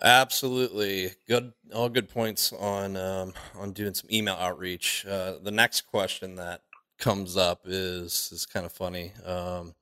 Absolutely. 0.05 1.13
Good 1.27 1.51
all 1.73 1.89
good 1.89 2.09
points 2.09 2.53
on 2.53 2.95
um, 2.95 3.33
on 3.55 3.73
doing 3.73 3.95
some 3.95 4.09
email 4.11 4.35
outreach. 4.35 5.03
Uh, 5.05 5.39
the 5.41 5.51
next 5.51 5.81
question 5.81 6.35
that 6.35 6.61
comes 6.99 7.35
up 7.35 7.61
is 7.65 8.29
is 8.31 8.45
kind 8.45 8.67
of 8.67 8.71
funny. 8.71 9.13
Um, 9.25 9.73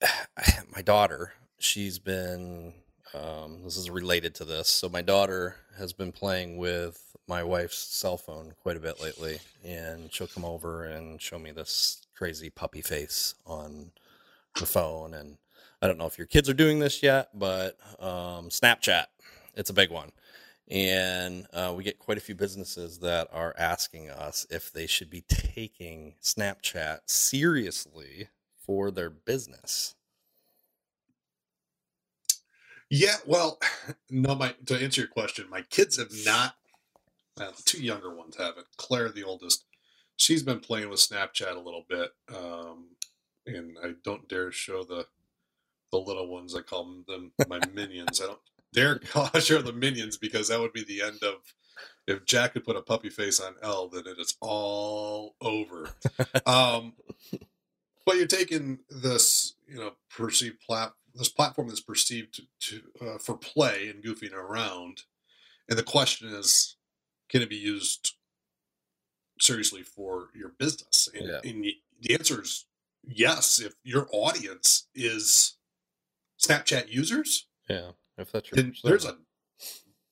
my 0.74 0.82
daughter, 0.82 1.32
she's 1.58 1.98
been 1.98 2.72
um, 3.14 3.62
this 3.64 3.76
is 3.76 3.90
related 3.90 4.34
to 4.36 4.44
this. 4.44 4.68
So 4.68 4.88
my 4.88 5.02
daughter 5.02 5.56
has 5.78 5.92
been 5.92 6.12
playing 6.12 6.56
with 6.56 7.16
my 7.26 7.42
wife's 7.42 7.78
cell 7.78 8.16
phone 8.16 8.52
quite 8.62 8.76
a 8.76 8.80
bit 8.80 9.02
lately, 9.02 9.40
and 9.64 10.12
she'll 10.12 10.26
come 10.28 10.44
over 10.44 10.84
and 10.84 11.20
show 11.20 11.38
me 11.38 11.50
this 11.50 12.02
crazy 12.16 12.50
puppy 12.50 12.82
face 12.82 13.34
on 13.46 13.90
the 14.58 14.66
phone 14.66 15.14
and 15.14 15.38
I 15.80 15.86
don't 15.86 15.98
know 15.98 16.06
if 16.06 16.18
your 16.18 16.26
kids 16.26 16.48
are 16.48 16.54
doing 16.54 16.80
this 16.80 17.02
yet, 17.02 17.28
but 17.34 17.76
um, 18.00 18.48
Snapchat, 18.48 19.06
it's 19.54 19.70
a 19.70 19.74
big 19.74 19.90
one. 19.90 20.10
And 20.70 21.46
uh, 21.52 21.72
we 21.76 21.84
get 21.84 21.98
quite 21.98 22.18
a 22.18 22.22
few 22.22 22.34
businesses 22.34 22.98
that 22.98 23.28
are 23.32 23.54
asking 23.58 24.10
us 24.10 24.46
if 24.50 24.72
they 24.72 24.86
should 24.86 25.08
be 25.08 25.22
taking 25.22 26.14
Snapchat 26.22 27.00
seriously 27.06 28.28
for 28.66 28.90
their 28.90 29.08
business. 29.08 29.94
Yeah, 32.90 33.16
well, 33.26 33.58
no, 34.10 34.34
my 34.34 34.54
to 34.66 34.76
answer 34.76 35.02
your 35.02 35.08
question, 35.08 35.46
my 35.50 35.62
kids 35.62 35.98
have 35.98 36.12
not. 36.24 36.54
Uh, 37.40 37.52
the 37.56 37.62
two 37.64 37.82
younger 37.82 38.14
ones 38.14 38.36
haven't. 38.36 38.66
Claire, 38.76 39.10
the 39.10 39.22
oldest, 39.22 39.64
she's 40.16 40.42
been 40.42 40.58
playing 40.58 40.90
with 40.90 40.98
Snapchat 40.98 41.54
a 41.54 41.60
little 41.60 41.84
bit, 41.88 42.10
um, 42.34 42.86
and 43.46 43.76
I 43.82 43.92
don't 44.02 44.28
dare 44.28 44.50
show 44.50 44.82
the 44.82 45.06
the 45.90 45.98
little 45.98 46.28
ones. 46.28 46.54
I 46.54 46.60
call 46.62 47.02
them, 47.06 47.32
my 47.48 47.60
minions. 47.72 48.20
I 48.20 48.26
don't 48.26 48.38
dare 48.72 48.98
call 48.98 49.28
show 49.40 49.62
the 49.62 49.72
minions 49.72 50.16
because 50.16 50.48
that 50.48 50.60
would 50.60 50.72
be 50.72 50.84
the 50.84 51.02
end 51.02 51.22
of. 51.22 51.34
If 52.08 52.24
Jack 52.24 52.54
could 52.54 52.64
put 52.64 52.74
a 52.74 52.80
puppy 52.82 53.10
face 53.10 53.38
on 53.38 53.54
L, 53.62 53.88
then 53.88 54.04
it 54.06 54.18
is 54.18 54.34
all 54.40 55.36
over. 55.42 55.90
um, 56.46 56.94
but 58.06 58.16
you're 58.16 58.26
taking 58.26 58.78
this, 58.88 59.54
you 59.66 59.76
know, 59.76 59.92
perceived 60.10 60.58
plat 60.60 60.92
this 61.14 61.28
platform 61.28 61.68
that's 61.68 61.80
perceived 61.80 62.34
to, 62.34 62.42
to 62.60 63.06
uh, 63.06 63.18
for 63.18 63.36
play 63.36 63.88
and 63.88 64.02
goofing 64.02 64.32
around, 64.32 65.02
and 65.68 65.78
the 65.78 65.82
question 65.82 66.28
is, 66.28 66.76
can 67.28 67.42
it 67.42 67.50
be 67.50 67.56
used 67.56 68.14
seriously 69.40 69.82
for 69.82 70.28
your 70.34 70.50
business? 70.58 71.08
And, 71.14 71.28
Yeah. 71.28 71.40
and 71.50 71.64
the 72.00 72.14
answer 72.14 72.40
is 72.42 72.64
yes. 73.06 73.60
If 73.60 73.74
your 73.84 74.08
audience 74.12 74.86
is 74.94 75.57
Snapchat 76.40 76.88
users, 76.88 77.46
Yeah, 77.68 77.92
if 78.16 78.30
that's 78.32 78.50
your 78.50 78.72
there's 78.84 79.04
a 79.04 79.18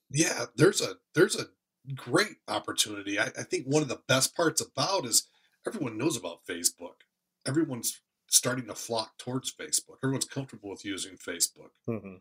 yeah, 0.09 0.45
there's 0.55 0.81
a 0.81 0.95
there's 1.15 1.35
a 1.39 1.47
great 1.95 2.37
opportunity. 2.47 3.17
I, 3.19 3.25
I 3.27 3.43
think 3.43 3.65
one 3.65 3.81
of 3.81 3.87
the 3.89 4.01
best 4.07 4.35
parts 4.35 4.61
about 4.61 5.05
is 5.05 5.27
everyone 5.65 5.97
knows 5.97 6.17
about 6.17 6.45
Facebook. 6.45 7.03
Everyone's 7.45 8.01
starting 8.29 8.67
to 8.67 8.75
flock 8.75 9.17
towards 9.17 9.53
Facebook. 9.53 9.97
Everyone's 10.03 10.25
comfortable 10.25 10.69
with 10.69 10.83
using 10.83 11.15
Facebook. 11.17 11.71
Mhm. 11.87 12.19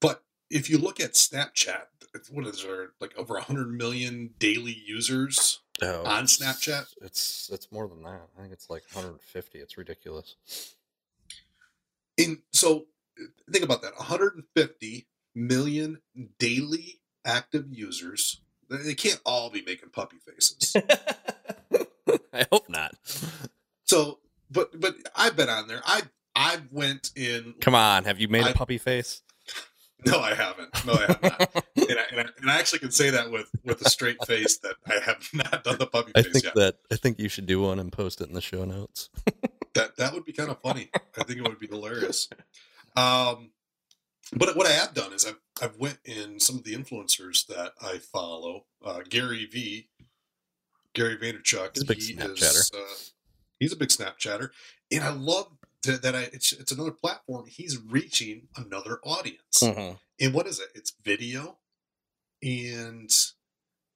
But 0.00 0.22
if 0.50 0.68
you 0.68 0.78
look 0.78 1.00
at 1.00 1.12
Snapchat, 1.12 1.86
it's- 2.14 2.30
what 2.30 2.46
is 2.46 2.62
there 2.62 2.92
like 3.00 3.16
over 3.16 3.34
100 3.34 3.70
million 3.72 4.34
daily 4.38 4.72
users? 4.74 5.60
Oh, 5.82 6.04
on 6.04 6.24
Snapchat? 6.24 6.92
It's 7.00 7.48
it's 7.50 7.70
more 7.72 7.88
than 7.88 8.02
that. 8.02 8.28
I 8.36 8.40
think 8.42 8.52
it's 8.52 8.68
like 8.68 8.82
150. 8.92 9.60
It's 9.60 9.78
ridiculous. 9.78 10.34
In 12.20 12.42
so 12.52 12.86
think 13.50 13.64
about 13.64 13.82
that 13.82 13.96
150 13.96 15.06
million 15.34 16.00
daily 16.38 17.00
active 17.24 17.66
users. 17.70 18.40
They 18.68 18.94
can't 18.94 19.20
all 19.26 19.50
be 19.50 19.62
making 19.62 19.90
puppy 19.90 20.18
faces. 20.18 20.76
I 22.32 22.46
hope 22.52 22.68
not. 22.68 22.94
So, 23.84 24.18
but 24.50 24.78
but 24.80 24.94
I've 25.16 25.36
been 25.36 25.48
on 25.48 25.66
there. 25.66 25.80
I 25.84 26.02
I 26.34 26.58
went 26.70 27.10
in. 27.16 27.54
Come 27.60 27.74
on, 27.74 28.04
have 28.04 28.20
you 28.20 28.28
made 28.28 28.44
a 28.44 28.50
I- 28.50 28.52
puppy 28.52 28.78
face? 28.78 29.22
No, 30.06 30.18
I 30.18 30.32
haven't. 30.32 30.86
No, 30.86 30.94
I 30.94 31.00
have 31.08 31.22
not. 31.22 31.64
And 31.76 31.98
I, 31.98 32.04
and 32.10 32.20
I, 32.20 32.24
and 32.40 32.50
I 32.50 32.58
actually 32.58 32.78
can 32.78 32.90
say 32.90 33.10
that 33.10 33.30
with 33.30 33.50
with 33.64 33.82
a 33.82 33.90
straight 33.90 34.16
face 34.24 34.56
that 34.60 34.76
I 34.86 34.94
have 35.00 35.28
not 35.34 35.62
done 35.64 35.76
the 35.76 35.86
puppy 35.86 36.12
I 36.14 36.22
face 36.22 36.32
think 36.32 36.44
yet. 36.44 36.54
that 36.54 36.76
I 36.90 36.96
think 36.96 37.18
you 37.18 37.28
should 37.28 37.44
do 37.44 37.60
one 37.60 37.78
and 37.78 37.92
post 37.92 38.22
it 38.22 38.28
in 38.28 38.32
the 38.34 38.40
show 38.40 38.64
notes. 38.64 39.10
That 39.74 39.96
that 39.96 40.12
would 40.14 40.24
be 40.24 40.32
kind 40.32 40.50
of 40.50 40.60
funny. 40.60 40.90
I 41.18 41.22
think 41.24 41.38
it 41.40 41.48
would 41.48 41.58
be 41.58 41.66
hilarious. 41.68 42.28
Um, 42.96 43.52
but 44.34 44.56
what 44.56 44.66
I 44.66 44.72
have 44.72 44.94
done 44.94 45.12
is 45.12 45.24
I've 45.24 45.38
I've 45.62 45.76
went 45.76 45.98
in 46.04 46.40
some 46.40 46.56
of 46.56 46.64
the 46.64 46.74
influencers 46.74 47.46
that 47.46 47.72
I 47.80 47.98
follow. 47.98 48.64
Uh, 48.84 49.02
Gary 49.08 49.46
V, 49.46 49.88
Gary 50.92 51.16
Vaynerchuk. 51.16 51.70
He's 51.74 51.84
a 51.84 51.86
big 51.86 51.98
he 52.02 52.14
Snapchatter. 52.16 52.74
uh, 52.74 52.94
he's 53.60 53.72
a 53.72 53.76
big 53.76 53.90
Snapchatter, 53.90 54.50
and 54.90 55.04
I 55.04 55.10
love 55.12 55.52
that, 55.84 56.02
that 56.02 56.16
I 56.16 56.22
it's 56.32 56.50
it's 56.52 56.72
another 56.72 56.90
platform. 56.90 57.46
He's 57.46 57.78
reaching 57.78 58.48
another 58.56 58.98
audience. 59.04 59.60
Mhm. 59.62 59.98
And 60.18 60.34
what 60.34 60.48
is 60.48 60.58
it? 60.58 60.70
It's 60.74 60.92
video. 61.04 61.58
And 62.42 63.10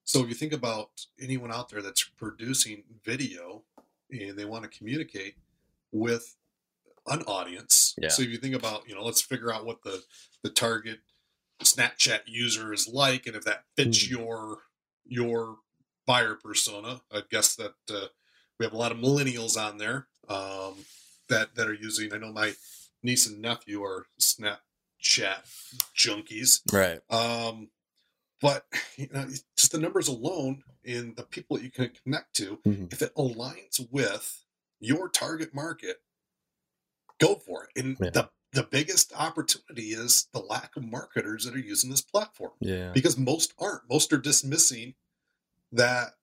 so 0.04 0.22
if 0.22 0.28
you 0.28 0.34
think 0.34 0.52
about 0.52 1.06
anyone 1.20 1.50
out 1.52 1.70
there 1.70 1.82
that's 1.82 2.04
producing 2.04 2.84
video 3.04 3.64
and 4.10 4.38
they 4.38 4.44
want 4.44 4.62
to 4.62 4.78
communicate 4.78 5.34
with 5.94 6.36
an 7.06 7.22
audience. 7.22 7.94
Yeah. 7.96 8.08
So 8.08 8.22
if 8.22 8.28
you 8.30 8.38
think 8.38 8.54
about, 8.54 8.88
you 8.88 8.94
know, 8.94 9.04
let's 9.04 9.22
figure 9.22 9.52
out 9.52 9.64
what 9.64 9.82
the 9.82 10.02
the 10.42 10.50
target 10.50 10.98
Snapchat 11.62 12.20
user 12.26 12.72
is 12.74 12.88
like 12.88 13.26
and 13.26 13.36
if 13.36 13.44
that 13.44 13.64
fits 13.76 14.04
Mhm. 14.04 14.10
your 14.10 14.62
your 15.06 15.58
buyer 16.06 16.34
persona. 16.34 17.00
I 17.10 17.22
guess 17.30 17.54
that 17.56 17.74
uh, 17.90 18.08
we 18.58 18.66
have 18.66 18.72
a 18.74 18.76
lot 18.76 18.92
of 18.92 18.98
millennials 18.98 19.56
on 19.56 19.78
there 19.78 20.08
um, 20.28 20.74
that 21.28 21.54
that 21.54 21.68
are 21.68 21.74
using. 21.74 22.12
I 22.12 22.18
know 22.18 22.32
my 22.32 22.54
niece 23.02 23.26
and 23.26 23.40
nephew 23.40 23.82
are 23.82 24.06
Snapchat 24.20 25.44
junkies. 25.96 26.60
Right. 26.72 27.00
Um, 27.10 27.70
but 28.40 28.66
you 28.96 29.08
know, 29.12 29.26
just 29.56 29.72
the 29.72 29.78
numbers 29.78 30.08
alone 30.08 30.64
and 30.84 31.14
the 31.16 31.22
people 31.24 31.56
that 31.56 31.62
you 31.64 31.70
can 31.70 31.90
connect 32.02 32.34
to, 32.36 32.58
Mhm. 32.66 32.92
if 32.92 33.00
it 33.02 33.14
aligns 33.14 33.80
with 33.90 34.43
your 34.84 35.08
target 35.08 35.54
market, 35.54 36.02
go 37.18 37.36
for 37.36 37.64
it. 37.64 37.70
And 37.80 37.96
Yeah. 38.00 38.10
the 38.10 38.30
the 38.52 38.62
biggest 38.62 39.12
opportunity 39.14 39.94
is 39.94 40.28
the 40.32 40.38
lack 40.38 40.76
of 40.76 40.84
marketers 40.84 41.44
that 41.44 41.56
are 41.56 41.58
using 41.58 41.90
this 41.90 42.00
platform 42.02 42.52
Yeah. 42.60 42.92
because 42.92 43.18
most 43.18 43.52
aren't. 43.58 43.82
Most 43.90 44.12
are 44.12 44.18
dismissing 44.18 44.94
that 45.72 46.16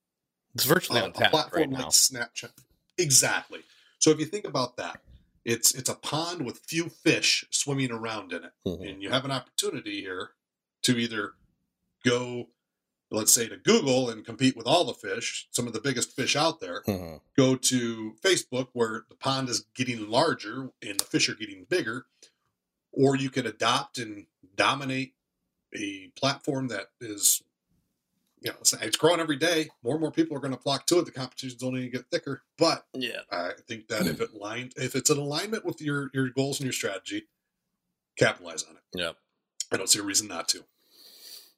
It's 0.55 0.63
virtually 0.63 1.01
uh, 1.01 1.07
a 1.09 1.11
platform 1.11 1.71
right 1.73 1.79
like. 1.83 1.87
Snapchat. 1.87 2.53
Exactly. 2.97 3.63
So 3.99 4.11
if 4.11 4.19
you 4.19 4.25
think 4.25 4.45
about 4.45 4.77
that, 4.77 5.01
it's 5.43 5.73
it's 5.73 5.89
a 5.89 5.95
pond 5.95 6.45
with 6.45 6.59
few 6.59 6.87
fish 6.87 7.43
swimming 7.49 7.91
around 7.91 8.31
in 8.31 8.45
it 8.45 8.53
Mhm. 8.65 8.89
and 8.89 9.03
you 9.03 9.09
have 9.09 9.25
an 9.25 9.31
opportunity 9.31 9.99
here 9.99 10.31
to 10.83 10.97
either 10.97 11.33
go 12.05 12.49
let's 13.11 13.31
say 13.33 13.47
to 13.47 13.57
google 13.57 14.09
and 14.09 14.25
compete 14.25 14.55
with 14.55 14.65
all 14.65 14.85
the 14.85 14.93
fish 14.93 15.47
some 15.51 15.67
of 15.67 15.73
the 15.73 15.81
biggest 15.81 16.15
fish 16.15 16.35
out 16.35 16.59
there 16.59 16.81
Mhm. 16.87 17.21
go 17.37 17.55
to 17.55 18.15
facebook 18.23 18.69
where 18.73 19.03
the 19.09 19.15
pond 19.15 19.49
is 19.49 19.65
getting 19.75 20.09
larger 20.09 20.69
and 20.81 20.99
the 20.99 21.03
fish 21.03 21.27
are 21.29 21.35
getting 21.35 21.65
bigger 21.65 22.05
or 22.91 23.15
you 23.15 23.29
can 23.29 23.45
adopt 23.45 23.97
and 23.97 24.27
dominate 24.55 25.13
a 25.75 26.07
platform 26.15 26.67
that 26.69 26.87
is 26.99 27.41
you 28.41 28.49
know 28.51 28.57
it's, 28.59 28.73
it's 28.73 28.97
growing 28.97 29.19
every 29.19 29.37
day 29.37 29.69
more 29.83 29.93
and 29.95 30.01
more 30.01 30.11
people 30.11 30.35
are 30.35 30.41
going 30.41 30.53
to 30.55 30.59
flock 30.61 30.85
to 30.87 30.99
it 30.99 31.05
the 31.05 31.11
competition's 31.11 31.61
only 31.63 31.81
going 31.81 31.91
to 31.91 31.97
get 31.97 32.09
thicker 32.11 32.43
but 32.57 32.85
Yeah. 32.93 33.21
I 33.31 33.51
think 33.67 33.87
that 33.89 34.07
if 34.07 34.19
it 34.21 34.33
lined, 34.33 34.73
if 34.77 34.95
it's 34.95 35.09
in 35.09 35.17
alignment 35.17 35.65
with 35.65 35.81
your 35.81 36.09
your 36.13 36.29
goals 36.29 36.59
and 36.59 36.65
your 36.65 36.73
strategy, 36.73 37.27
capitalize 38.17 38.63
on 38.63 38.75
it. 38.75 38.83
Yep. 38.93 39.15
I 39.71 39.77
don't 39.77 39.89
see 39.89 39.99
a 39.99 40.03
reason 40.03 40.27
not 40.27 40.47
to. 40.49 40.65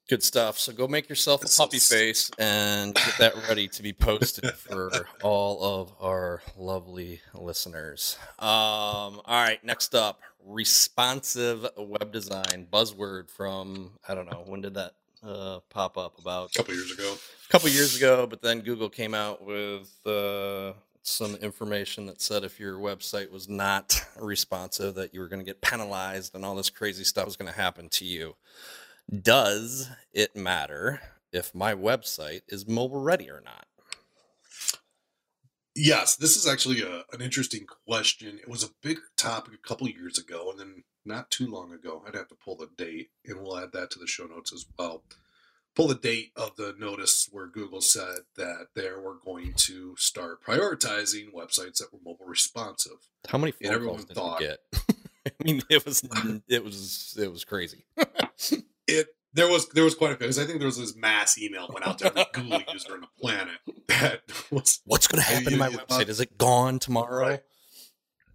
Good 0.10 0.22
stuff. 0.22 0.60
So 0.60 0.74
go 0.74 0.88
make 0.88 1.08
yourself 1.08 1.46
a 1.46 1.48
puppy 1.48 1.80
face 1.80 2.30
and 2.38 2.94
get 2.94 3.18
that 3.20 3.48
ready 3.48 3.70
to 3.70 3.82
be 3.82 3.94
posted 3.94 4.52
for 4.54 5.08
all 5.24 5.64
of 5.82 5.94
our 6.02 6.42
lovely 6.58 7.22
listeners. 7.34 8.18
Um, 8.38 8.48
all 8.48 9.22
right, 9.28 9.64
next 9.64 9.96
up, 9.96 10.20
responsive 10.46 11.66
web 11.78 12.12
design 12.12 12.68
buzzword 12.72 13.30
from 13.30 13.92
I 14.08 14.14
don't 14.14 14.30
know 14.30 14.44
when 14.46 14.62
did 14.62 14.74
that 14.74 14.94
uh, 15.26 15.60
pop 15.70 15.98
up 15.98 16.20
about 16.20 16.50
a 16.54 16.58
couple 16.58 16.74
years 16.74 16.92
ago. 16.92 17.16
A 17.48 17.52
couple 17.52 17.70
years 17.70 17.96
ago, 17.96 18.28
but 18.28 18.42
then 18.42 18.60
Google 18.60 18.90
came 18.90 19.14
out 19.14 19.46
with 19.46 19.90
uh, 20.06 20.74
some 21.02 21.36
information 21.36 22.06
that 22.08 22.22
said 22.22 22.44
if 22.44 22.60
your 22.60 22.78
website 22.78 23.32
was 23.32 23.48
not 23.48 24.04
responsive, 24.20 24.96
that 24.96 25.14
you 25.14 25.20
were 25.20 25.28
going 25.28 25.40
to 25.40 25.46
get 25.46 25.62
penalized 25.62 26.36
and 26.36 26.44
all 26.44 26.56
this 26.56 26.70
crazy 26.70 27.04
stuff 27.04 27.26
was 27.26 27.36
going 27.36 27.52
to 27.52 27.58
happen 27.58 27.90
to 27.90 28.06
you. 28.06 28.36
Does 29.10 29.90
it 30.12 30.36
matter 30.36 31.02
if 31.32 31.54
my 31.54 31.74
website 31.74 32.42
is 32.48 32.68
mobile 32.68 33.02
ready 33.02 33.30
or 33.30 33.42
not? 33.44 33.66
Yes, 35.76 36.16
this 36.16 36.36
is 36.36 36.48
actually 36.48 36.82
a, 36.82 37.04
an 37.12 37.22
interesting 37.22 37.66
question. 37.88 38.40
It 38.40 38.48
was 38.48 38.64
a 38.64 38.70
big 38.82 39.00
topic 39.18 39.54
a 39.54 39.68
couple 39.68 39.90
years 39.90 40.20
ago, 40.20 40.52
and 40.52 40.60
then 40.60 40.84
not 41.04 41.32
too 41.32 41.48
long 41.48 41.74
ago. 41.74 42.04
I'd 42.08 42.16
have 42.16 42.28
to 42.30 42.36
pull 42.36 42.56
the 42.56 42.70
date, 42.78 43.10
and 43.26 43.42
we'll 43.42 43.58
add 43.58 43.72
that 43.74 43.90
to 43.92 44.00
the 44.00 44.08
show 44.08 44.26
notes 44.26 44.54
as 44.54 44.66
well. 44.78 45.04
Pull 45.76 45.88
the 45.88 45.96
date 45.96 46.32
of 46.36 46.56
the 46.56 46.76
notice 46.78 47.28
where 47.32 47.48
Google 47.48 47.82
said 47.82 48.20
that 48.36 48.68
they 48.76 48.92
were 48.92 49.18
going 49.26 49.54
to 49.58 49.96
start 49.98 50.44
prioritizing 50.44 51.34
websites 51.34 51.80
that 51.80 51.92
were 51.92 52.00
mobile 52.06 52.28
responsive. 52.28 53.10
How 53.28 53.40
many 53.40 53.52
phone 53.52 53.84
calls 53.84 54.06
did 54.06 54.16
thought, 54.16 54.42
you 54.42 54.48
get? 54.48 54.60
I 55.26 55.44
mean, 55.44 55.64
it 55.72 55.84
was 55.84 56.08
it 56.48 56.64
was 56.64 57.18
it 57.20 57.32
was 57.32 57.44
crazy. 57.44 57.86
it 58.88 59.08
there 59.34 59.48
was 59.48 59.68
there 59.70 59.84
was 59.84 59.96
quite 59.96 60.12
a 60.12 60.14
bit 60.14 60.22
because 60.22 60.40
I 60.40 60.46
think 60.46 60.60
there 60.60 60.68
was 60.68 60.78
this 60.78 60.96
mass 60.96 61.38
email 61.38 61.70
went 61.74 61.88
out 61.88 61.98
to 62.00 62.08
every 62.08 62.26
Google 62.34 62.62
user 62.72 62.94
on 62.94 63.02
the 63.02 63.08
planet 63.20 63.58
that 63.88 64.22
was 64.52 64.82
what's 64.86 65.08
going 65.08 65.24
to 65.24 65.28
happen 65.28 65.52
to 65.52 65.58
my 65.58 65.70
website? 65.70 66.10
Is 66.10 66.20
it 66.20 66.38
gone 66.38 66.80
tomorrow? 66.80 67.30
Right. 67.30 67.42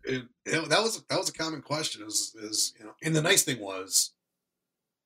It, 0.04 0.24
it, 0.46 0.68
that 0.68 0.82
was 0.82 1.02
that 1.08 1.18
was 1.18 1.28
a 1.28 1.32
common 1.32 1.62
question. 1.62 2.02
Is 2.06 2.34
is 2.40 2.74
you 2.78 2.84
know, 2.84 2.92
and 3.02 3.14
the 3.14 3.22
nice 3.22 3.42
thing 3.42 3.60
was 3.60 4.12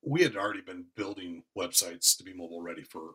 we 0.03 0.22
had 0.22 0.36
already 0.36 0.61
been 0.61 0.86
building 0.97 1.45
websites 1.57 2.16
to 2.16 2.24
be 2.24 2.32
mobile 2.32 2.62
ready 2.62 2.82
for 2.82 3.14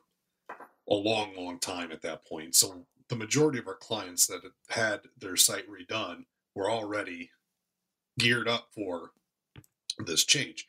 a 0.89 0.93
long, 0.93 1.35
long 1.35 1.59
time 1.59 1.91
at 1.91 2.01
that 2.01 2.25
point. 2.25 2.55
So 2.55 2.85
the 3.09 3.15
majority 3.15 3.59
of 3.59 3.67
our 3.67 3.75
clients 3.75 4.27
that 4.27 4.41
had 4.69 5.01
their 5.17 5.35
site 5.35 5.65
redone 5.69 6.23
were 6.55 6.71
already 6.71 7.31
geared 8.17 8.47
up 8.47 8.69
for 8.73 9.11
this 9.99 10.23
change. 10.23 10.65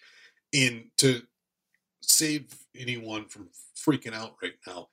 And 0.52 0.86
to 0.98 1.22
save 2.00 2.54
anyone 2.76 3.26
from 3.26 3.48
freaking 3.76 4.14
out 4.14 4.36
right 4.42 4.54
now. 4.66 4.88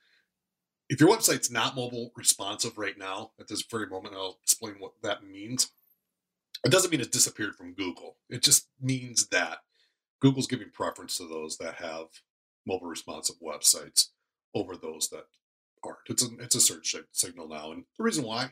If 0.90 1.00
your 1.00 1.10
website's 1.10 1.50
not 1.50 1.76
mobile 1.76 2.12
responsive 2.16 2.78
right 2.78 2.98
now, 2.98 3.32
at 3.40 3.48
this 3.48 3.64
very 3.64 3.88
moment, 3.88 4.16
I'll 4.16 4.38
explain 4.44 4.76
what 4.80 4.94
that 5.02 5.24
means. 5.24 5.72
It 6.64 6.72
doesn't 6.72 6.92
mean 6.92 7.02
it 7.02 7.12
disappeared 7.12 7.56
from 7.56 7.74
Google. 7.74 8.18
It 8.30 8.44
just 8.44 8.68
means 8.80 9.28
that 9.28 9.60
Google's 10.20 10.48
giving 10.48 10.70
preference 10.72 11.18
to 11.18 11.28
those 11.28 11.58
that 11.58 11.76
have 11.76 12.08
mobile 12.66 12.88
responsive 12.88 13.36
websites 13.42 14.10
over 14.54 14.76
those 14.76 15.10
that 15.10 15.26
aren't. 15.84 16.00
It's 16.08 16.24
a 16.24 16.28
it's 16.40 16.56
a 16.56 16.62
search 16.62 16.96
signal 17.12 17.48
now, 17.48 17.72
and 17.72 17.84
the 17.98 18.04
reason 18.04 18.24
why 18.24 18.52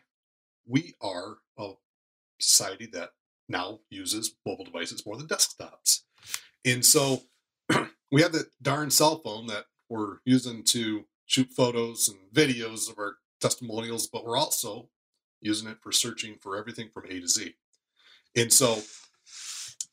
we 0.67 0.93
are 1.01 1.37
a 1.57 1.71
society 2.39 2.87
that 2.93 3.11
now 3.49 3.79
uses 3.89 4.35
mobile 4.45 4.65
devices 4.65 5.05
more 5.05 5.17
than 5.17 5.27
desktops, 5.27 6.01
and 6.65 6.85
so 6.85 7.23
we 8.13 8.21
have 8.21 8.31
the 8.31 8.45
darn 8.61 8.91
cell 8.91 9.17
phone 9.17 9.47
that 9.47 9.65
we're 9.89 10.17
using 10.23 10.63
to 10.63 11.03
shoot 11.25 11.49
photos 11.49 12.07
and 12.07 12.19
videos 12.31 12.87
of 12.87 12.99
our 12.99 13.15
testimonials, 13.41 14.05
but 14.05 14.23
we're 14.23 14.37
also 14.37 14.87
using 15.41 15.67
it 15.67 15.79
for 15.81 15.91
searching 15.91 16.35
for 16.39 16.55
everything 16.55 16.89
from 16.93 17.05
A 17.09 17.19
to 17.19 17.27
Z. 17.27 17.55
And 18.35 18.53
so 18.53 18.81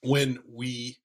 when 0.03 0.41
we 0.47 0.99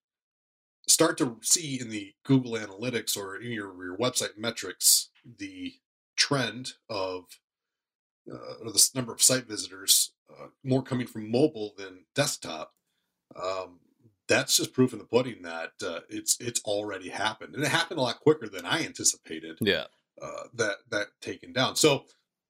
start 0.90 1.18
to 1.20 1.38
see 1.42 1.80
in 1.80 1.90
the 1.90 2.14
Google 2.26 2.52
Analytics 2.52 3.16
or 3.16 3.38
in 3.38 3.54
your, 3.54 3.74
your 3.82 3.98
website 3.98 4.38
metrics 4.38 5.08
the 5.38 5.76
trend 6.18 6.74
of 6.90 7.24
uh, 8.30 8.66
or 8.66 8.74
the 8.74 8.90
number 8.94 9.14
of 9.14 9.22
site 9.22 9.48
visitors 9.48 10.12
uh, 10.30 10.48
more 10.66 10.84
coming 10.84 11.08
from 11.08 11.32
mobile 11.32 11.74
than 11.78 12.04
desktop, 12.14 12.74
um, 13.42 13.80
that's 14.28 14.58
just 14.58 14.74
proof 14.74 14.94
in 14.94 15.00
the 15.00 15.06
pudding 15.06 15.42
that 15.44 15.74
uh, 15.86 16.00
it's 16.10 16.38
it's 16.40 16.62
already 16.64 17.10
happened, 17.10 17.56
and 17.56 17.64
it 17.64 17.70
happened 17.70 18.00
a 18.00 18.04
lot 18.04 18.20
quicker 18.20 18.48
than 18.48 18.66
I 18.66 18.84
anticipated. 18.84 19.58
Yeah, 19.62 19.86
uh, 20.22 20.44
that 20.54 20.78
that 20.90 21.08
taken 21.22 21.54
down. 21.54 21.76
So 21.76 22.06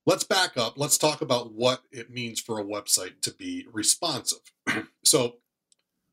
let's 0.05 0.23
back 0.23 0.57
up. 0.57 0.77
Let's 0.77 0.97
talk 0.97 1.21
about 1.21 1.53
what 1.53 1.81
it 1.91 2.09
means 2.09 2.39
for 2.39 2.59
a 2.59 2.63
website 2.63 3.21
to 3.21 3.31
be 3.31 3.65
responsive. 3.71 4.39
so 5.03 5.37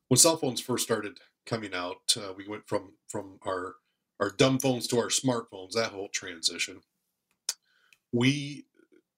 when 0.09 0.19
cell 0.19 0.37
phones 0.37 0.61
first 0.61 0.85
started 0.85 1.19
coming 1.47 1.75
out, 1.75 2.17
uh, 2.17 2.33
we 2.37 2.47
went 2.47 2.67
from 2.67 2.95
from 3.09 3.39
our 3.47 3.77
our 4.21 4.31
dumb 4.31 4.59
phones 4.59 4.87
to 4.89 4.99
our 4.99 5.09
smartphones. 5.09 5.73
That 5.73 5.93
whole 5.93 6.09
transition, 6.09 6.81
we 8.13 8.67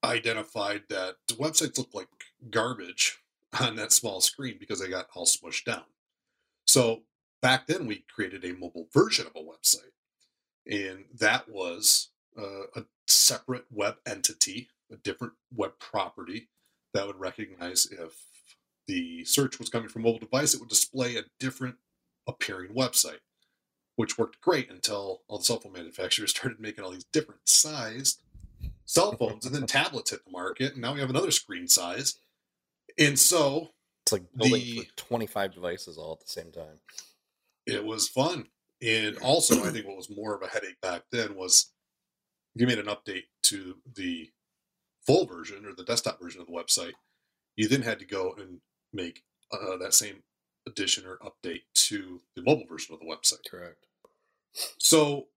identified 0.05 0.83
that 0.91 1.17
websites 1.29 1.79
looked 1.79 1.95
like 1.95 2.09
garbage 2.51 3.19
on 3.61 3.77
that 3.77 3.93
small 3.93 4.21
screen 4.21 4.57
because 4.61 4.81
they 4.81 4.89
got 4.89 5.09
all 5.15 5.27
smushed 5.27 5.65
down. 5.65 5.85
So 6.67 7.03
back 7.43 7.67
then, 7.67 7.87
we 7.87 8.05
created 8.15 8.45
a 8.45 8.55
mobile 8.55 8.89
version 8.93 9.27
of 9.27 9.37
a 9.37 9.45
website, 9.45 9.93
and 10.67 11.05
that 11.19 11.49
was 11.49 12.11
uh, 12.39 12.67
a 12.75 12.85
separate 13.07 13.67
web 13.71 13.97
entity, 14.07 14.69
a 14.91 14.97
different 14.97 15.35
web 15.55 15.73
property 15.79 16.49
that 16.93 17.07
would 17.07 17.19
recognize 17.21 17.87
if 17.87 18.15
the 18.87 19.25
search 19.25 19.59
was 19.59 19.69
coming 19.69 19.89
from 19.89 20.03
mobile 20.03 20.19
device, 20.19 20.55
it 20.55 20.61
would 20.61 20.69
display 20.69 21.17
a 21.17 21.25
different 21.39 21.77
appearing 22.27 22.71
website, 22.71 23.21
which 23.97 24.19
worked 24.19 24.41
great 24.41 24.71
until 24.71 25.23
all 25.29 25.39
the 25.39 25.45
cell 25.45 25.61
phone 25.61 25.73
manufacturers 25.73 26.31
started 26.37 26.61
making 26.61 26.85
all 26.85 26.91
these 26.91 27.05
different 27.13 27.49
sized 27.49 28.21
cell 28.85 29.13
phones, 29.13 29.45
and 29.47 29.55
then 29.55 29.67
tablets 29.67 30.11
hit 30.11 30.25
the 30.25 30.31
market, 30.31 30.73
and 30.73 30.83
now 30.83 30.95
we 30.95 31.01
have 31.01 31.11
another 31.11 31.31
screen 31.31 31.69
size. 31.69 32.19
And 32.99 33.19
so 33.19 33.74
it's 34.05 34.13
like 34.13 34.25
building 34.37 34.61
the, 34.61 34.87
25 34.97 35.55
devices 35.55 35.97
all 35.97 36.13
at 36.13 36.21
the 36.21 36.31
same 36.31 36.53
time. 36.53 36.79
It 37.67 37.83
was 37.83 38.07
fun. 38.07 38.47
And 38.83 39.17
also, 39.19 39.65
I 39.65 39.71
think 39.71 39.87
what 39.87 39.97
was 39.97 40.15
more 40.15 40.35
of 40.35 40.43
a 40.43 40.47
headache 40.47 40.81
back 40.83 41.05
then 41.11 41.37
was 41.37 41.73
if 42.55 42.61
you 42.61 42.67
made 42.67 42.79
an 42.79 42.87
update 42.87 43.25
to 43.45 43.77
the 43.95 44.31
full 45.07 45.25
version 45.25 45.65
or 45.65 45.73
the 45.75 45.85
desktop 45.85 46.21
version 46.21 46.43
of 46.43 46.49
the 46.49 46.53
website, 46.53 46.93
you 47.57 47.67
then 47.67 47.81
had 47.81 47.99
to 48.01 48.05
go 48.05 48.35
and 48.39 48.59
make 48.93 49.23
uh, 49.51 49.79
that 49.79 49.95
same 49.95 50.23
addition 50.67 51.07
or 51.07 51.19
update 51.19 51.63
to 51.75 52.21
the 52.37 52.43
mobile 52.43 52.67
version 52.69 52.95
of 52.95 53.01
the 53.01 53.07
website. 53.07 53.51
Correct. 53.51 53.87
So 54.79 55.29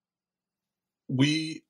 we 1.07 1.63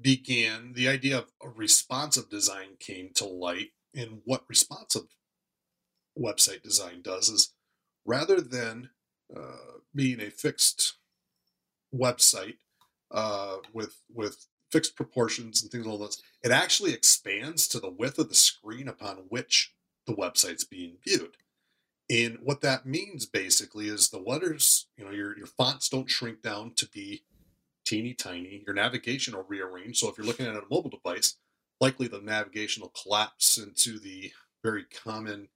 began 0.00 0.72
the 0.72 0.88
idea 0.88 1.18
of 1.18 1.26
a 1.40 1.48
responsive 1.48 2.28
design 2.28 2.78
came 2.80 3.10
to 3.14 3.26
light 3.26 3.70
and 3.94 4.22
what 4.24 4.44
responsive 4.48 5.04
website 6.18 6.62
design 6.62 7.02
does 7.02 7.28
is 7.28 7.54
rather 8.04 8.40
than 8.40 8.90
uh, 9.34 9.78
being 9.94 10.20
a 10.20 10.30
fixed 10.30 10.94
website 11.94 12.56
uh, 13.10 13.56
with 13.72 14.00
with 14.12 14.46
fixed 14.70 14.96
proportions 14.96 15.62
and 15.62 15.70
things 15.70 15.86
like 15.86 15.98
this, 16.00 16.22
it 16.42 16.50
actually 16.50 16.92
expands 16.92 17.68
to 17.68 17.78
the 17.78 17.90
width 17.90 18.18
of 18.18 18.28
the 18.28 18.34
screen 18.34 18.88
upon 18.88 19.16
which 19.28 19.72
the 20.06 20.14
website's 20.14 20.64
being 20.64 20.96
viewed. 21.06 21.36
And 22.08 22.38
what 22.42 22.60
that 22.60 22.86
means 22.86 23.26
basically 23.26 23.88
is 23.88 24.08
the 24.08 24.18
letters, 24.18 24.86
you 24.96 25.04
know, 25.04 25.10
your, 25.10 25.36
your 25.36 25.46
fonts 25.46 25.88
don't 25.88 26.10
shrink 26.10 26.42
down 26.42 26.72
to 26.76 26.88
be 26.88 27.22
teeny 27.84 28.14
tiny. 28.14 28.62
Your 28.66 28.74
navigation 28.74 29.34
will 29.34 29.44
rearrange. 29.48 29.98
So 29.98 30.08
if 30.08 30.18
you're 30.18 30.26
looking 30.26 30.46
at 30.46 30.54
a 30.54 30.62
mobile 30.70 30.90
device, 30.90 31.36
likely 31.80 32.08
the 32.08 32.20
navigation 32.20 32.82
will 32.82 32.92
collapse 33.02 33.58
into 33.58 33.98
the 33.98 34.32
very 34.62 34.84
common 34.84 35.48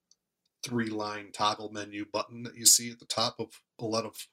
three 0.63 0.89
line 0.89 1.29
toggle 1.33 1.71
menu 1.71 2.05
button 2.13 2.43
that 2.43 2.57
you 2.57 2.67
see 2.67 2.91
at 2.91 2.99
the 2.99 3.07
top 3.07 3.37
of 3.39 3.61
a 3.79 3.85
lot 3.85 4.05
of 4.05 4.27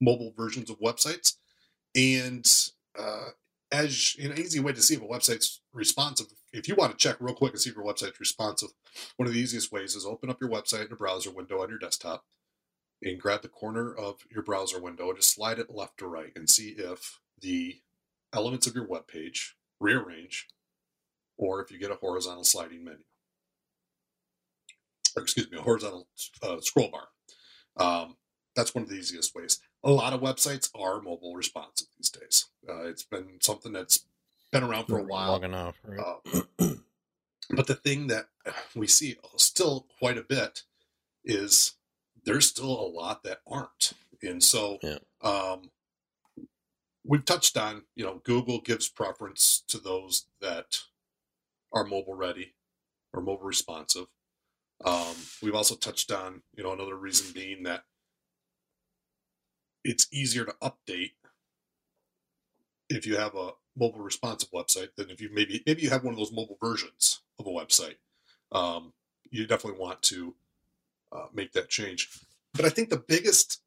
mobile 0.00 0.32
versions 0.36 0.70
of 0.70 0.80
websites. 0.80 1.34
And 1.94 2.46
uh, 2.98 3.30
as 3.72 4.16
an 4.20 4.38
easy 4.38 4.60
way 4.60 4.72
to 4.72 4.82
see 4.82 4.94
if 4.94 5.02
a 5.02 5.06
website's 5.06 5.60
responsive, 5.72 6.26
if 6.52 6.68
you 6.68 6.74
want 6.74 6.92
to 6.92 6.98
check 6.98 7.16
real 7.20 7.34
quick 7.34 7.52
and 7.52 7.60
see 7.60 7.70
if 7.70 7.76
your 7.76 7.84
website's 7.84 8.20
responsive, 8.20 8.70
one 9.16 9.26
of 9.26 9.34
the 9.34 9.40
easiest 9.40 9.72
ways 9.72 9.94
is 9.94 10.06
open 10.06 10.30
up 10.30 10.40
your 10.40 10.50
website 10.50 10.86
in 10.86 10.92
a 10.92 10.96
browser 10.96 11.30
window 11.30 11.62
on 11.62 11.68
your 11.68 11.78
desktop 11.78 12.24
and 13.02 13.20
grab 13.20 13.42
the 13.42 13.48
corner 13.48 13.94
of 13.94 14.26
your 14.30 14.42
browser 14.42 14.80
window 14.80 15.08
and 15.08 15.18
just 15.18 15.34
slide 15.34 15.58
it 15.58 15.70
left 15.70 15.98
to 15.98 16.06
right 16.06 16.32
and 16.34 16.50
see 16.50 16.70
if 16.70 17.20
the 17.40 17.76
elements 18.32 18.66
of 18.66 18.74
your 18.74 18.86
web 18.86 19.06
page 19.06 19.56
rearrange 19.80 20.48
or 21.36 21.62
if 21.62 21.70
you 21.70 21.78
get 21.78 21.90
a 21.90 21.96
horizontal 21.96 22.44
sliding 22.44 22.84
menu 22.84 23.04
excuse 25.16 25.50
me, 25.50 25.58
a 25.58 25.62
horizontal 25.62 26.08
uh, 26.42 26.60
scroll 26.60 26.90
bar. 26.90 27.08
Um, 27.76 28.16
that's 28.56 28.74
one 28.74 28.82
of 28.84 28.90
the 28.90 28.96
easiest 28.96 29.34
ways. 29.34 29.60
a 29.84 29.90
lot 29.90 30.12
of 30.12 30.20
websites 30.20 30.68
are 30.74 31.00
mobile 31.00 31.34
responsive 31.34 31.86
these 31.96 32.10
days. 32.10 32.46
Uh, 32.68 32.84
it's 32.88 33.04
been 33.04 33.38
something 33.40 33.72
that's 33.72 34.04
been 34.50 34.64
around 34.64 34.86
for 34.86 34.98
a 34.98 35.02
while. 35.04 35.32
Long 35.32 35.44
enough. 35.44 35.76
Right? 35.84 36.00
Uh, 36.00 36.74
but 37.50 37.66
the 37.66 37.74
thing 37.76 38.08
that 38.08 38.26
we 38.74 38.86
see 38.86 39.16
still 39.36 39.86
quite 39.98 40.18
a 40.18 40.22
bit 40.22 40.64
is 41.24 41.74
there's 42.24 42.48
still 42.48 42.70
a 42.70 42.88
lot 42.88 43.22
that 43.22 43.40
aren't. 43.46 43.92
And 44.22 44.42
so 44.42 44.78
Yeah. 44.82 44.98
um, 45.22 45.70
we've 47.04 47.24
touched 47.24 47.56
on, 47.56 47.84
you 47.94 48.04
know, 48.04 48.20
Google 48.24 48.60
gives 48.60 48.88
preference 48.88 49.62
to 49.68 49.78
those 49.78 50.26
that 50.40 50.80
are 51.72 51.84
mobile 51.84 52.14
ready 52.16 52.54
or 53.12 53.20
mobile 53.20 53.46
responsive. 53.46 54.06
Um, 54.84 55.14
we've 55.42 55.54
also 55.54 55.74
touched 55.74 56.12
on, 56.12 56.42
you 56.54 56.62
know, 56.62 56.72
another 56.72 56.96
reason 56.96 57.32
being 57.32 57.64
that 57.64 57.84
it's 59.84 60.06
easier 60.12 60.44
to 60.44 60.54
update 60.62 61.12
if 62.88 63.06
you 63.06 63.16
have 63.16 63.34
a 63.34 63.50
mobile 63.76 64.00
responsive 64.00 64.50
website 64.50 64.88
than 64.96 65.10
if 65.10 65.20
you 65.20 65.30
maybe 65.32 65.62
maybe 65.66 65.82
you 65.82 65.90
have 65.90 66.04
one 66.04 66.12
of 66.12 66.18
those 66.18 66.32
mobile 66.32 66.58
versions 66.60 67.20
of 67.38 67.46
a 67.46 67.50
website. 67.50 67.96
Um, 68.50 68.92
you 69.30 69.46
definitely 69.46 69.80
want 69.80 70.02
to 70.02 70.34
uh, 71.12 71.26
make 71.34 71.52
that 71.52 71.68
change. 71.68 72.08
But 72.54 72.64
I 72.64 72.70
think 72.70 72.88
the 72.88 72.96
biggest 72.96 73.60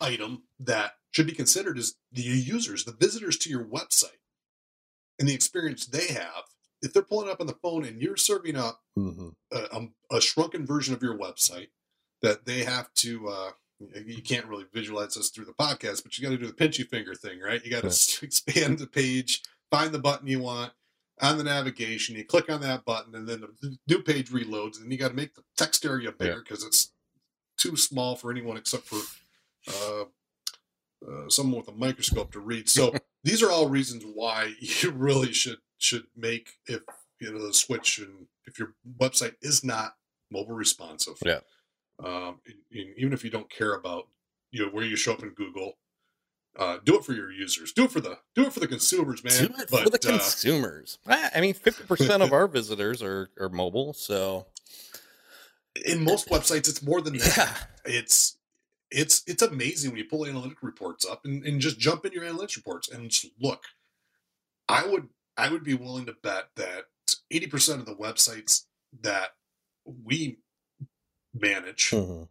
item 0.00 0.44
that 0.60 0.92
should 1.10 1.26
be 1.26 1.32
considered 1.32 1.78
is 1.78 1.96
the 2.12 2.22
users, 2.22 2.84
the 2.84 2.92
visitors 2.92 3.38
to 3.38 3.50
your 3.50 3.64
website, 3.64 4.20
and 5.18 5.28
the 5.28 5.34
experience 5.34 5.86
they 5.86 6.08
have. 6.08 6.44
If 6.86 6.92
they're 6.94 7.02
pulling 7.02 7.28
up 7.28 7.40
on 7.40 7.46
the 7.46 7.54
phone 7.62 7.84
and 7.84 8.00
you're 8.00 8.16
serving 8.16 8.56
up 8.56 8.80
Mhm. 8.98 9.34
a, 9.52 9.74
um, 9.76 9.94
a 10.10 10.20
shrunken 10.20 10.64
version 10.64 10.94
of 10.94 11.02
your 11.02 11.18
website 11.18 11.68
that 12.22 12.46
they 12.46 12.64
have 12.64 12.92
to 12.94 13.28
uh, 13.28 13.50
you 14.06 14.22
can't 14.22 14.46
really 14.46 14.64
visualize 14.72 15.14
this 15.14 15.28
through 15.28 15.44
the 15.44 15.52
podcast 15.52 16.02
but 16.02 16.16
you 16.16 16.24
got 16.24 16.30
to 16.30 16.38
do 16.38 16.46
the 16.46 16.52
pinchy 16.52 16.88
finger 16.88 17.14
thing 17.14 17.40
right 17.40 17.62
you 17.64 17.70
got 17.70 17.82
to 17.82 17.88
Right. 17.88 18.18
expand 18.22 18.78
the 18.78 18.86
page 18.86 19.42
find 19.70 19.92
the 19.92 19.98
button 19.98 20.26
you 20.26 20.38
want 20.40 20.72
on 21.20 21.36
the 21.36 21.44
navigation 21.44 22.16
you 22.16 22.24
click 22.24 22.48
on 22.50 22.60
that 22.62 22.84
button 22.86 23.14
and 23.14 23.28
then 23.28 23.42
the 23.60 23.76
new 23.86 24.00
page 24.02 24.30
reloads 24.30 24.80
and 24.80 24.90
you 24.90 24.96
got 24.96 25.08
to 25.08 25.14
make 25.14 25.34
the 25.34 25.44
text 25.58 25.84
area 25.84 26.10
bigger 26.12 26.40
because 26.42 26.64
it's 26.64 26.92
too 27.58 27.76
small 27.76 28.16
for 28.16 28.30
anyone 28.30 28.56
except 28.56 28.84
for 28.84 29.00
uh, 29.68 30.04
uh, 31.06 31.28
someone 31.28 31.58
with 31.60 31.68
a 31.68 31.72
microscope 31.72 32.32
to 32.32 32.40
read 32.40 32.68
so 32.68 32.94
these 33.24 33.42
are 33.42 33.50
all 33.50 33.68
reasons 33.68 34.02
why 34.14 34.54
you 34.60 34.90
really 34.90 35.32
should 35.34 35.58
should 35.78 36.04
make 36.16 36.50
if 36.66 36.82
you 37.20 37.32
know 37.32 37.46
the 37.46 37.52
switch 37.54 37.98
and 37.98 38.26
if 38.46 38.58
your 38.58 38.74
website 38.98 39.34
is 39.42 39.64
not 39.64 39.96
mobile 40.30 40.54
responsive. 40.54 41.16
Yeah. 41.24 41.40
um, 42.04 42.40
and- 42.46 42.54
and 42.72 42.94
even 42.98 43.12
if 43.12 43.24
you 43.24 43.30
don't 43.30 43.48
care 43.50 43.74
about 43.74 44.08
you 44.50 44.64
know 44.64 44.70
where 44.70 44.84
you 44.84 44.96
show 44.96 45.12
up 45.12 45.22
in 45.22 45.30
google 45.30 45.78
uh, 46.58 46.78
do 46.84 46.96
it 46.96 47.04
for 47.04 47.12
your 47.12 47.30
users. 47.30 47.72
Do 47.72 47.84
it 47.84 47.90
for 47.90 48.00
the 48.00 48.18
do 48.34 48.46
it 48.46 48.52
for 48.52 48.60
the 48.60 48.66
consumers 48.66 49.22
man. 49.22 49.32
Do 49.48 49.52
it 49.60 49.68
for 49.68 49.90
the 49.90 49.98
uh, 50.08 50.10
consumers. 50.10 50.98
I 51.06 51.38
mean, 51.42 51.52
fifty 51.52 51.84
percent 51.84 52.22
of 52.22 52.32
our 52.32 52.48
visitors 52.48 53.02
are, 53.02 53.28
are 53.38 53.50
mobile, 53.50 53.92
so. 53.92 54.46
In 55.84 56.02
most 56.02 56.28
websites 56.30 56.68
it's 56.68 56.82
more 56.82 57.02
than 57.02 57.18
that. 57.18 57.36
Yeah, 57.36 57.92
it's 57.92 58.38
it's 58.90 59.22
it's 59.26 59.42
amazing 59.42 59.90
when 59.90 59.98
you 59.98 60.06
pull 60.06 60.24
analytic 60.26 60.62
reports 60.62 61.04
up 61.04 61.26
and, 61.26 61.44
and 61.44 61.60
just 61.60 61.78
jump 61.78 62.06
in 62.06 62.12
your 62.12 62.24
analytics 62.24 62.56
reports 62.56 62.88
and 62.88 63.10
just 63.10 63.26
look. 63.38 63.64
I 64.68 64.86
would 64.86 65.08
i 65.36 65.48
would 65.50 65.64
be 65.64 65.74
willing 65.74 66.06
to 66.06 66.12
bet 66.22 66.50
that 66.56 66.84
80% 67.32 67.80
of 67.80 67.86
the 67.86 67.94
websites 67.94 68.64
that 69.02 69.30
we 69.84 70.38
manage 71.34 71.90
Mhm. 71.90 72.28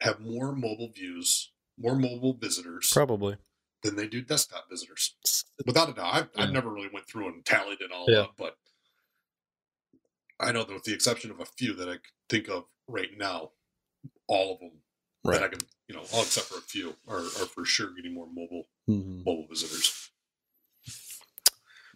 have 0.00 0.20
more 0.20 0.52
mobile 0.54 0.90
views 0.92 1.52
more 1.78 1.96
mobile 1.96 2.34
visitors 2.34 2.90
probably. 2.92 3.36
than 3.82 3.96
they 3.96 4.06
do 4.08 4.20
desktop 4.20 4.68
visitors 4.68 5.14
without 5.66 5.88
a 5.88 5.92
doubt 5.94 6.14
I've, 6.14 6.30
I've 6.36 6.50
never 6.52 6.68
really 6.70 6.90
went 6.92 7.06
through 7.06 7.28
and 7.28 7.44
tallied 7.44 7.80
it 7.80 7.92
all 7.92 8.06
Yeah. 8.08 8.20
up 8.22 8.34
but 8.36 8.58
i 10.38 10.52
know 10.52 10.64
that 10.64 10.72
with 10.74 10.84
the 10.84 10.94
exception 10.94 11.30
of 11.30 11.40
a 11.40 11.46
few 11.46 11.74
that 11.74 11.88
i 11.88 11.98
think 12.28 12.48
of 12.48 12.64
right 12.88 13.16
now 13.16 13.52
all 14.26 14.54
of 14.54 14.60
them 14.60 14.82
that 15.24 15.42
I 15.42 15.48
can, 15.48 15.60
you 15.86 15.94
know, 15.94 16.00
all 16.14 16.22
except 16.22 16.46
for 16.46 16.56
a 16.56 16.62
few 16.62 16.96
are, 17.06 17.18
are 17.18 17.46
for 17.46 17.66
sure 17.66 17.92
getting 17.94 18.14
more 18.14 18.26
mobile 18.26 18.68
Mhm. 18.88 19.18
mobile 19.26 19.46
visitors. 19.48 20.09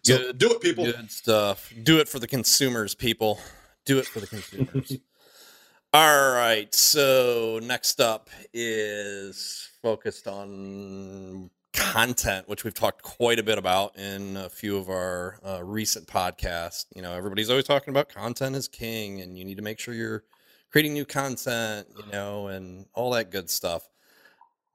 So 0.05 0.17
Good- 0.17 0.37
do 0.37 0.51
it, 0.51 0.61
people. 0.61 0.85
Good 0.85 1.09
stuff. 1.11 1.73
Do 1.81 1.99
it 1.99 2.07
for 2.07 2.19
the 2.19 2.27
consumers, 2.27 2.93
people. 2.93 3.39
Do 3.85 3.97
it 3.97 4.05
for 4.05 4.19
the 4.19 4.27
consumers. 4.27 4.99
All 5.93 6.31
right. 6.33 6.73
So 6.75 7.59
next 7.63 7.99
up 7.99 8.29
is 8.53 9.69
focused 9.81 10.27
on 10.27 11.49
content, 11.73 12.47
which 12.47 12.63
we've 12.63 12.73
talked 12.73 13.01
quite 13.01 13.39
a 13.39 13.43
bit 13.43 13.57
about 13.57 13.97
in 13.97 14.37
a 14.37 14.47
few 14.49 14.77
of 14.77 14.89
our 14.89 15.39
uh, 15.43 15.63
recent 15.63 16.07
podcasts. 16.07 16.85
You 16.95 17.01
know, 17.01 17.13
everybody's 17.13 17.49
always 17.49 17.65
talking 17.65 17.91
about 17.91 18.09
content 18.09 18.55
is 18.55 18.67
king, 18.67 19.21
and 19.21 19.37
you 19.37 19.43
need 19.43 19.57
to 19.57 19.63
make 19.63 19.79
sure 19.79 19.93
you're 19.95 20.23
creating 20.71 20.93
new 20.93 21.05
content. 21.05 21.87
You 21.97 22.11
know, 22.11 22.47
and 22.47 22.85
all 22.93 23.09
that 23.11 23.31
good 23.31 23.49
stuff. 23.49 23.87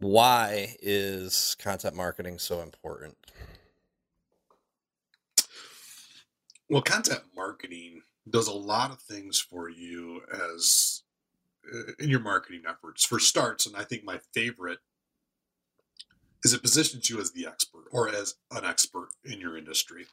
Why 0.01 0.75
is 0.83 1.57
content 1.61 1.95
marketing 1.95 2.39
so 2.41 2.63
important? 2.63 3.17
Well, 6.71 6.83
content 6.83 7.23
marketing 7.35 8.03
does 8.29 8.47
a 8.47 8.53
lot 8.53 8.93
of 8.93 9.01
things 9.01 9.41
for 9.41 9.69
you 9.69 10.23
as 10.33 11.03
uh, 11.73 11.93
in 11.99 12.09
your 12.09 12.21
marketing 12.21 12.63
efforts. 12.69 13.05
For 13.05 13.19
starts, 13.19 13.67
and 13.67 13.77
I 13.77 13.83
think 13.83 14.05
my 14.05 14.21
favorite 14.33 14.79
is 16.45 16.55
it 16.55 16.63
positions 16.63 17.11
you 17.11 17.21
as 17.21 17.33
the 17.33 17.47
expert 17.47 17.85
or 17.91 18.09
as 18.09 18.37
an 18.53 18.65
expert 18.65 19.09
in 19.25 19.41
your 19.41 19.59
industry. 19.59 20.07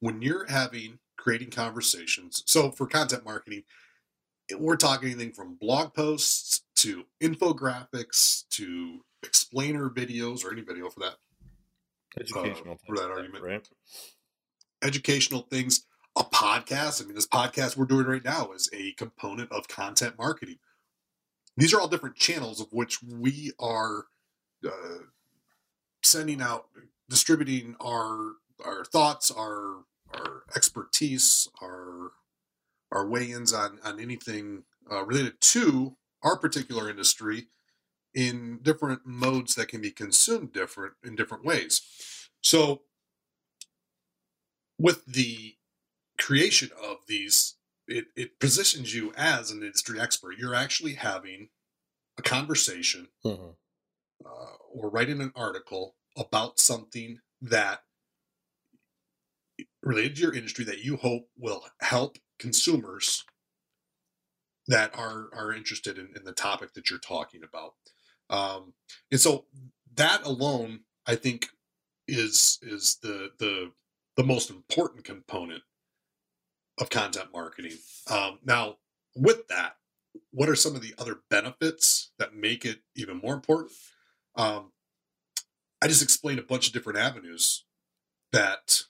When 0.00 0.20
you're 0.20 0.46
having 0.46 0.98
creating 1.16 1.50
conversations, 1.50 2.42
so 2.46 2.70
for 2.70 2.86
content 2.86 3.24
marketing, 3.24 3.62
we're 4.58 4.76
talking 4.76 5.08
anything 5.08 5.32
from 5.32 5.54
blog 5.54 5.94
posts 5.94 6.64
to 6.76 7.04
infographics 7.22 8.46
to 8.50 9.00
explainer 9.22 9.88
videos 9.88 10.44
or 10.44 10.52
any 10.52 10.60
video 10.60 10.90
for 10.90 11.00
that 11.00 11.16
Educational 12.20 12.78
for 12.86 12.94
that 12.96 13.10
argument. 13.10 13.42
right? 13.42 13.68
educational 14.84 15.42
things, 15.50 15.86
a 16.16 16.24
podcast. 16.24 17.02
I 17.02 17.06
mean, 17.06 17.14
this 17.14 17.26
podcast 17.26 17.76
we're 17.76 17.86
doing 17.86 18.06
right 18.06 18.24
now 18.24 18.52
is 18.52 18.70
a 18.72 18.92
component 18.92 19.50
of 19.50 19.68
content 19.68 20.14
marketing. 20.18 20.58
These 21.56 21.72
are 21.72 21.80
all 21.80 21.88
different 21.88 22.16
channels 22.16 22.60
of 22.60 22.68
which 22.72 23.02
we 23.02 23.52
are 23.58 24.06
uh, 24.66 25.04
sending 26.02 26.40
out, 26.40 26.66
distributing 27.08 27.76
our 27.80 28.32
our 28.64 28.84
thoughts, 28.84 29.30
our 29.30 29.84
our 30.12 30.42
expertise, 30.54 31.48
our 31.62 32.12
our 32.92 33.06
weigh-ins 33.06 33.52
on 33.52 33.78
on 33.84 34.00
anything 34.00 34.64
uh, 34.90 35.04
related 35.04 35.40
to 35.40 35.96
our 36.22 36.36
particular 36.36 36.88
industry 36.88 37.48
in 38.14 38.60
different 38.62 39.00
modes 39.04 39.56
that 39.56 39.68
can 39.68 39.80
be 39.80 39.90
consumed 39.90 40.52
different 40.52 40.94
in 41.04 41.16
different 41.16 41.44
ways. 41.44 41.82
So 42.40 42.82
with 44.78 45.04
the 45.06 45.54
creation 46.18 46.70
of 46.82 46.98
these, 47.06 47.56
it, 47.86 48.06
it 48.16 48.38
positions 48.40 48.94
you 48.94 49.12
as 49.16 49.50
an 49.50 49.62
industry 49.62 50.00
expert. 50.00 50.38
You're 50.38 50.54
actually 50.54 50.94
having 50.94 51.50
a 52.18 52.22
conversation 52.22 53.08
Mhm. 53.24 53.56
uh, 54.24 54.56
or 54.70 54.90
writing 54.90 55.20
an 55.20 55.32
article 55.34 55.96
about 56.16 56.60
something 56.60 57.20
that 57.42 57.84
related 59.82 60.16
to 60.16 60.22
your 60.22 60.34
industry 60.34 60.64
that 60.64 60.84
you 60.84 60.96
hope 60.96 61.28
will 61.36 61.64
help 61.80 62.18
consumers 62.38 63.24
that 64.66 64.96
are 64.96 65.28
are 65.34 65.52
interested 65.52 65.98
in, 65.98 66.12
in 66.16 66.24
the 66.24 66.32
topic 66.32 66.72
that 66.74 66.88
you're 66.90 66.98
talking 66.98 67.42
about. 67.42 67.74
Um, 68.30 68.74
and 69.10 69.20
so 69.20 69.46
that 69.94 70.24
alone, 70.24 70.84
I 71.06 71.16
think, 71.16 71.48
is 72.08 72.58
is 72.62 72.96
the 73.02 73.30
the 73.38 73.72
the 74.16 74.24
most 74.24 74.50
important 74.50 75.04
component 75.04 75.62
of 76.78 76.90
content 76.90 77.28
marketing. 77.32 77.78
Um, 78.10 78.38
now, 78.44 78.76
with 79.14 79.46
that, 79.48 79.76
what 80.30 80.48
are 80.48 80.56
some 80.56 80.74
of 80.74 80.82
the 80.82 80.94
other 80.98 81.20
benefits 81.30 82.10
that 82.18 82.34
make 82.34 82.64
it 82.64 82.80
even 82.94 83.18
more 83.18 83.34
important? 83.34 83.72
Um, 84.36 84.72
I 85.82 85.88
just 85.88 86.02
explained 86.02 86.38
a 86.38 86.42
bunch 86.42 86.66
of 86.66 86.72
different 86.72 86.98
avenues 86.98 87.64
that 88.32 88.82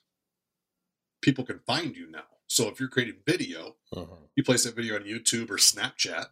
people 1.21 1.43
can 1.43 1.59
find 1.59 1.95
you 1.95 2.09
now. 2.09 2.23
So 2.47 2.67
if 2.69 2.79
you're 2.79 2.89
creating 2.89 3.21
video, 3.25 3.77
Mhm. 3.93 4.29
you 4.35 4.43
place 4.43 4.63
that 4.63 4.75
video 4.75 4.95
on 4.95 5.03
YouTube 5.03 5.49
or 5.49 5.57
Snapchat. 5.57 6.29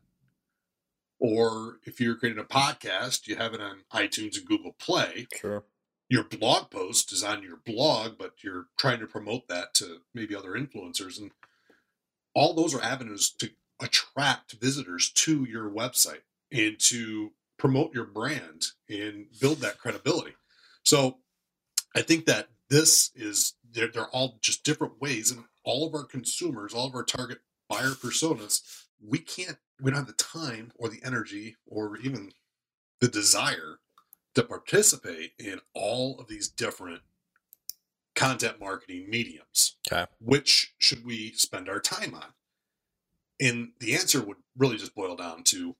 Or 1.19 1.79
if 1.83 1.99
you're 2.01 2.15
creating 2.15 2.41
a 2.43 2.45
podcast, 2.47 3.27
you 3.27 3.35
have 3.37 3.53
it 3.53 3.61
on 3.61 3.83
iTunes 3.91 4.37
and 4.37 4.45
Google 4.45 4.73
Play. 4.73 5.27
Sure. 5.35 5.63
Your 6.13 6.23
blog 6.23 6.69
post 6.69 7.11
is 7.11 7.23
on 7.23 7.41
your 7.41 7.57
blog, 7.65 8.19
but 8.19 8.43
you're 8.43 8.67
trying 8.77 8.99
to 8.99 9.07
promote 9.07 9.47
that 9.47 9.73
to 9.73 10.01
maybe 10.13 10.35
other 10.35 10.51
influencers. 10.51 11.19
And 11.19 11.31
all 12.35 12.53
those 12.53 12.75
are 12.75 12.83
avenues 12.83 13.31
to 13.39 13.49
attract 13.81 14.51
visitors 14.51 15.09
to 15.09 15.43
your 15.43 15.71
website 15.71 16.21
and 16.51 16.79
to 16.81 17.31
promote 17.57 17.95
your 17.95 18.05
brand 18.05 18.65
and 18.87 19.25
build 19.41 19.57
that 19.61 19.79
credibility. 19.79 20.35
So 20.83 21.17
I 21.95 22.03
think 22.03 22.27
that 22.27 22.49
this 22.69 23.09
is 23.15 23.55
they're, 23.71 23.87
they're 23.87 24.05
all 24.05 24.37
just 24.39 24.63
different 24.63 25.01
ways 25.01 25.31
and 25.31 25.45
all 25.63 25.87
of 25.87 25.95
our 25.95 26.05
consumers, 26.05 26.75
all 26.75 26.85
of 26.85 26.93
our 26.93 27.03
target 27.03 27.39
buyer 27.67 27.95
personas, 27.95 28.61
we 29.03 29.17
can't 29.17 29.57
we 29.81 29.89
don't 29.89 30.05
have 30.05 30.05
the 30.05 30.13
time 30.13 30.73
or 30.75 30.89
the 30.89 31.01
energy 31.03 31.55
or 31.65 31.97
even 31.97 32.33
the 32.99 33.07
desire 33.07 33.79
to 34.35 34.43
participate 34.43 35.33
in 35.37 35.59
all 35.73 36.19
of 36.19 36.27
these 36.27 36.47
different 36.47 37.01
content 38.15 38.59
marketing 38.59 39.09
mediums. 39.09 39.77
Okay. 39.91 40.05
Which 40.19 40.73
should 40.77 41.05
we 41.05 41.31
spend 41.33 41.69
our 41.69 41.79
time 41.79 42.13
on? 42.15 42.33
And 43.39 43.69
the 43.79 43.95
answer 43.95 44.21
would 44.23 44.37
really 44.57 44.77
just 44.77 44.95
boil 44.95 45.15
down 45.15 45.43
to 45.45 45.75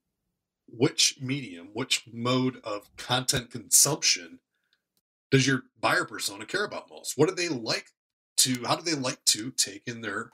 which 0.68 1.18
medium, 1.22 1.70
which 1.74 2.04
mode 2.12 2.60
of 2.64 2.95
content 2.97 3.51
consumption 3.51 4.39
does 5.30 5.45
your 5.47 5.64
buyer 5.80 6.06
persona 6.06 6.45
care 6.45 6.64
about 6.64 6.89
most? 6.89 7.18
What 7.18 7.30
do 7.30 7.36
they 7.36 7.49
like 7.49 7.88
to 8.38 8.64
how 8.66 8.76
do 8.76 8.84
they 8.84 8.99
like 8.99 9.24
to 9.26 9.51
take 9.51 9.84
in 9.88 10.01
their 10.01 10.32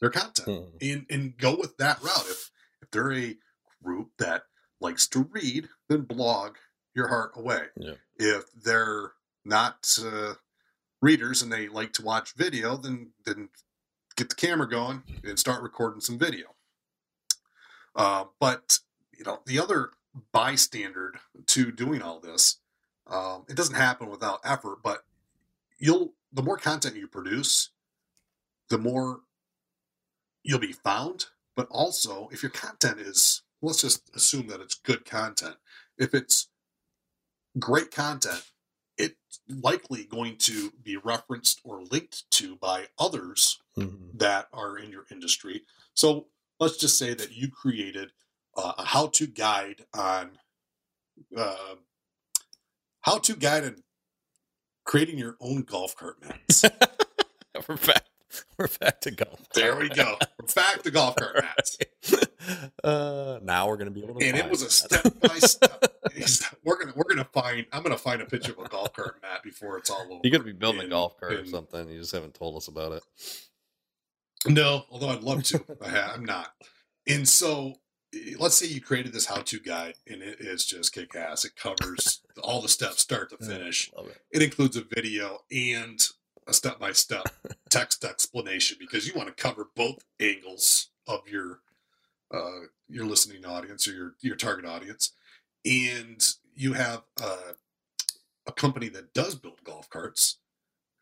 their 0.00 0.10
content 0.10 0.46
Hmm. 0.48 0.76
and 0.80 1.06
and 1.10 1.36
go 1.36 1.56
with 1.56 1.76
that 1.78 2.02
route? 2.02 2.26
If 2.28 2.50
if 2.82 2.90
they're 2.90 3.12
a 3.12 3.36
group 3.82 4.10
that 4.18 4.44
likes 4.80 5.06
to 5.08 5.28
read, 5.32 5.68
then 5.88 6.02
blog 6.02 6.56
your 6.98 7.08
heart 7.08 7.30
away. 7.36 7.62
Yeah. 7.76 7.94
If 8.18 8.44
they're 8.52 9.12
not 9.44 9.98
uh, 10.04 10.34
readers 11.00 11.40
and 11.40 11.50
they 11.50 11.68
like 11.68 11.92
to 11.94 12.02
watch 12.02 12.34
video, 12.34 12.76
then 12.76 13.12
then 13.24 13.48
get 14.16 14.28
the 14.28 14.34
camera 14.34 14.68
going 14.68 15.04
and 15.24 15.38
start 15.38 15.62
recording 15.62 16.00
some 16.00 16.18
video. 16.18 16.48
Uh, 17.94 18.24
but 18.40 18.80
you 19.16 19.24
know 19.24 19.40
the 19.46 19.58
other 19.58 19.90
bystander 20.32 21.14
to 21.46 21.70
doing 21.70 22.02
all 22.02 22.18
this, 22.18 22.58
um, 23.06 23.44
it 23.48 23.56
doesn't 23.56 23.76
happen 23.76 24.10
without 24.10 24.40
effort. 24.44 24.78
But 24.82 25.04
you'll 25.78 26.14
the 26.32 26.42
more 26.42 26.58
content 26.58 26.96
you 26.96 27.06
produce, 27.06 27.70
the 28.68 28.78
more 28.78 29.20
you'll 30.42 30.58
be 30.58 30.72
found. 30.72 31.26
But 31.54 31.68
also, 31.70 32.28
if 32.30 32.42
your 32.42 32.50
content 32.50 33.00
is, 33.00 33.42
let's 33.62 33.80
just 33.80 34.14
assume 34.14 34.46
that 34.48 34.60
it's 34.60 34.76
good 34.76 35.04
content. 35.04 35.56
If 35.96 36.14
it's 36.14 36.48
great 37.58 37.90
content, 37.90 38.42
it's 38.96 39.40
likely 39.48 40.04
going 40.04 40.36
to 40.38 40.72
be 40.82 40.96
referenced 40.96 41.60
or 41.64 41.82
linked 41.82 42.30
to 42.32 42.56
by 42.56 42.88
others 42.98 43.58
Mhm. 43.76 44.18
that 44.18 44.48
are 44.52 44.76
in 44.76 44.90
your 44.90 45.06
industry. 45.10 45.64
So 45.94 46.28
let's 46.58 46.76
just 46.76 46.98
say 46.98 47.14
that 47.14 47.32
you 47.32 47.48
created 47.50 48.12
uh, 48.56 48.72
a 48.78 48.84
how-to 48.84 49.26
guide 49.28 49.86
on 49.94 50.38
uh, 51.36 51.76
how-to 53.02 53.36
guide 53.36 53.64
on 53.64 53.84
creating 54.84 55.18
your 55.18 55.36
own 55.40 55.62
golf 55.62 55.94
cart 55.94 56.20
mats. 56.22 56.62
back. 57.86 58.04
We're 58.58 58.68
back 58.80 59.00
to 59.02 59.10
golf. 59.10 59.48
there 59.54 59.76
we 59.76 59.88
go. 59.88 60.16
We're 60.38 60.46
back 60.54 60.82
to 60.82 60.90
golf 60.90 61.16
cart 61.16 61.42
mats. 61.42 61.78
uh, 62.84 63.38
now 63.42 63.68
we're 63.68 63.76
gonna 63.76 63.90
be 63.90 64.02
able 64.04 64.18
to. 64.18 64.26
and 64.26 64.36
it 64.36 64.40
find 64.40 64.50
was 64.50 64.62
a 64.62 64.70
step 64.70 65.02
by 65.20 65.38
step. 65.38 65.84
We're 66.64 66.78
gonna 66.78 66.92
we're 66.94 67.04
gonna 67.08 67.28
find. 67.32 67.66
I'm 67.72 67.82
gonna 67.82 67.96
find 67.98 68.20
a 68.20 68.26
picture 68.26 68.52
of 68.52 68.58
a 68.58 68.68
golf 68.68 68.92
cart 68.92 69.20
mat 69.22 69.42
before 69.42 69.78
it's 69.78 69.90
all 69.90 70.02
over. 70.10 70.20
You're 70.22 70.32
gonna 70.32 70.44
be 70.44 70.52
building 70.52 70.82
a 70.82 70.88
golf 70.88 71.18
cart 71.18 71.32
or 71.32 71.46
something. 71.46 71.88
You 71.88 72.00
just 72.00 72.12
haven't 72.12 72.34
told 72.34 72.56
us 72.56 72.68
about 72.68 72.92
it. 72.92 73.02
No, 74.46 74.84
although 74.90 75.08
I'd 75.08 75.22
love 75.22 75.42
to. 75.44 75.64
I 75.84 75.88
ha- 75.88 76.12
I'm 76.14 76.24
not. 76.24 76.52
And 77.06 77.26
so, 77.28 77.74
eh, 78.14 78.34
let's 78.38 78.56
say 78.56 78.66
you 78.66 78.80
created 78.80 79.12
this 79.12 79.26
how-to 79.26 79.58
guide, 79.58 79.94
and 80.06 80.22
it 80.22 80.40
is 80.40 80.64
just 80.64 80.92
kick-ass. 80.92 81.44
It 81.44 81.56
covers 81.56 82.20
all 82.42 82.60
the 82.62 82.68
steps, 82.68 83.00
start 83.00 83.30
to 83.30 83.38
finish. 83.38 83.90
Love 83.96 84.06
it. 84.08 84.18
It 84.30 84.42
includes 84.42 84.76
a 84.76 84.82
video 84.82 85.38
and 85.50 86.00
a 86.48 86.52
step-by-step 86.52 87.28
text 87.70 88.04
explanation 88.04 88.78
because 88.80 89.06
you 89.06 89.12
want 89.14 89.28
to 89.28 89.42
cover 89.42 89.68
both 89.76 89.98
angles 90.18 90.88
of 91.06 91.28
your 91.28 91.60
uh, 92.32 92.66
your 92.88 93.06
listening 93.06 93.44
audience 93.44 93.86
or 93.86 93.92
your 93.92 94.14
your 94.20 94.36
target 94.36 94.64
audience. 94.64 95.12
And 95.64 96.22
you 96.54 96.72
have 96.72 97.02
uh, 97.22 97.52
a 98.46 98.52
company 98.52 98.88
that 98.88 99.12
does 99.12 99.34
build 99.34 99.62
golf 99.64 99.88
carts, 99.90 100.38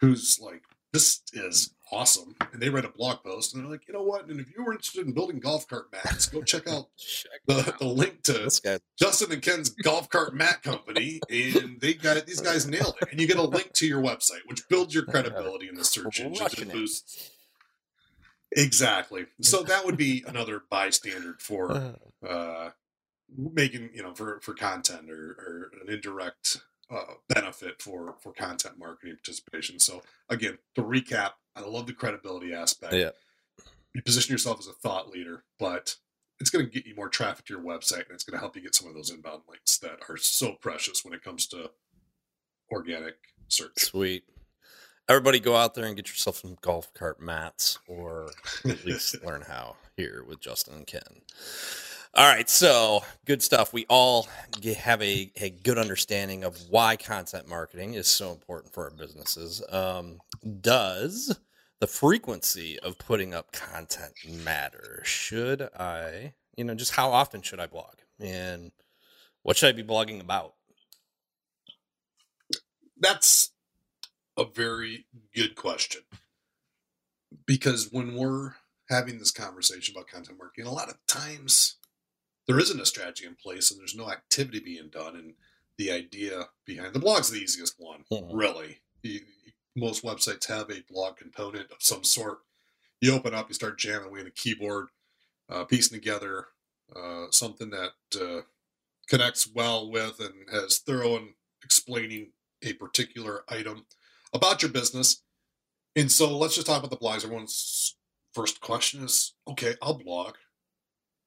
who's 0.00 0.40
like, 0.40 0.62
this 0.96 1.20
is 1.34 1.74
awesome, 1.92 2.34
and 2.52 2.60
they 2.62 2.70
write 2.70 2.86
a 2.86 2.88
blog 2.88 3.22
post, 3.22 3.54
and 3.54 3.62
they're 3.62 3.70
like, 3.70 3.86
you 3.86 3.92
know 3.92 4.02
what? 4.02 4.26
And 4.28 4.40
if 4.40 4.46
you 4.56 4.64
were 4.64 4.72
interested 4.72 5.06
in 5.06 5.12
building 5.12 5.38
golf 5.38 5.68
cart 5.68 5.88
mats, 5.92 6.26
go 6.26 6.42
check 6.42 6.66
out 6.66 6.86
Check 6.96 7.32
the, 7.46 7.58
out. 7.58 7.78
the 7.78 7.84
link 7.86 8.22
to. 8.24 8.80
Justin 8.98 9.30
and 9.32 9.42
Ken's 9.42 9.68
golf 9.70 10.08
cart 10.08 10.34
mat 10.34 10.62
company, 10.62 11.20
and 11.28 11.78
they 11.80 11.92
got 11.92 12.16
it. 12.16 12.26
These 12.26 12.40
guys 12.40 12.66
nailed 12.66 12.94
it, 13.02 13.08
and 13.12 13.20
you 13.20 13.26
get 13.26 13.36
a 13.36 13.42
link 13.42 13.72
to 13.74 13.86
your 13.86 14.02
website, 14.02 14.40
which 14.46 14.66
builds 14.68 14.94
your 14.94 15.04
credibility 15.04 15.68
in 15.68 15.74
the 15.74 15.84
search 15.84 16.18
engines 16.20 16.38
Crushing 16.38 16.62
and 16.62 16.70
it. 16.70 16.74
boosts. 16.74 17.30
Exactly. 18.52 19.26
So 19.42 19.62
that 19.64 19.84
would 19.84 19.98
be 19.98 20.24
another 20.26 20.62
bystander 20.70 21.36
for 21.38 21.72
Uh, 22.26 22.28
uh, 22.28 22.70
making 23.36 23.90
you 23.92 24.02
know 24.02 24.14
for 24.14 24.40
for 24.40 24.54
content 24.54 25.10
or, 25.10 25.32
or 25.32 25.70
an 25.82 25.92
indirect 25.92 26.58
uh, 26.90 27.14
benefit 27.28 27.80
for 27.80 28.16
for 28.20 28.32
content 28.32 28.78
marketing 28.78 29.16
participation. 29.16 29.78
So 29.78 30.02
again, 30.28 30.58
to 30.74 30.82
recap, 30.82 31.32
I 31.54 31.60
love 31.60 31.86
the 31.86 31.92
credibility 31.92 32.52
aspect. 32.52 32.94
Yeah. 32.94 33.10
You 33.94 34.02
position 34.02 34.32
yourself 34.32 34.58
as 34.58 34.66
a 34.66 34.72
thought 34.72 35.08
leader, 35.08 35.44
but 35.58 35.96
it's 36.38 36.50
going 36.50 36.66
to 36.66 36.70
get 36.70 36.86
you 36.86 36.94
more 36.94 37.08
traffic 37.08 37.46
to 37.46 37.54
your 37.54 37.62
website, 37.62 38.04
and 38.06 38.12
it's 38.12 38.24
going 38.24 38.34
to 38.34 38.40
help 38.40 38.56
you 38.56 38.62
get 38.62 38.74
some 38.74 38.88
of 38.88 38.94
those 38.94 39.10
inbound 39.10 39.42
links 39.48 39.78
that 39.78 40.00
are 40.08 40.18
so 40.18 40.52
precious 40.60 41.04
when 41.04 41.14
it 41.14 41.22
comes 41.22 41.46
to 41.48 41.70
organic 42.70 43.14
search. 43.48 43.78
Sweet. 43.78 44.24
Everybody 45.08 45.38
go 45.40 45.56
out 45.56 45.74
there 45.74 45.86
and 45.86 45.96
get 45.96 46.08
yourself 46.08 46.36
some 46.36 46.56
golf 46.60 46.92
cart 46.92 47.20
mats 47.20 47.78
or 47.86 48.30
at 48.64 48.84
least 48.84 49.16
learn 49.24 49.42
how 49.42 49.76
here 49.96 50.24
with 50.28 50.40
Justin 50.40 50.74
and 50.74 50.86
Ken. 50.86 51.22
All 52.16 52.26
right, 52.26 52.48
so 52.48 53.04
good 53.26 53.42
stuff. 53.42 53.74
We 53.74 53.84
all 53.90 54.26
have 54.78 55.02
a, 55.02 55.30
a 55.36 55.50
good 55.50 55.76
understanding 55.76 56.44
of 56.44 56.58
why 56.70 56.96
content 56.96 57.46
marketing 57.46 57.92
is 57.92 58.06
so 58.06 58.30
important 58.30 58.72
for 58.72 58.84
our 58.84 58.90
businesses. 58.90 59.62
Um, 59.68 60.20
does 60.62 61.38
the 61.78 61.86
frequency 61.86 62.78
of 62.78 62.96
putting 62.96 63.34
up 63.34 63.52
content 63.52 64.14
matter? 64.42 65.02
Should 65.04 65.68
I, 65.78 66.32
you 66.56 66.64
know, 66.64 66.74
just 66.74 66.92
how 66.92 67.10
often 67.10 67.42
should 67.42 67.60
I 67.60 67.66
blog? 67.66 67.96
And 68.18 68.72
what 69.42 69.58
should 69.58 69.68
I 69.68 69.72
be 69.72 69.84
blogging 69.84 70.22
about? 70.22 70.54
That's 72.98 73.50
a 74.38 74.46
very 74.46 75.04
good 75.34 75.54
question. 75.54 76.00
Because 77.44 77.90
when 77.92 78.14
we're 78.14 78.54
having 78.88 79.18
this 79.18 79.32
conversation 79.32 79.94
about 79.94 80.08
content 80.08 80.38
marketing, 80.38 80.66
a 80.66 80.72
lot 80.72 80.88
of 80.88 80.96
times 81.06 81.76
there 82.46 82.58
isn't 82.58 82.80
a 82.80 82.86
strategy 82.86 83.26
in 83.26 83.34
place 83.34 83.70
and 83.70 83.80
there's 83.80 83.94
no 83.94 84.10
activity 84.10 84.60
being 84.60 84.88
done. 84.88 85.16
And 85.16 85.34
the 85.78 85.90
idea 85.90 86.48
behind 86.64 86.94
the 86.94 86.98
blog's 87.00 87.30
the 87.30 87.38
easiest 87.40 87.74
one, 87.78 88.04
Mhm. 88.10 88.30
really. 88.32 88.82
You, 89.02 89.20
most 89.74 90.02
websites 90.02 90.46
have 90.46 90.70
a 90.70 90.82
blog 90.88 91.16
component 91.18 91.70
of 91.70 91.82
some 91.82 92.02
sort. 92.04 92.38
You 93.00 93.12
open 93.12 93.34
up, 93.34 93.48
you 93.48 93.54
start 93.54 93.78
jamming 93.78 94.08
away 94.08 94.20
on 94.20 94.26
a 94.26 94.30
keyboard, 94.30 94.88
uh, 95.48 95.64
piecing 95.64 95.98
together 95.98 96.48
uh, 96.94 97.26
something 97.32 97.70
that 97.70 97.92
uh, 98.20 98.42
connects 99.08 99.46
well 99.48 99.90
with 99.90 100.20
and 100.20 100.48
has 100.50 100.78
thorough 100.78 101.16
and 101.16 101.34
explaining 101.64 102.32
a 102.62 102.72
particular 102.74 103.44
item 103.48 103.84
about 104.32 104.62
your 104.62 104.70
business. 104.70 105.22
And 105.96 106.10
so 106.12 106.36
let's 106.38 106.54
just 106.54 106.66
talk 106.68 106.78
about 106.78 106.90
the 106.90 107.04
blogs. 107.04 107.24
Everyone's 107.24 107.96
first 108.34 108.60
question 108.60 109.02
is, 109.02 109.34
okay, 109.48 109.76
I'll 109.82 109.98
blog. 109.98 110.36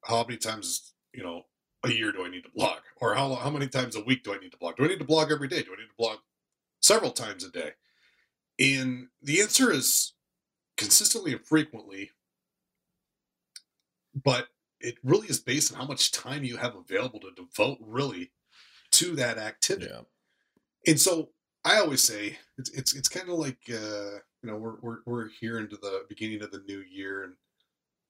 How 0.06 0.24
many 0.24 0.38
times, 0.38 0.94
you 1.12 1.22
know, 1.22 1.42
a 1.84 1.90
year 1.90 2.12
do 2.12 2.24
I 2.24 2.30
need 2.30 2.44
to 2.44 2.50
blog? 2.54 2.78
Or 2.96 3.14
how, 3.14 3.34
how 3.34 3.50
many 3.50 3.66
times 3.66 3.96
a 3.96 4.04
week 4.04 4.22
do 4.22 4.34
I 4.34 4.38
need 4.38 4.52
to 4.52 4.58
blog? 4.58 4.76
Do 4.76 4.84
I 4.84 4.88
need 4.88 4.98
to 4.98 5.04
blog 5.04 5.32
every 5.32 5.48
day? 5.48 5.62
Do 5.62 5.72
I 5.72 5.80
need 5.80 5.88
to 5.88 5.96
blog 5.98 6.18
several 6.80 7.10
times 7.10 7.44
a 7.44 7.50
day? 7.50 7.72
And 8.58 9.08
the 9.22 9.40
answer 9.40 9.72
is 9.72 10.12
consistently 10.76 11.32
and 11.32 11.44
frequently, 11.44 12.10
but 14.14 14.48
it 14.80 14.96
really 15.02 15.28
is 15.28 15.40
based 15.40 15.72
on 15.72 15.78
how 15.78 15.86
much 15.86 16.12
time 16.12 16.44
you 16.44 16.56
have 16.56 16.74
available 16.74 17.20
to 17.20 17.30
devote 17.32 17.78
really 17.80 18.32
to 18.92 19.14
that 19.16 19.38
activity. 19.38 19.90
Yeah. 19.90 20.02
And 20.86 21.00
so 21.00 21.30
I 21.64 21.78
always 21.78 22.02
say 22.02 22.38
it's 22.58 22.70
it's 22.70 22.94
it's 22.94 23.08
kind 23.08 23.28
of 23.28 23.38
like 23.38 23.58
uh, 23.68 24.18
you 24.42 24.50
know 24.50 24.56
we're, 24.56 24.76
we're 24.80 24.98
we're 25.04 25.28
here 25.28 25.58
into 25.58 25.76
the 25.76 26.04
beginning 26.08 26.42
of 26.42 26.50
the 26.50 26.62
new 26.66 26.80
year 26.80 27.24
and 27.24 27.34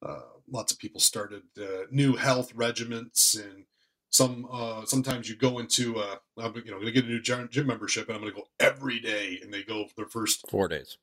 uh, 0.01 0.21
lots 0.49 0.71
of 0.71 0.79
people 0.79 0.99
started 0.99 1.43
uh, 1.59 1.85
new 1.91 2.15
health 2.15 2.51
regiments 2.55 3.35
and 3.35 3.65
some 4.09 4.47
uh, 4.51 4.83
sometimes 4.85 5.29
you 5.29 5.35
go 5.35 5.59
into 5.59 5.97
uh, 5.99 6.15
I'm 6.37 6.53
you 6.65 6.71
know 6.71 6.79
going 6.79 6.85
to 6.87 6.91
get 6.91 7.05
a 7.05 7.07
new 7.07 7.21
gym 7.21 7.49
membership 7.67 8.07
and 8.07 8.15
I'm 8.15 8.21
going 8.21 8.33
to 8.33 8.39
go 8.41 8.47
every 8.59 8.99
day 8.99 9.39
and 9.41 9.53
they 9.53 9.63
go 9.63 9.85
for 9.85 9.93
their 9.95 10.05
first 10.05 10.45
Four 10.49 10.67
days. 10.67 10.97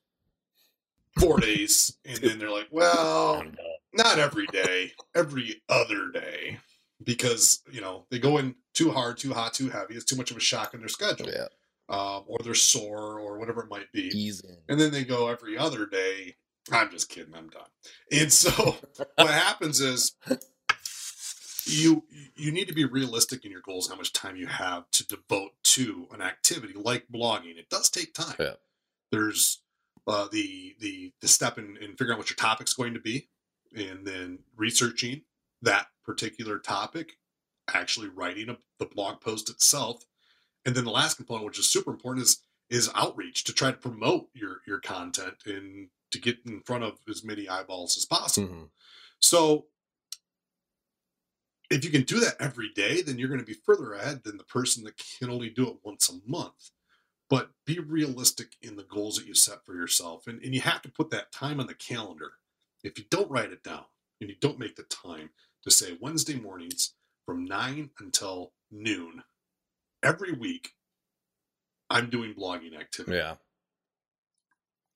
four 1.19 1.39
days 1.39 1.97
and 2.05 2.17
then 2.17 2.37
they're 2.39 2.51
like 2.51 2.67
well 2.71 3.43
not 3.93 4.19
every 4.19 4.45
day 4.47 4.91
every 5.15 5.61
other 5.69 6.11
day 6.11 6.59
because 7.03 7.61
you 7.71 7.81
know 7.81 8.05
they 8.11 8.19
go 8.19 8.37
in 8.37 8.53
too 8.73 8.91
hard, 8.91 9.17
too 9.17 9.33
hot, 9.33 9.53
too 9.53 9.69
heavy. 9.69 9.95
It's 9.95 10.05
too 10.05 10.15
much 10.15 10.31
of 10.31 10.37
a 10.37 10.39
shock 10.41 10.73
in 10.73 10.79
their 10.79 10.87
schedule, 10.87 11.27
Yeah. 11.29 11.47
um, 11.89 12.23
or 12.27 12.37
they're 12.43 12.53
sore, 12.53 13.19
or 13.19 13.37
whatever 13.39 13.61
it 13.63 13.69
might 13.69 13.91
be. 13.91 14.03
Ease 14.03 14.39
in. 14.41 14.55
And 14.69 14.79
then 14.79 14.91
they 14.91 15.03
go 15.03 15.27
every 15.27 15.57
other 15.57 15.85
day. 15.85 16.35
I'm 16.71 16.91
just 16.91 17.09
kidding. 17.09 17.33
I'm 17.35 17.49
done. 17.49 17.63
And 18.11 18.31
so 18.31 18.75
what 19.15 19.29
happens 19.29 19.79
is 19.79 20.13
you 21.65 22.03
you 22.35 22.51
need 22.51 22.67
to 22.67 22.73
be 22.73 22.85
realistic 22.85 23.45
in 23.45 23.51
your 23.51 23.61
goals 23.61 23.89
how 23.89 23.95
much 23.95 24.13
time 24.13 24.35
you 24.35 24.47
have 24.47 24.89
to 24.91 25.05
devote 25.05 25.51
to 25.63 26.07
an 26.11 26.21
activity 26.21 26.73
like 26.73 27.05
blogging 27.13 27.57
it 27.57 27.69
does 27.69 27.89
take 27.89 28.13
time 28.13 28.35
Yeah. 28.39 28.53
there's 29.11 29.61
uh, 30.07 30.27
the 30.31 30.75
the 30.79 31.13
the 31.21 31.27
step 31.27 31.57
in, 31.59 31.77
in 31.77 31.91
figuring 31.91 32.13
out 32.13 32.17
what 32.17 32.29
your 32.29 32.37
topic's 32.37 32.73
going 32.73 32.93
to 32.95 32.99
be 32.99 33.27
and 33.75 34.07
then 34.07 34.39
researching 34.57 35.21
that 35.61 35.87
particular 36.03 36.57
topic 36.57 37.17
actually 37.71 38.07
writing 38.09 38.49
a, 38.49 38.57
the 38.79 38.85
blog 38.85 39.21
post 39.21 39.49
itself 39.49 40.05
and 40.65 40.73
then 40.75 40.85
the 40.85 40.91
last 40.91 41.17
component 41.17 41.45
which 41.45 41.59
is 41.59 41.69
super 41.69 41.91
important 41.91 42.23
is 42.25 42.41
is 42.69 42.89
outreach 42.95 43.43
to 43.43 43.53
try 43.53 43.69
to 43.69 43.77
promote 43.77 44.29
your 44.33 44.61
your 44.65 44.79
content 44.79 45.35
and 45.45 45.89
to 46.11 46.19
get 46.19 46.37
in 46.45 46.61
front 46.61 46.83
of 46.83 46.99
as 47.09 47.23
many 47.23 47.47
eyeballs 47.47 47.97
as 47.97 48.05
possible 48.05 48.47
Mhm. 48.47 48.69
so 49.21 49.67
if 51.69 51.85
you 51.85 51.91
can 51.91 52.01
do 52.01 52.19
that 52.19 52.35
every 52.39 52.69
day, 52.73 53.03
then 53.03 53.19
you're 53.19 53.27
going 53.27 53.39
to 53.39 53.45
be 53.45 53.53
further 53.53 53.93
ahead 53.93 54.23
than 54.23 54.37
the 54.37 54.43
person 54.43 54.83
that 54.83 54.97
can 55.19 55.29
only 55.29 55.51
do 55.51 55.67
it 55.69 55.77
once 55.83 56.09
a 56.09 56.19
month. 56.25 56.71
But 57.29 57.51
be 57.63 57.77
realistic 57.77 58.55
in 58.59 58.75
the 58.75 58.83
goals 58.83 59.17
that 59.17 59.27
you 59.27 59.35
set 59.35 59.63
for 59.65 59.75
yourself. 59.75 60.25
And, 60.25 60.41
and 60.41 60.55
you 60.55 60.61
have 60.61 60.81
to 60.81 60.89
put 60.89 61.11
that 61.11 61.31
time 61.31 61.59
on 61.59 61.67
the 61.67 61.75
calendar. 61.75 62.31
If 62.83 62.97
you 62.97 63.05
don't 63.11 63.29
write 63.29 63.51
it 63.51 63.61
down 63.61 63.85
and 64.19 64.31
you 64.31 64.35
don't 64.41 64.57
make 64.57 64.77
the 64.77 64.83
time 64.83 65.29
to 65.63 65.69
say 65.69 65.95
Wednesday 66.01 66.39
mornings 66.39 66.95
from 67.23 67.45
9 67.45 67.91
until 67.99 68.53
noon 68.71 69.23
every 70.01 70.31
week, 70.31 70.71
I'm 71.91 72.09
doing 72.09 72.33
blogging 72.33 72.75
activity 72.79 73.17
Yeah. 73.17 73.35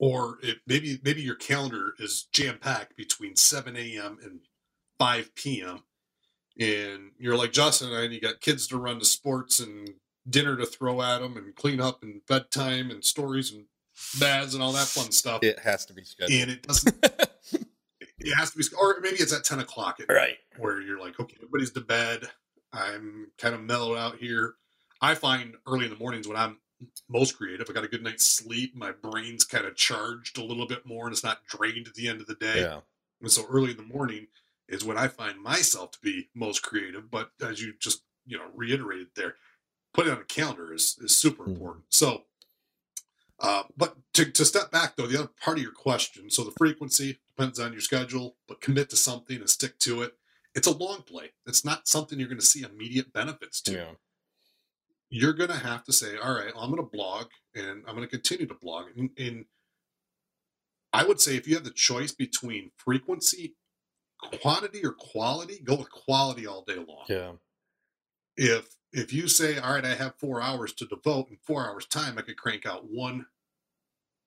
Or 0.04 0.38
it, 0.43 0.58
maybe 0.68 0.99
maybe 1.01 1.22
your 1.22 1.36
calendar 1.36 1.93
is 1.97 2.28
jam 2.34 2.58
packed 2.60 2.97
between 2.97 3.38
7 3.38 3.78
a.m. 3.78 4.18
and 4.22 4.41
5 4.99 5.34
p.m. 5.34 5.84
and 6.60 7.12
you're 7.18 7.38
like 7.38 7.54
Justin 7.54 7.93
and 7.93 8.14
you 8.14 8.20
got 8.20 8.41
kids 8.41 8.68
to 8.68 8.78
run 8.78 8.99
to 8.99 9.06
sports 9.06 9.62
and 9.62 9.91
dinner 10.30 10.58
to 10.58 10.66
throw 10.66 11.01
at 11.01 11.20
them 11.20 11.38
and 11.38 11.56
clean 11.56 11.80
up 11.80 12.04
and 12.04 12.20
bedtime 12.28 12.91
and 12.91 13.06
stories 13.06 13.54
and 13.54 13.68
baths 14.20 14.54
and 14.54 14.62
all 14.62 14.74
that 14.74 14.88
fun 14.88 15.10
stuff. 15.14 15.41
It 15.41 15.60
has 15.60 15.86
to 15.86 15.93
be 15.93 16.04
scheduled. 16.04 16.41
and 16.41 16.51
it 16.51 16.64
doesn't. 16.64 16.95
it 18.20 18.36
has 18.36 18.51
to 18.51 18.58
be, 18.58 18.66
or 18.78 18.97
maybe 18.99 19.18
it's 19.20 19.34
at 19.34 19.45
10 19.45 19.62
o'clock 19.62 20.01
at 20.01 20.14
right. 20.14 20.36
where 20.58 20.82
you're 20.82 20.99
like, 20.99 21.18
okay, 21.18 21.38
everybody's 21.38 21.72
to 21.72 21.82
bed. 21.82 22.26
I'm 22.74 23.32
kind 23.38 23.56
of 23.56 23.62
mellowed 23.62 23.97
out 23.97 24.18
here. 24.18 24.56
I 24.99 25.16
find 25.16 25.56
early 25.66 25.86
in 25.86 25.91
the 25.91 25.97
mornings 25.97 26.28
when 26.28 26.36
I'm 26.36 26.58
most 27.09 27.38
creative, 27.38 27.69
I 27.69 27.73
got 27.73 27.84
a 27.84 27.88
good 27.88 28.03
night's 28.03 28.25
sleep. 28.25 28.75
My 28.75 28.91
brain's 28.91 29.43
kind 29.45 29.65
of 29.65 29.75
charged 29.75 30.38
a 30.38 30.43
little 30.43 30.67
bit 30.67 30.86
more 30.86 31.05
and 31.05 31.13
it's 31.13 31.23
not 31.23 31.45
drained 31.45 31.88
at 31.88 31.93
the 31.95 32.07
end 32.07 32.21
of 32.21 32.27
the 32.27 32.36
day. 32.36 32.61
Yeah. 32.61 32.81
And 33.21 33.31
so 33.31 33.45
early 33.49 33.71
in 33.71 33.77
the 33.77 33.84
morning 33.84 34.27
is 34.67 34.84
when 34.84 34.97
I 34.97 35.07
find 35.07 35.39
myself 35.41 35.91
to 35.91 35.99
be 36.01 36.29
most 36.34 36.63
creative. 36.63 37.09
But 37.11 37.31
as 37.41 37.61
you 37.61 37.73
just, 37.79 38.03
you 38.25 38.38
know, 38.38 38.45
reiterated 38.53 39.07
there, 39.15 39.36
putting 39.93 40.11
on 40.13 40.19
a 40.19 40.25
calendar 40.25 40.73
is, 40.73 40.97
is 41.01 41.15
super 41.15 41.43
Mhm. 41.43 41.47
important. 41.53 41.86
So, 41.89 42.25
uh, 43.39 43.63
but 43.75 43.97
to, 44.13 44.25
to 44.31 44.45
step 44.45 44.71
back 44.71 44.95
though, 44.95 45.07
the 45.07 45.19
other 45.19 45.29
part 45.41 45.57
of 45.57 45.63
your 45.63 45.73
question, 45.73 46.29
so 46.29 46.43
the 46.43 46.53
frequency 46.57 47.19
depends 47.36 47.59
on 47.59 47.71
your 47.73 47.81
schedule, 47.81 48.38
but 48.47 48.61
commit 48.61 48.89
to 48.91 48.95
something 48.95 49.38
and 49.38 49.49
stick 49.49 49.79
to 49.79 50.01
it. 50.01 50.17
It's 50.55 50.67
a 50.67 50.71
long 50.71 51.01
play. 51.01 51.31
It's 51.45 51.65
not 51.65 51.88
something 51.88 52.19
you're 52.19 52.29
going 52.29 52.39
to 52.39 52.45
see 52.45 52.61
immediate 52.61 53.11
benefits 53.11 53.59
to 53.61 53.73
Yeah. 53.73 53.91
You're 55.14 55.34
going 55.34 55.51
to 55.51 55.55
have 55.55 55.84
to 55.84 55.93
say, 55.93 56.18
all 56.18 56.34
right, 56.34 56.51
I'm 56.57 56.72
going 56.72 56.82
to 56.82 56.89
blog 56.89 57.28
and 57.53 57.84
I'm 57.88 57.95
going 57.95 58.07
to 58.07 58.07
continue 58.07 58.47
to 58.47 58.55
blog. 58.55 58.86
And, 58.97 59.11
and 59.16 59.45
I 60.91 61.05
would 61.05 61.22
say 61.22 61.36
if 61.36 61.47
you 61.47 61.53
have 61.53 61.64
the 61.64 61.70
choice 61.70 62.11
between 62.11 62.72
frequency, 62.78 63.55
quantity, 64.41 64.84
or 64.84 64.93
quality, 64.93 65.61
go 65.64 65.76
with 65.76 65.91
quality 65.91 66.47
all 66.47 66.64
day 66.64 66.78
long. 66.78 67.05
Yeah. 67.07 67.32
If 68.36 68.70
if 68.91 69.14
you 69.14 69.28
say, 69.28 69.59
all 69.59 69.76
right, 69.76 69.86
I 69.86 69.93
have 69.93 70.16
four 70.18 70.41
hours 70.41 70.74
to 70.74 70.86
devote 70.86 71.30
in 71.30 71.38
four 71.43 71.68
hours 71.68 71.86
time, 71.86 72.18
I 72.18 72.24
could 72.24 72.38
crank 72.38 72.66
out 72.66 72.89
one 72.89 73.28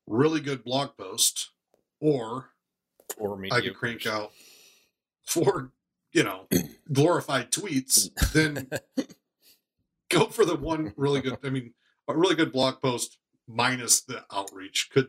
really 0.07 0.41
good 0.41 0.63
blog 0.63 0.97
post, 0.97 1.51
or 2.01 2.51
Or 3.19 3.45
I 3.51 3.61
could 3.61 3.75
crank 3.75 4.07
out 4.07 4.31
four, 5.27 5.73
you 6.13 6.23
know, 6.23 6.47
glorified 6.93 7.51
tweets, 7.51 8.09
then 8.33 8.69
go 10.11 10.27
for 10.27 10.45
the 10.45 10.57
one 10.57 10.93
really 10.97 11.21
good. 11.21 11.39
I 11.45 11.51
mean, 11.51 11.75
a 12.09 12.17
really 12.17 12.35
good 12.35 12.53
blog 12.53 12.81
post 12.81 13.19
minus 13.49 14.01
the 14.03 14.25
outreach 14.33 14.89
could 14.93 15.09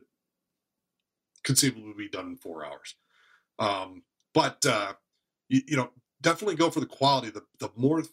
conceivably 1.43 1.93
be 1.97 2.09
done 2.09 2.27
in 2.27 2.35
four 2.35 2.65
hours. 2.65 2.95
Um, 3.59 4.03
but 4.33 4.65
uh, 4.65 4.93
you, 5.49 5.61
you 5.67 5.77
know, 5.77 5.89
definitely 6.21 6.55
go 6.55 6.69
for 6.69 6.79
the 6.79 6.85
quality. 6.85 7.29
The 7.29 7.43
the 7.59 7.69
more 7.75 8.03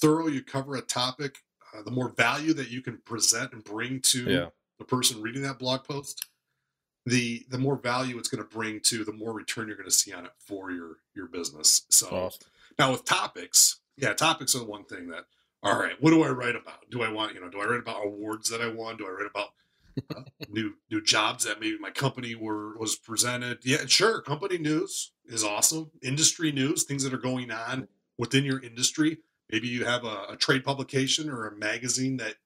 thorough 0.00 0.28
you 0.28 0.42
cover 0.42 0.76
a 0.76 0.80
topic, 0.82 1.38
uh, 1.74 1.82
the 1.82 1.90
more 1.90 2.10
value 2.10 2.52
that 2.54 2.70
you 2.70 2.82
can 2.82 2.98
present 2.98 3.52
and 3.52 3.62
bring 3.64 4.00
to 4.00 4.24
Yeah. 4.30 4.46
the 4.78 4.84
person 4.84 5.20
reading 5.22 5.42
that 5.42 5.58
blog 5.58 5.84
post. 5.84 6.26
The 7.06 7.44
the 7.48 7.58
more 7.58 7.76
value 7.76 8.16
it's 8.18 8.28
going 8.28 8.42
to 8.44 8.48
bring 8.48 8.78
to, 8.80 9.04
the 9.04 9.12
more 9.12 9.32
return 9.32 9.66
you're 9.66 9.76
going 9.76 9.88
to 9.88 9.94
see 9.94 10.12
on 10.12 10.24
it 10.26 10.32
for 10.38 10.70
your 10.70 10.98
your 11.14 11.26
business. 11.26 11.82
So. 11.90 12.08
Awesome. 12.08 12.48
Now 12.78 12.92
with 12.92 13.04
topics, 13.04 13.80
yeah, 13.96 14.12
topics 14.14 14.54
are 14.54 14.60
the 14.60 14.64
one 14.64 14.84
thing 14.84 15.08
that. 15.08 15.24
All 15.62 15.78
right, 15.78 16.00
what 16.00 16.10
do 16.10 16.22
I 16.22 16.28
write 16.28 16.56
about? 16.56 16.90
Do 16.90 17.02
I 17.02 17.08
want 17.08 17.34
you 17.34 17.40
know? 17.40 17.48
Do 17.48 17.60
I 17.60 17.66
write 17.66 17.80
about 17.80 18.04
awards 18.04 18.48
that 18.50 18.60
I 18.60 18.68
won? 18.68 18.96
Do 18.96 19.06
I 19.06 19.10
write 19.10 19.30
about 19.30 19.50
uh, 20.16 20.22
new 20.48 20.74
new 20.90 21.00
jobs 21.02 21.44
that 21.44 21.60
maybe 21.60 21.78
my 21.78 21.90
company 21.90 22.34
were 22.34 22.76
was 22.78 22.96
presented? 22.96 23.58
Yeah, 23.64 23.86
sure. 23.86 24.20
Company 24.22 24.58
news 24.58 25.12
is 25.26 25.44
awesome. 25.44 25.90
Industry 26.02 26.50
news, 26.52 26.84
things 26.84 27.04
that 27.04 27.14
are 27.14 27.18
going 27.18 27.50
on 27.50 27.86
within 28.18 28.44
your 28.44 28.60
industry. 28.60 29.18
Maybe 29.50 29.68
you 29.68 29.84
have 29.84 30.04
a, 30.04 30.26
a 30.30 30.36
trade 30.36 30.64
publication 30.64 31.28
or 31.30 31.46
a 31.46 31.56
magazine 31.56 32.16
that 32.16 32.36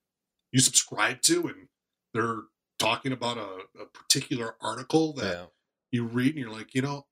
you 0.53 0.61
subscribe 0.61 1.23
to, 1.23 1.49
and 1.49 1.69
they're 2.15 2.43
talking 2.79 3.13
about 3.13 3.39
a, 3.39 3.81
a 3.83 3.87
particular 3.87 4.57
article 4.61 5.13
that 5.15 5.33
Yeah. 5.33 5.47
you 5.93 6.07
read 6.07 6.31
and 6.35 6.39
you're 6.39 6.53
like, 6.53 6.75
you 6.75 6.83
know, 6.83 7.07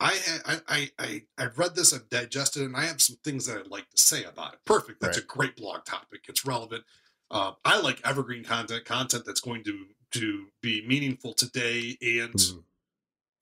I 0.00 0.18
I 0.44 0.60
I 0.68 0.90
I 0.98 1.22
I've 1.38 1.58
read 1.58 1.74
this, 1.74 1.92
I've 1.92 2.08
digested, 2.08 2.62
it, 2.62 2.66
and 2.66 2.76
I 2.76 2.84
have 2.84 3.00
some 3.00 3.16
things 3.24 3.46
that 3.46 3.58
I'd 3.58 3.66
like 3.68 3.88
to 3.90 4.02
say 4.02 4.24
about 4.24 4.54
it. 4.54 4.60
Perfect. 4.64 5.00
That's 5.00 5.18
a 5.18 5.22
great 5.22 5.56
blog 5.56 5.84
topic. 5.84 6.24
It's 6.28 6.44
relevant. 6.44 6.84
Uh, 7.30 7.52
I 7.64 7.80
like 7.80 8.00
evergreen 8.04 8.44
content, 8.44 8.84
content 8.84 9.24
that's 9.24 9.40
going 9.40 9.64
to 9.64 9.86
to 10.12 10.46
be 10.60 10.86
meaningful 10.86 11.32
today 11.34 11.96
and 12.00 12.34
Mhm. 12.34 12.58
a 12.60 12.62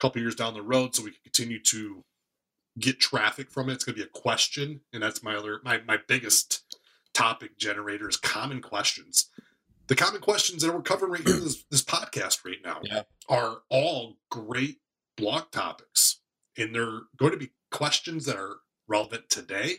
couple 0.00 0.20
years 0.22 0.34
down 0.34 0.54
the 0.54 0.62
road, 0.62 0.94
so 0.94 1.02
we 1.02 1.10
can 1.10 1.20
continue 1.24 1.58
to 1.64 2.04
get 2.78 2.98
traffic 3.00 3.50
from 3.50 3.68
it. 3.68 3.74
It's 3.74 3.84
going 3.84 3.96
to 3.96 4.02
be 4.02 4.06
a 4.08 4.10
question, 4.10 4.80
and 4.92 5.02
that's 5.02 5.22
my 5.22 5.34
other 5.34 5.60
my 5.64 5.78
my 5.82 5.96
biggest 5.98 6.76
topic 7.12 7.58
generator 7.58 8.08
is 8.08 8.16
common 8.16 8.62
questions. 8.62 9.28
The 9.88 9.96
common 9.96 10.20
questions 10.22 10.62
that 10.62 10.72
we're 10.72 10.80
covering 10.80 11.12
right 11.12 11.26
here 11.26 11.36
in 11.36 11.42
this, 11.44 11.64
this 11.70 11.82
podcast 11.82 12.44
right 12.46 12.62
now 12.64 12.80
Yeah. 12.84 13.02
are 13.28 13.62
all 13.68 14.16
great 14.30 14.80
blog 15.16 15.50
topics, 15.50 16.20
and 16.56 16.74
they're 16.74 17.00
going 17.16 17.32
to 17.32 17.38
be 17.38 17.50
questions 17.70 18.26
that 18.26 18.36
are 18.36 18.56
relevant 18.88 19.28
today, 19.30 19.76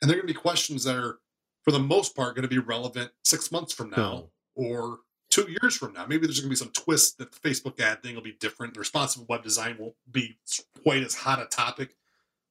and 0.00 0.10
they're 0.10 0.16
going 0.16 0.26
to 0.26 0.34
be 0.34 0.38
questions 0.38 0.84
that 0.84 0.96
are, 0.96 1.18
for 1.62 1.70
the 1.70 1.78
most 1.78 2.14
part, 2.14 2.34
going 2.34 2.42
to 2.42 2.48
be 2.48 2.58
relevant 2.58 3.10
six 3.24 3.50
months 3.50 3.72
from 3.72 3.90
now 3.90 4.30
or 4.54 4.98
two 5.30 5.46
years 5.62 5.76
from 5.76 5.92
now. 5.92 6.06
Maybe 6.06 6.26
there's 6.26 6.40
going 6.40 6.48
to 6.48 6.50
be 6.50 6.56
some 6.56 6.70
twist 6.70 7.18
that 7.18 7.32
the 7.32 7.38
Facebook 7.38 7.80
ad 7.80 8.02
thing 8.02 8.14
will 8.14 8.22
be 8.22 8.36
different. 8.40 8.74
The 8.74 8.80
responsive 8.80 9.28
web 9.28 9.42
design 9.42 9.76
won't 9.78 9.94
be 10.10 10.38
quite 10.82 11.02
as 11.02 11.14
hot 11.14 11.40
a 11.40 11.46
topic, 11.46 11.94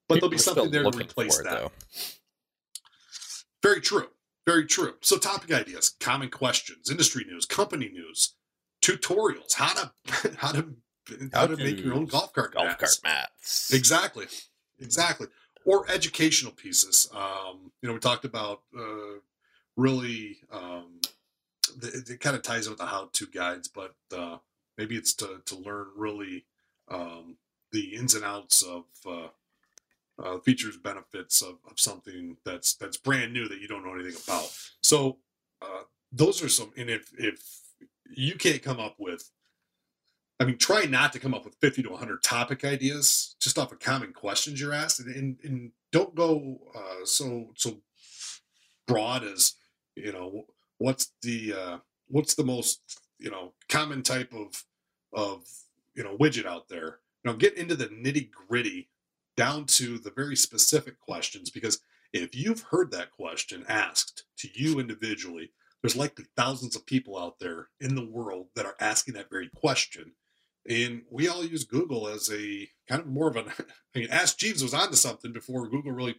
but 0.07 0.15
there'll 0.15 0.29
be 0.29 0.37
something 0.37 0.71
there 0.71 0.83
to 0.83 0.97
replace 0.97 1.39
it, 1.39 1.45
that. 1.45 1.51
though. 1.51 1.71
Very 3.63 3.81
true. 3.81 4.07
Very 4.45 4.67
true. 4.67 4.93
So 5.01 5.17
topic 5.17 5.51
ideas, 5.51 5.95
common 5.99 6.29
questions, 6.29 6.91
industry 6.91 7.25
news, 7.27 7.45
company 7.45 7.89
news, 7.89 8.35
tutorials, 8.83 9.53
how 9.55 9.73
to 9.73 9.91
how 10.37 10.51
to 10.51 10.75
how, 11.33 11.47
to 11.47 11.57
make 11.57 11.83
your 11.83 11.93
own 11.93 12.05
golf 12.05 12.33
cart 12.33 12.53
Golf 12.53 12.67
mats. 12.67 12.79
cart 12.79 12.99
mats. 13.03 13.73
Exactly. 13.73 14.25
Exactly. 14.79 15.27
Or 15.65 15.89
educational 15.89 16.51
pieces. 16.51 17.09
Um, 17.13 17.71
you 17.81 17.87
know, 17.87 17.93
we 17.93 17.99
talked 17.99 18.25
about 18.25 18.61
uh, 18.77 19.19
really, 19.75 20.37
um, 20.51 20.99
the, 21.77 22.03
it, 22.07 22.19
kind 22.19 22.35
of 22.35 22.43
ties 22.43 22.67
in 22.67 22.71
with 22.71 22.79
the 22.79 22.85
how 22.85 23.09
to 23.11 23.27
guides, 23.27 23.67
but 23.67 23.95
uh, 24.15 24.37
maybe 24.77 24.95
it's 24.95 25.13
to, 25.15 25.41
to 25.45 25.55
learn 25.55 25.87
really 25.95 26.45
um, 26.89 27.37
the 27.71 27.95
ins 27.95 28.13
and 28.15 28.23
outs 28.23 28.61
of 28.61 28.83
uh, 29.07 29.27
uh, 30.23 30.39
features, 30.39 30.77
benefits 30.77 31.41
of, 31.41 31.57
of 31.69 31.79
something 31.79 32.37
that's 32.45 32.75
that's 32.75 32.97
brand 32.97 33.33
new 33.33 33.47
that 33.47 33.59
you 33.59 33.67
don't 33.67 33.85
know 33.85 33.93
anything 33.93 34.21
about. 34.27 34.49
So 34.81 35.17
uh, 35.61 35.83
those 36.11 36.43
are 36.43 36.49
some, 36.49 36.71
and 36.77 36.89
if 36.89 37.11
if 37.17 37.41
you 38.09 38.35
can't 38.35 38.61
come 38.61 38.79
up 38.79 38.95
with 38.99 39.29
I 40.39 40.43
mean, 40.43 40.57
try 40.57 40.83
not 40.85 41.13
to 41.13 41.19
come 41.19 41.33
up 41.33 41.45
with 41.45 41.55
50 41.61 41.83
to 41.83 41.89
100 41.89 42.21
topic 42.21 42.65
ideas 42.65 43.35
just 43.39 43.57
off 43.57 43.71
of 43.71 43.79
common 43.79 44.11
questions 44.11 44.59
you're 44.59 44.73
asked, 44.73 44.99
and, 44.99 45.15
and, 45.15 45.37
and 45.43 45.71
don't 45.91 46.13
go 46.13 46.59
uh, 46.75 47.05
so 47.05 47.51
so 47.55 47.77
broad 48.87 49.23
as 49.23 49.53
you 49.95 50.11
know 50.11 50.45
what's 50.77 51.13
the 51.21 51.53
uh, 51.53 51.77
what's 52.07 52.35
the 52.35 52.43
most 52.43 52.81
you 53.17 53.31
know 53.31 53.53
common 53.69 54.03
type 54.03 54.33
of 54.33 54.65
of 55.13 55.45
you 55.93 56.03
know 56.03 56.17
widget 56.17 56.45
out 56.45 56.67
there. 56.67 56.99
You 57.23 57.31
know, 57.31 57.37
get 57.37 57.57
into 57.57 57.75
the 57.75 57.87
nitty 57.87 58.29
gritty 58.29 58.89
down 59.37 59.65
to 59.65 59.97
the 59.97 60.11
very 60.11 60.35
specific 60.35 60.99
questions 60.99 61.49
because 61.49 61.79
if 62.13 62.35
you've 62.35 62.61
heard 62.61 62.91
that 62.91 63.11
question 63.11 63.65
asked 63.67 64.23
to 64.37 64.49
you 64.53 64.79
individually, 64.79 65.51
there's 65.81 65.95
likely 65.95 66.25
thousands 66.35 66.75
of 66.75 66.85
people 66.85 67.17
out 67.17 67.39
there 67.39 67.69
in 67.79 67.95
the 67.95 68.05
world 68.05 68.47
that 68.55 68.65
are 68.65 68.75
asking 68.79 69.15
that 69.15 69.29
very 69.29 69.49
question. 69.55 70.11
And 70.67 71.03
we 71.09 71.27
all 71.27 71.45
use 71.45 71.63
Google 71.63 72.07
as 72.07 72.29
a 72.31 72.67
kind 72.87 73.01
of 73.01 73.07
more 73.07 73.27
of 73.29 73.35
an, 73.35 73.45
I 73.95 73.99
mean, 73.99 74.07
Ask 74.11 74.37
Jeeves 74.37 74.63
was 74.63 74.73
onto 74.73 74.95
something 74.95 75.31
before 75.31 75.69
Google 75.69 75.91
really 75.91 76.15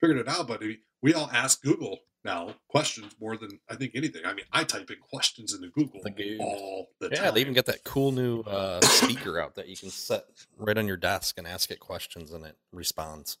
figured 0.00 0.18
it 0.18 0.28
out, 0.28 0.48
but 0.48 0.62
we 1.02 1.14
all 1.14 1.30
ask 1.32 1.62
Google 1.62 1.98
now 2.24 2.54
questions 2.68 3.14
more 3.20 3.36
than 3.36 3.58
I 3.68 3.74
think 3.74 3.92
anything. 3.94 4.22
I 4.24 4.34
mean, 4.34 4.44
I 4.52 4.64
type 4.64 4.90
in 4.90 4.98
questions 4.98 5.54
into 5.54 5.68
Google 5.68 6.00
all 6.40 6.88
the 7.00 7.08
yeah, 7.08 7.16
time. 7.16 7.24
Yeah, 7.24 7.30
they 7.32 7.40
even 7.40 7.54
got 7.54 7.66
that 7.66 7.84
cool 7.84 8.12
new 8.12 8.40
uh, 8.40 8.80
speaker 8.82 9.40
out 9.40 9.56
that 9.56 9.68
you 9.68 9.76
can 9.76 9.90
set 9.90 10.24
right 10.56 10.78
on 10.78 10.86
your 10.86 10.96
desk 10.96 11.38
and 11.38 11.46
ask 11.46 11.70
it 11.70 11.80
questions 11.80 12.32
and 12.32 12.44
it 12.44 12.56
responds. 12.72 13.38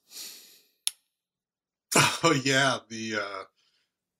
Oh 2.24 2.32
yeah, 2.44 2.78
the 2.88 3.16
uh 3.16 3.42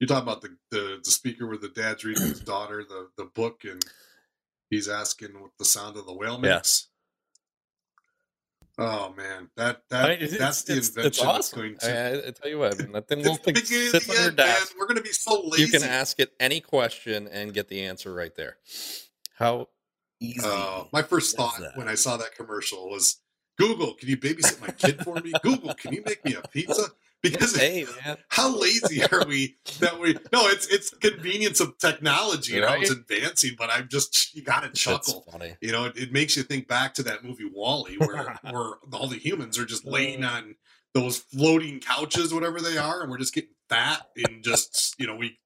you're 0.01 0.09
talking 0.09 0.25
about 0.25 0.43
the, 0.43 0.57
the 0.71 1.01
the 1.05 1.11
speaker 1.11 1.47
where 1.47 1.57
the 1.57 1.69
dad's 1.69 2.05
reading 2.05 2.27
his 2.27 2.41
daughter 2.41 2.85
the 2.87 3.11
the 3.17 3.27
book 3.27 3.63
and 3.63 3.81
he's 4.73 4.89
asking 4.89 5.41
what 5.41 5.51
the 5.59 5.65
sound 5.65 5.97
of 5.97 6.07
the 6.07 6.15
whale 6.15 6.39
makes. 6.39 6.89
Oh 8.79 9.13
man, 9.17 9.51
that 9.57 9.83
that 9.91 10.11
I 10.11 10.17
mean, 10.17 10.31
that's 10.39 10.63
the 10.63 10.73
invention. 10.73 11.07
It's 11.07 11.23
awesome. 11.23 11.59
going 11.59 11.77
to... 11.79 12.25
I, 12.25 12.29
I, 12.29 12.31
tell 12.31 12.51
you 12.51 12.59
what, 12.59 12.79
that 12.79 13.07
thing 13.07 13.23
will 13.23 13.37
think 13.37 13.59
sits 13.59 14.09
on 14.09 14.17
your 14.17 14.31
desk. 14.31 14.73
Man, 14.73 14.81
we're 14.81 14.87
going 14.87 14.97
to 14.97 15.03
be 15.03 15.13
so 15.13 15.43
lazy. 15.45 15.65
You 15.65 15.69
can 15.69 15.83
ask 15.83 16.19
it 16.19 16.33
any 16.41 16.61
question 16.61 17.29
and 17.29 17.53
get 17.53 17.69
the 17.69 17.85
answer 17.85 18.15
right 18.15 18.35
there. 18.35 18.57
How 19.37 19.69
easy? 20.21 20.41
Uh, 20.43 20.85
my 20.91 21.03
first 21.03 21.37
thought 21.37 21.61
that? 21.61 21.77
when 21.77 21.87
I 21.87 21.95
saw 21.95 22.17
that 22.17 22.35
commercial 22.35 22.89
was, 22.89 23.19
"Google, 23.59 23.93
can 23.93 24.09
you 24.09 24.17
babysit 24.17 24.59
my 24.63 24.69
kid 24.69 25.05
for 25.05 25.17
me? 25.17 25.33
Google, 25.43 25.75
can 25.75 25.93
you 25.93 26.03
make 26.07 26.25
me 26.25 26.35
a 26.35 26.49
pizza?" 26.49 26.87
Because 27.23 27.57
hey, 27.57 27.87
man. 28.05 28.17
how 28.29 28.55
lazy 28.59 29.03
are 29.05 29.25
we 29.27 29.57
that 29.81 29.99
we 29.99 30.15
no 30.33 30.47
it's 30.49 30.67
it's 30.67 30.91
convenience 30.91 31.61
of 31.61 31.79
technology 31.79 32.57
and 32.57 32.65
right? 32.65 32.77
how 32.77 32.81
it's 32.81 32.91
advancing 32.91 33.53
but 33.57 33.71
i'm 33.71 33.89
just 33.89 34.35
you 34.35 34.43
gotta 34.43 34.69
chuckle. 34.71 35.25
you 35.61 35.73
know 35.73 35.85
it, 35.85 35.97
it, 35.97 36.13
makes 36.13 36.37
you 36.37 36.43
think 36.43 36.69
back 36.69 36.95
to 36.95 37.03
that 37.03 37.25
movie 37.25 37.49
WALL-E 37.53 37.97
where 37.99 38.39
where 38.51 38.73
all 38.93 39.07
the 39.07 39.19
humans 39.19 39.59
are 39.59 39.65
just 39.65 39.85
laying 39.85 40.25
on 40.25 40.57
those 40.95 41.19
floating 41.19 41.81
couches 41.81 42.35
whatever 42.35 42.61
they 42.61 42.77
are 42.77 43.03
and 43.03 43.11
we're 43.11 43.19
just 43.19 43.35
getting 43.35 43.51
fat 43.69 44.03
and 44.17 44.43
just 44.43 44.95
you 44.99 45.07
know 45.07 45.17
we 45.17 45.39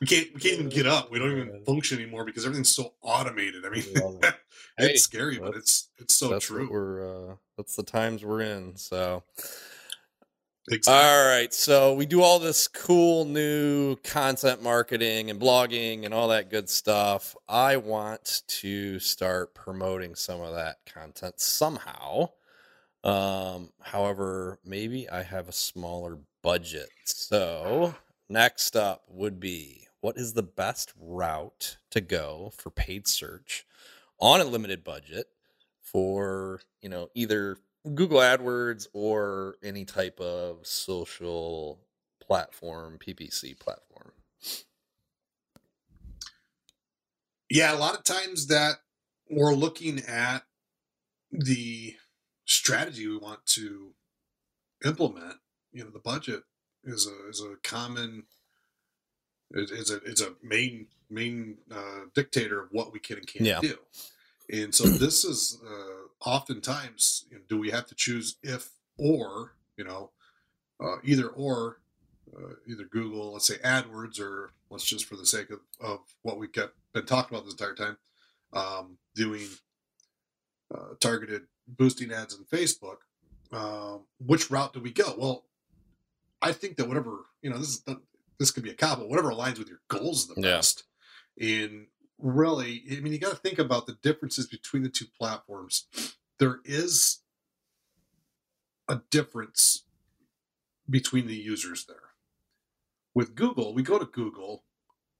we 0.00 0.06
can't 0.06 0.28
we 0.34 0.40
can't 0.40 0.54
even 0.54 0.68
get 0.68 0.86
up. 0.86 1.10
We 1.10 1.18
don't 1.18 1.30
even 1.30 1.64
function 1.64 1.98
anymore 1.98 2.24
because 2.24 2.44
everything's 2.44 2.74
so 2.74 2.94
automated. 3.00 3.64
I 3.64 3.70
mean 3.70 3.84
it's 4.22 4.36
hey, 4.76 4.96
scary 4.96 5.38
but 5.38 5.56
it's 5.56 5.88
it's 5.98 6.14
so 6.14 6.38
true. 6.38 6.68
we're 6.70 7.30
uh 7.30 7.34
that's 7.56 7.76
the 7.76 7.82
times 7.82 8.24
we're 8.24 8.40
in 8.40 8.76
so 8.76 9.22
Exactly. 10.70 10.92
All 10.94 11.26
right. 11.26 11.52
So 11.52 11.94
we 11.94 12.06
do 12.06 12.22
all 12.22 12.38
this 12.38 12.68
cool 12.68 13.24
new 13.24 13.96
content 13.96 14.62
marketing 14.62 15.28
and 15.28 15.40
blogging 15.40 16.04
and 16.04 16.14
all 16.14 16.28
that 16.28 16.50
good 16.50 16.68
stuff. 16.68 17.34
I 17.48 17.76
want 17.76 18.42
to 18.46 19.00
start 19.00 19.54
promoting 19.54 20.14
some 20.14 20.40
of 20.40 20.54
that 20.54 20.76
content 20.86 21.40
somehow. 21.40 22.30
Um, 23.04 23.70
however, 23.82 24.58
maybe 24.64 25.08
I 25.10 25.22
have 25.22 25.48
a 25.48 25.52
smaller 25.52 26.18
budget. 26.42 26.90
So 27.04 27.94
next 28.28 28.76
up 28.76 29.04
would 29.08 29.40
be 29.40 29.88
what 30.00 30.16
is 30.18 30.34
the 30.34 30.42
best 30.42 30.92
route 31.00 31.78
to 31.90 32.00
go 32.00 32.52
for 32.56 32.70
paid 32.70 33.08
search 33.08 33.66
on 34.20 34.40
a 34.40 34.44
limited 34.44 34.84
budget 34.84 35.26
for, 35.82 36.60
you 36.82 36.88
know, 36.88 37.08
either 37.14 37.56
Google 37.94 38.20
AdWords 38.20 38.86
or 38.92 39.56
any 39.62 39.84
type 39.84 40.20
of 40.20 40.66
social 40.66 41.80
platform, 42.20 42.98
PPC 42.98 43.58
platform. 43.58 44.12
Yeah, 47.50 47.74
a 47.74 47.76
lot 47.76 47.94
of 47.94 48.04
times 48.04 48.46
that 48.46 48.76
we're 49.28 49.54
looking 49.54 50.00
at 50.00 50.44
the 51.30 51.96
strategy 52.46 53.06
we 53.08 53.18
want 53.18 53.44
to 53.46 53.92
implement. 54.84 55.34
You 55.72 55.84
know, 55.84 55.90
the 55.90 55.98
budget 55.98 56.42
is 56.84 57.06
a 57.06 57.28
is 57.28 57.40
a 57.40 57.56
common 57.62 58.24
is 59.50 59.90
a 59.90 60.02
is 60.04 60.20
a 60.20 60.34
main 60.42 60.86
main 61.10 61.58
uh, 61.70 62.06
dictator 62.14 62.62
of 62.62 62.68
what 62.72 62.92
we 62.92 63.00
can 63.00 63.18
and 63.18 63.26
can't 63.26 63.44
yeah. 63.44 63.60
do. 63.60 63.76
And 64.50 64.74
so 64.74 64.84
this 64.84 65.24
is 65.24 65.58
uh, 65.66 66.01
oftentimes, 66.24 67.24
you 67.30 67.36
know, 67.36 67.42
do 67.48 67.58
we 67.58 67.70
have 67.70 67.86
to 67.86 67.94
choose 67.94 68.36
if 68.42 68.70
or, 68.96 69.54
you 69.76 69.84
know, 69.84 70.10
uh, 70.82 70.96
either 71.04 71.28
or, 71.28 71.80
uh, 72.36 72.54
either 72.66 72.84
Google, 72.84 73.32
let's 73.32 73.46
say 73.46 73.58
AdWords, 73.58 74.20
or 74.20 74.52
let's 74.70 74.84
just 74.84 75.04
for 75.04 75.16
the 75.16 75.26
sake 75.26 75.50
of, 75.50 75.60
of 75.80 76.00
what 76.22 76.38
we've 76.38 76.52
kept, 76.52 76.74
been 76.92 77.06
talking 77.06 77.36
about 77.36 77.44
this 77.44 77.54
entire 77.54 77.74
time, 77.74 77.96
um, 78.52 78.98
doing 79.14 79.46
uh, 80.74 80.94
targeted 81.00 81.42
boosting 81.68 82.12
ads 82.12 82.34
on 82.34 82.44
Facebook. 82.44 82.98
Um, 83.52 84.04
which 84.18 84.50
route 84.50 84.72
do 84.72 84.80
we 84.80 84.92
go? 84.92 85.14
Well, 85.18 85.44
I 86.40 86.52
think 86.52 86.76
that 86.76 86.88
whatever, 86.88 87.26
you 87.42 87.50
know, 87.50 87.58
this 87.58 87.68
is, 87.68 87.96
this 88.38 88.50
could 88.50 88.62
be 88.62 88.70
a 88.70 88.74
cop, 88.74 88.98
but 88.98 89.08
whatever 89.08 89.30
aligns 89.30 89.58
with 89.58 89.68
your 89.68 89.80
goals 89.88 90.26
the 90.26 90.40
yeah. 90.40 90.56
best. 90.56 90.84
And 91.40 91.86
really, 92.22 92.84
I 92.90 93.00
mean, 93.00 93.12
you 93.12 93.18
got 93.18 93.30
to 93.30 93.36
think 93.36 93.58
about 93.58 93.86
the 93.86 93.98
differences 94.02 94.46
between 94.46 94.82
the 94.82 94.88
two 94.88 95.06
platforms. 95.18 95.86
There 96.38 96.60
is 96.64 97.18
a 98.88 99.00
difference 99.10 99.82
between 100.88 101.26
the 101.26 101.34
users 101.34 101.84
there. 101.84 101.96
With 103.14 103.34
Google, 103.34 103.74
we 103.74 103.82
go 103.82 103.98
to 103.98 104.06
Google 104.06 104.64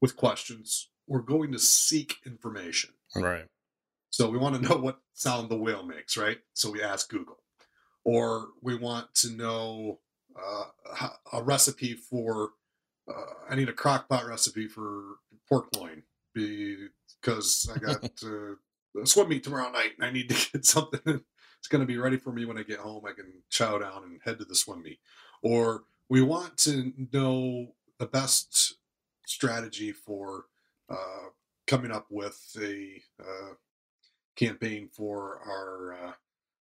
with 0.00 0.16
questions. 0.16 0.88
We're 1.07 1.20
going 1.20 1.53
to 1.53 1.59
seek 1.59 2.16
information. 2.24 2.90
Right. 3.14 3.46
So 4.11 4.30
we 4.30 4.38
want 4.38 4.57
to 4.57 4.68
know 4.68 4.76
what 4.76 5.00
sound 5.14 5.48
the 5.48 5.57
whale 5.57 5.84
makes, 5.84 6.16
right? 6.16 6.38
So 6.55 6.70
we 6.70 6.82
ask 6.82 7.11
Google. 7.11 7.38
Or 8.05 8.48
we 8.61 8.74
want 8.74 9.14
to 9.16 9.30
know 9.30 10.00
uh, 10.36 11.09
a 11.32 11.42
recipe 11.42 11.94
for, 11.94 12.50
uh, 13.09 13.34
I 13.48 13.55
need 13.55 13.68
a 13.68 13.72
crock 13.72 14.09
pot 14.09 14.26
recipe 14.26 14.66
for 14.66 15.16
pork 15.48 15.68
loin 15.76 16.03
because 16.35 17.70
I 17.74 17.78
got 17.78 18.05
uh, 18.24 19.01
a 19.03 19.07
swim 19.07 19.28
meet 19.28 19.45
tomorrow 19.45 19.70
night 19.70 19.93
and 19.99 20.07
I 20.07 20.11
need 20.11 20.28
to 20.28 20.51
get 20.53 20.64
something 20.64 21.22
it's 21.62 21.68
going 21.68 21.80
to 21.80 21.87
be 21.87 21.97
ready 21.97 22.16
for 22.16 22.33
me 22.33 22.45
when 22.45 22.59
I 22.59 22.64
get 22.64 22.80
home. 22.80 23.05
I 23.07 23.12
can 23.12 23.33
chow 23.49 23.78
down 23.78 24.03
and 24.03 24.20
head 24.24 24.41
to 24.41 24.45
the 24.45 24.57
swim 24.57 24.83
meet. 24.83 24.99
Or 25.43 25.85
we 26.09 26.20
want 26.20 26.57
to 26.59 26.93
know 27.12 27.68
the 28.01 28.07
best 28.07 28.78
strategy 29.28 29.93
for 29.93 30.47
uh, 30.91 31.28
coming 31.68 31.93
up 31.93 32.07
with 32.11 32.45
a 32.61 33.01
uh, 33.20 33.55
campaign 34.35 34.89
for 34.93 35.39
our 35.47 35.95
uh, 36.09 36.12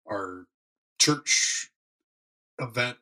our 0.10 0.48
church 0.98 1.70
event 2.60 2.98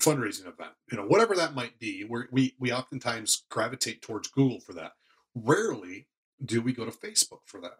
fundraising 0.00 0.48
event 0.48 0.72
you 0.90 0.98
know 0.98 1.04
whatever 1.04 1.36
that 1.36 1.54
might 1.54 1.78
be 1.78 2.04
we 2.10 2.22
we 2.32 2.54
we 2.58 2.72
oftentimes 2.72 3.44
gravitate 3.48 4.02
towards 4.02 4.26
google 4.26 4.58
for 4.58 4.72
that 4.72 4.94
Rarely 5.34 6.06
do 6.44 6.60
we 6.60 6.72
go 6.72 6.84
to 6.84 6.90
Facebook 6.90 7.40
for 7.44 7.60
that. 7.60 7.78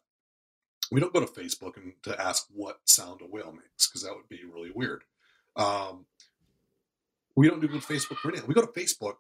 We 0.91 1.01
don't 1.01 1.13
go 1.13 1.21
to 1.21 1.27
Facebook 1.27 1.77
and 1.77 1.93
to 2.03 2.21
ask 2.21 2.47
what 2.53 2.81
sound 2.85 3.21
a 3.23 3.27
whale 3.27 3.53
makes 3.53 3.87
because 3.87 4.03
that 4.03 4.15
would 4.15 4.29
be 4.29 4.45
really 4.45 4.71
weird. 4.71 5.03
Um, 5.57 6.07
we 7.37 7.49
don't 7.49 7.61
do 7.61 7.69
good 7.69 7.83
Facebook 7.83 8.19
for 8.19 8.29
anything. 8.29 8.49
We 8.49 8.55
go 8.55 8.65
to 8.65 8.81
Facebook 8.81 9.17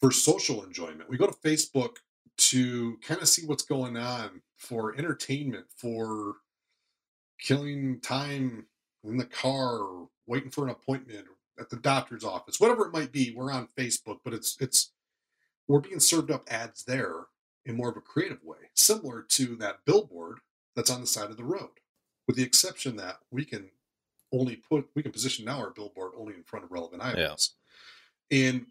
for 0.00 0.10
social 0.10 0.62
enjoyment. 0.62 1.08
We 1.08 1.18
go 1.18 1.26
to 1.26 1.32
Facebook 1.32 1.96
to 2.38 2.96
kind 3.02 3.20
of 3.20 3.28
see 3.28 3.46
what's 3.46 3.64
going 3.64 3.96
on 3.96 4.40
for 4.56 4.96
entertainment, 4.96 5.66
for 5.76 6.36
killing 7.38 8.00
time 8.00 8.66
in 9.04 9.16
the 9.16 9.26
car, 9.26 9.78
or 9.78 10.08
waiting 10.26 10.50
for 10.50 10.64
an 10.64 10.70
appointment, 10.70 11.26
at 11.58 11.68
the 11.68 11.76
doctor's 11.76 12.24
office, 12.24 12.58
whatever 12.58 12.86
it 12.86 12.92
might 12.92 13.12
be. 13.12 13.34
We're 13.36 13.52
on 13.52 13.68
Facebook, 13.76 14.20
but 14.24 14.32
it's 14.32 14.56
it's 14.60 14.92
we're 15.68 15.80
being 15.80 16.00
served 16.00 16.30
up 16.30 16.44
ads 16.50 16.84
there 16.84 17.26
in 17.64 17.76
more 17.76 17.90
of 17.90 17.96
a 17.96 18.00
creative 18.00 18.42
way, 18.42 18.70
similar 18.74 19.22
to 19.22 19.56
that 19.56 19.84
billboard 19.84 20.38
that's 20.74 20.90
on 20.90 21.00
the 21.00 21.06
side 21.06 21.30
of 21.30 21.36
the 21.36 21.44
road, 21.44 21.70
with 22.26 22.36
the 22.36 22.42
exception 22.42 22.96
that 22.96 23.18
we 23.30 23.44
can 23.44 23.70
only 24.32 24.56
put 24.56 24.88
we 24.94 25.02
can 25.02 25.12
position 25.12 25.44
now 25.44 25.58
our 25.58 25.70
billboard 25.70 26.12
only 26.16 26.34
in 26.34 26.42
front 26.44 26.64
of 26.64 26.70
relevant 26.70 27.02
items. 27.02 27.54
Yeah. 28.30 28.48
And 28.48 28.66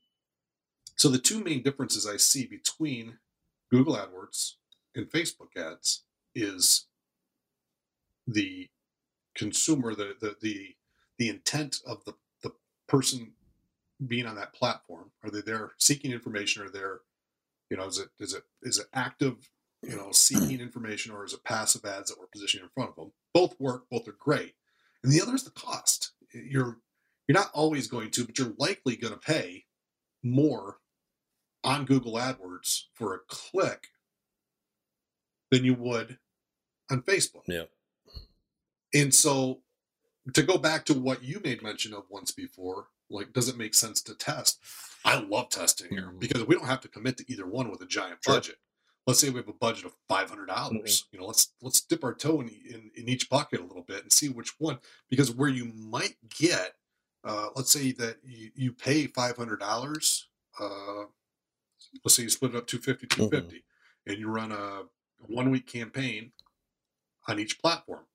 so 0.96 1.10
the 1.10 1.18
two 1.18 1.44
main 1.44 1.62
differences 1.62 2.08
I 2.08 2.18
see 2.18 2.46
between 2.46 3.20
Google 3.70 3.96
AdWords 3.96 4.54
and 4.96 5.10
Facebook 5.10 5.56
ads 5.58 6.04
is 6.34 6.86
the 8.28 8.70
consumer, 9.36 9.96
the 9.96 10.16
the 10.20 10.36
the 10.42 10.76
the 11.18 11.30
intent 11.30 11.82
of 11.86 12.04
the 12.06 12.14
the 12.42 12.52
person 12.88 13.34
being 14.08 14.26
on 14.26 14.36
that 14.36 14.54
platform. 14.54 15.12
Are 15.24 15.30
they 15.30 15.42
there 15.42 15.72
seeking 15.78 16.12
information? 16.12 16.64
Or 16.64 16.70
they're, 16.70 17.02
you 17.70 17.78
know, 17.78 17.88
is 17.88 18.00
it 18.00 18.10
is 18.20 18.34
it 18.34 18.44
is 18.64 18.80
it 18.80 18.88
active, 18.94 19.50
you 19.84 19.96
know, 19.96 20.12
seeking 20.12 20.60
information, 20.60 21.12
or 21.12 21.24
is 21.24 21.34
it 21.34 21.44
passive 21.44 21.86
ads 21.86 22.10
that 22.10 22.20
we're 22.20 22.28
positioning 22.28 22.66
in 22.66 22.70
front 22.74 22.90
of 22.92 22.96
them? 22.96 23.12
Both 23.34 23.60
work. 23.60 23.84
Both 23.90 24.08
are 24.08 24.16
great. 24.18 24.56
And 25.04 25.14
the 25.14 25.22
other 25.22 25.36
is 25.36 25.44
the 25.44 25.52
cost. 25.52 26.14
You're 26.34 26.80
you're 27.28 27.38
not 27.38 27.52
always 27.54 27.88
going 27.88 28.12
to, 28.12 28.26
but 28.26 28.38
you're 28.38 28.54
likely 28.58 28.96
going 28.96 29.14
to 29.14 29.20
pay 29.20 29.66
more 30.24 30.78
on 31.64 31.86
Google 31.86 32.14
AdWords 32.14 32.86
for 32.94 33.14
a 33.14 33.20
click 33.28 33.88
than 35.52 35.64
you 35.64 35.76
would 35.76 36.18
on 36.90 37.02
Facebook. 37.04 37.44
Yeah. 37.48 37.66
And 38.94 39.14
so 39.14 39.62
to 40.34 40.44
go 40.44 40.58
back 40.58 40.86
to 40.86 40.94
what 40.94 41.24
you 41.24 41.40
made 41.44 41.62
mention 41.62 41.94
of 41.94 42.06
once 42.10 42.32
before, 42.32 42.88
like 43.10 43.34
does 43.34 43.50
it 43.50 43.58
make 43.58 43.74
sense 43.74 44.02
to 44.04 44.16
test? 44.16 44.60
I 45.06 45.20
love 45.20 45.50
testing 45.50 45.90
here 45.90 46.12
Mhm. 46.12 46.20
because 46.20 46.46
we 46.46 46.56
don't 46.56 46.66
have 46.68 46.82
to 46.82 46.88
commit 46.90 47.18
to 47.18 47.32
either 47.32 47.46
one 47.46 47.70
with 47.72 47.82
a 47.82 47.86
giant 47.86 48.20
Sure. 48.24 48.36
budget. 48.36 48.60
Let's 49.08 49.20
say 49.20 49.30
we 49.30 49.38
have 49.38 49.48
a 49.48 49.54
budget 49.54 49.86
of 49.86 49.96
five 50.08 50.30
hundred 50.30 50.48
dollars. 50.48 51.06
You 51.12 51.20
know, 51.20 51.26
let's 51.26 51.54
let's 51.62 51.82
dip 51.82 52.04
our 52.04 52.14
toe 52.14 52.42
in, 52.42 52.50
in 52.50 52.92
in 52.96 53.10
each 53.10 53.30
bucket 53.30 53.60
a 53.62 53.64
little 53.64 53.84
bit 53.84 54.04
and 54.04 54.12
see 54.12 54.30
which 54.30 54.60
one. 54.60 54.80
Because 55.10 55.32
where 55.32 55.50
you 55.50 55.66
might 55.66 56.18
get, 56.30 56.78
uh, 57.24 57.50
let's 57.56 57.72
say 57.72 57.92
that 57.94 58.18
you, 58.24 58.52
you 58.56 58.74
pay 58.74 59.08
five 59.08 59.38
hundred 59.38 59.60
dollars. 59.62 60.28
Uh, 60.60 61.06
let's 62.04 62.16
say 62.16 62.24
you 62.24 62.30
split 62.30 62.54
it 62.54 62.58
up 62.58 62.68
250 62.68 63.08
250 63.08 63.64
and 64.06 64.18
you 64.20 64.28
run 64.28 64.52
a 64.52 64.84
one 65.28 65.50
week 65.50 65.66
campaign 65.66 66.32
on 67.28 67.40
each 67.40 67.58
platform 67.60 68.06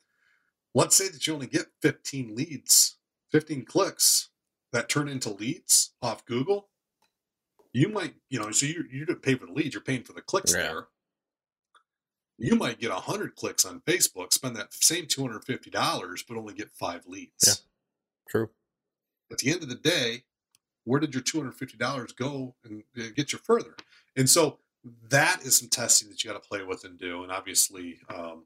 let's 0.75 0.95
say 0.97 1.09
that 1.09 1.27
you 1.27 1.33
only 1.35 1.47
get 1.47 1.67
15 1.83 2.35
leads 2.37 2.99
15 3.33 3.65
clicks 3.65 4.29
that 4.75 4.89
turn 4.91 5.09
into 5.09 5.31
leads 5.31 5.93
off 6.03 6.25
google 6.27 6.69
you 7.73 7.89
might 7.89 8.15
you 8.29 8.39
know 8.39 8.51
so 8.51 8.67
you, 8.67 8.85
you 8.93 9.07
didn't 9.07 9.23
pay 9.23 9.35
for 9.35 9.47
the 9.47 9.53
leads 9.53 9.73
you're 9.75 9.83
paying 9.83 10.03
for 10.03 10.13
the 10.13 10.21
clicks 10.21 10.53
Yeah. 10.55 10.63
there 10.63 10.87
you 12.37 12.57
might 12.57 12.81
get 12.81 12.91
100 12.91 13.37
clicks 13.37 13.65
on 13.65 13.81
facebook 13.81 14.33
spend 14.33 14.57
that 14.57 14.73
same 14.75 15.07
$250 15.07 16.25
but 16.29 16.37
only 16.37 16.55
get 16.55 16.71
five 16.73 17.07
leads 17.07 17.33
Yeah. 17.47 17.53
True. 18.29 18.51
at 19.31 19.39
the 19.39 19.51
end 19.51 19.63
of 19.63 19.69
the 19.69 19.75
day, 19.77 20.25
where 20.85 20.99
did 21.01 21.15
your 21.15 21.23
two 21.23 21.39
hundred 21.39 21.53
fifty 21.55 21.77
dollars 21.79 22.13
go 22.13 22.55
and 22.65 22.83
uh, 22.99 23.05
get 23.15 23.33
you 23.33 23.39
further? 23.39 23.75
And 24.17 24.29
so 24.29 24.59
that 25.09 25.43
is 25.43 25.57
some 25.59 25.69
testing 25.69 26.09
that 26.11 26.23
you 26.25 26.31
got 26.31 26.43
to 26.43 26.47
play 26.49 26.63
with 26.63 26.85
and 26.85 26.99
do. 26.99 27.23
And 27.23 27.31
obviously, 27.33 28.01
um, 28.15 28.45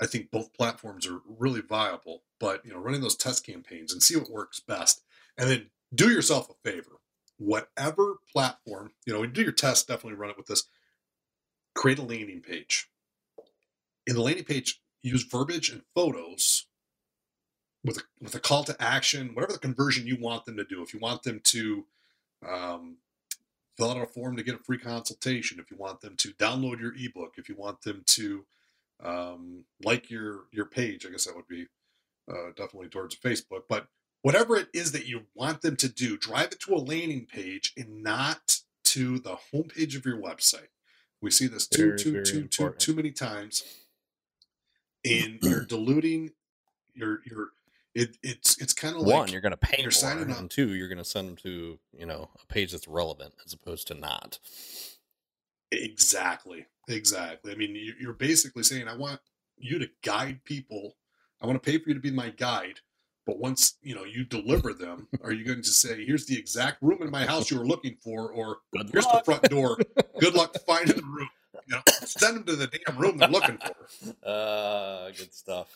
I 0.00 0.06
think 0.06 0.30
both 0.30 0.52
platforms 0.54 1.06
are 1.08 1.20
really 1.26 1.60
viable. 1.60 2.22
But 2.38 2.64
you 2.66 2.72
know, 2.72 2.78
running 2.78 3.00
those 3.00 3.16
test 3.16 3.44
campaigns 3.46 3.92
and 3.92 4.02
see 4.02 4.16
what 4.16 4.30
works 4.30 4.60
best, 4.60 5.02
and 5.38 5.50
then 5.50 5.70
do 5.94 6.10
yourself 6.10 6.50
a 6.50 6.68
favor. 6.68 7.00
Whatever 7.38 8.18
platform, 8.32 8.92
you 9.04 9.12
know, 9.12 9.20
when 9.20 9.30
you 9.30 9.34
do 9.34 9.42
your 9.42 9.52
test, 9.52 9.88
definitely 9.88 10.18
run 10.18 10.30
it 10.30 10.36
with 10.36 10.46
this. 10.46 10.64
Create 11.74 11.98
a 11.98 12.02
landing 12.02 12.40
page. 12.40 12.88
In 14.06 14.14
the 14.14 14.22
landing 14.22 14.44
page, 14.44 14.80
use 15.02 15.24
verbiage 15.24 15.70
and 15.70 15.82
photos 15.94 16.66
with 17.84 17.98
a, 17.98 18.02
with 18.20 18.34
a 18.34 18.40
call 18.40 18.64
to 18.64 18.80
action, 18.80 19.34
whatever 19.34 19.52
the 19.52 19.58
conversion 19.58 20.06
you 20.06 20.16
want 20.20 20.44
them 20.44 20.56
to 20.56 20.64
do. 20.64 20.82
If 20.82 20.94
you 20.94 21.00
want 21.00 21.22
them 21.22 21.40
to 21.44 21.84
um, 22.48 22.96
fill 23.76 23.90
out 23.90 24.02
a 24.02 24.06
form 24.06 24.36
to 24.36 24.42
get 24.42 24.54
a 24.54 24.58
free 24.58 24.78
consultation, 24.78 25.58
if 25.58 25.70
you 25.70 25.76
want 25.76 26.00
them 26.00 26.16
to 26.18 26.32
download 26.34 26.80
your 26.80 26.94
ebook, 26.96 27.34
if 27.38 27.48
you 27.48 27.56
want 27.56 27.82
them 27.82 28.02
to 28.06 28.44
um, 29.02 29.64
like 29.82 30.10
your 30.10 30.44
your 30.52 30.66
page, 30.66 31.04
I 31.04 31.10
guess 31.10 31.24
that 31.24 31.34
would 31.34 31.48
be 31.48 31.66
uh, 32.30 32.50
definitely 32.56 32.88
towards 32.88 33.16
Facebook. 33.16 33.62
But 33.68 33.88
whatever 34.22 34.56
it 34.56 34.68
is 34.72 34.92
that 34.92 35.06
you 35.06 35.22
want 35.34 35.62
them 35.62 35.76
to 35.76 35.88
do, 35.88 36.16
drive 36.16 36.52
it 36.52 36.60
to 36.60 36.74
a 36.74 36.78
landing 36.78 37.26
page 37.26 37.72
and 37.76 38.02
not 38.02 38.60
to 38.84 39.18
the 39.18 39.36
homepage 39.52 39.96
of 39.96 40.04
your 40.04 40.16
website. 40.20 40.68
We 41.20 41.30
see 41.30 41.46
this 41.46 41.66
too, 41.68 41.86
Very, 41.86 41.98
too, 41.98 42.12
very 42.12 42.24
too, 42.24 42.32
too, 42.32 42.40
important. 42.40 42.80
too 42.80 42.94
many 42.94 43.10
times, 43.12 43.62
mm. 45.06 45.24
and 45.24 45.38
you're 45.42 45.64
diluting 45.64 46.30
your 46.94 47.20
your. 47.24 47.48
It, 47.94 48.16
it's 48.22 48.60
it's 48.60 48.72
kind 48.72 48.96
of 48.96 49.02
like 49.02 49.14
One, 49.14 49.28
you're 49.28 49.42
going 49.42 49.52
to 49.52 49.56
pay 49.58 49.82
you're 49.82 49.86
more, 49.88 49.90
signing 49.90 50.30
up. 50.30 50.38
and 50.38 50.50
two, 50.50 50.72
you're 50.74 50.88
going 50.88 50.96
to 50.98 51.04
send 51.04 51.28
them 51.28 51.36
to 51.36 51.78
you 51.96 52.06
know 52.06 52.30
a 52.42 52.46
page 52.46 52.72
that's 52.72 52.88
relevant 52.88 53.34
as 53.44 53.52
opposed 53.52 53.86
to 53.88 53.94
not. 53.94 54.38
Exactly. 55.70 56.66
Exactly. 56.88 57.52
I 57.52 57.54
mean, 57.54 57.76
you're 58.00 58.12
basically 58.12 58.62
saying, 58.62 58.88
I 58.88 58.96
want 58.96 59.20
you 59.56 59.78
to 59.78 59.88
guide 60.02 60.40
people. 60.44 60.96
I 61.40 61.46
want 61.46 61.62
to 61.62 61.70
pay 61.70 61.78
for 61.78 61.88
you 61.88 61.94
to 61.94 62.00
be 62.00 62.10
my 62.10 62.30
guide. 62.30 62.80
But 63.26 63.38
once 63.38 63.76
you 63.82 63.94
know 63.94 64.04
you 64.04 64.24
deliver 64.24 64.72
them, 64.72 65.06
are 65.22 65.32
you 65.32 65.44
going 65.44 65.62
to 65.62 65.68
say, 65.70 66.04
"Here's 66.04 66.26
the 66.26 66.36
exact 66.38 66.82
room 66.82 67.02
in 67.02 67.10
my 67.10 67.24
house 67.24 67.50
you 67.50 67.58
were 67.58 67.66
looking 67.66 67.96
for," 68.02 68.32
or 68.32 68.58
Good 68.72 68.90
"Here's 68.92 69.06
luck. 69.06 69.24
the 69.24 69.32
front 69.32 69.48
door. 69.48 69.78
Good 70.20 70.34
luck 70.34 70.56
finding 70.66 70.96
the 70.96 71.02
room." 71.02 71.28
You 71.66 71.76
know, 71.76 71.82
send 72.04 72.36
them 72.36 72.44
to 72.44 72.56
the 72.56 72.66
damn 72.66 72.96
room 72.98 73.18
they're 73.18 73.28
looking 73.28 73.58
for. 73.58 74.28
Uh, 74.28 75.10
good 75.10 75.32
stuff. 75.32 75.68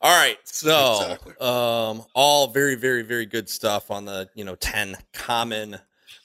All 0.00 0.16
right, 0.16 0.38
so 0.44 1.02
Exactly. 1.02 1.32
um, 1.40 2.04
all 2.14 2.46
very, 2.48 2.76
very, 2.76 3.02
very 3.02 3.26
good 3.26 3.48
stuff 3.48 3.90
on 3.90 4.04
the 4.04 4.28
you 4.34 4.44
know 4.44 4.54
ten 4.54 4.96
common 5.12 5.78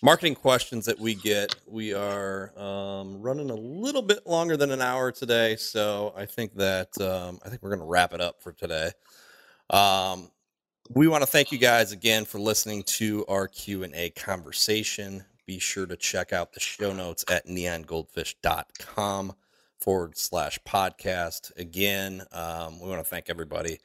marketing 0.04 0.36
questions 0.36 0.86
that 0.86 1.00
we 1.00 1.16
get. 1.16 1.56
We 1.66 1.94
are 1.96 2.54
um, 2.60 3.20
running 3.22 3.50
a 3.50 3.56
little 3.56 4.04
bit 4.04 4.28
longer 4.28 4.58
than 4.58 4.70
an 4.70 4.82
hour 4.82 5.12
today, 5.12 5.56
so 5.56 6.14
I 6.16 6.28
think 6.28 6.54
that 6.58 6.96
um, 7.02 7.40
I 7.44 7.50
think 7.50 7.64
we're 7.64 7.70
going 7.70 7.80
to 7.80 7.86
wrap 7.86 8.14
it 8.14 8.22
up 8.22 8.44
for 8.44 8.52
today. 8.52 8.92
Um, 9.72 10.30
we 10.90 11.08
want 11.08 11.22
to 11.22 11.28
thank 11.28 11.52
you 11.52 11.58
guys 11.58 11.92
again 11.92 12.26
for 12.26 12.40
listening 12.40 12.84
to 12.84 13.26
our 13.28 13.48
Q 13.48 13.84
and 13.84 13.96
A 13.96 14.10
conversation. 14.12 15.24
Be 15.46 15.60
sure 15.60 15.86
to 15.86 15.96
check 15.96 16.34
out 16.34 16.54
the 16.54 16.60
show 16.60 16.94
notes 16.94 17.24
at 17.30 17.48
neongoldfish.com 17.48 19.34
forward 19.80 20.18
slash 20.18 20.60
podcast. 20.68 21.58
Again, 21.58 22.24
um, 22.32 22.80
we 22.80 22.90
want 22.90 23.00
to 23.00 23.10
thank 23.10 23.30
everybody 23.30 23.80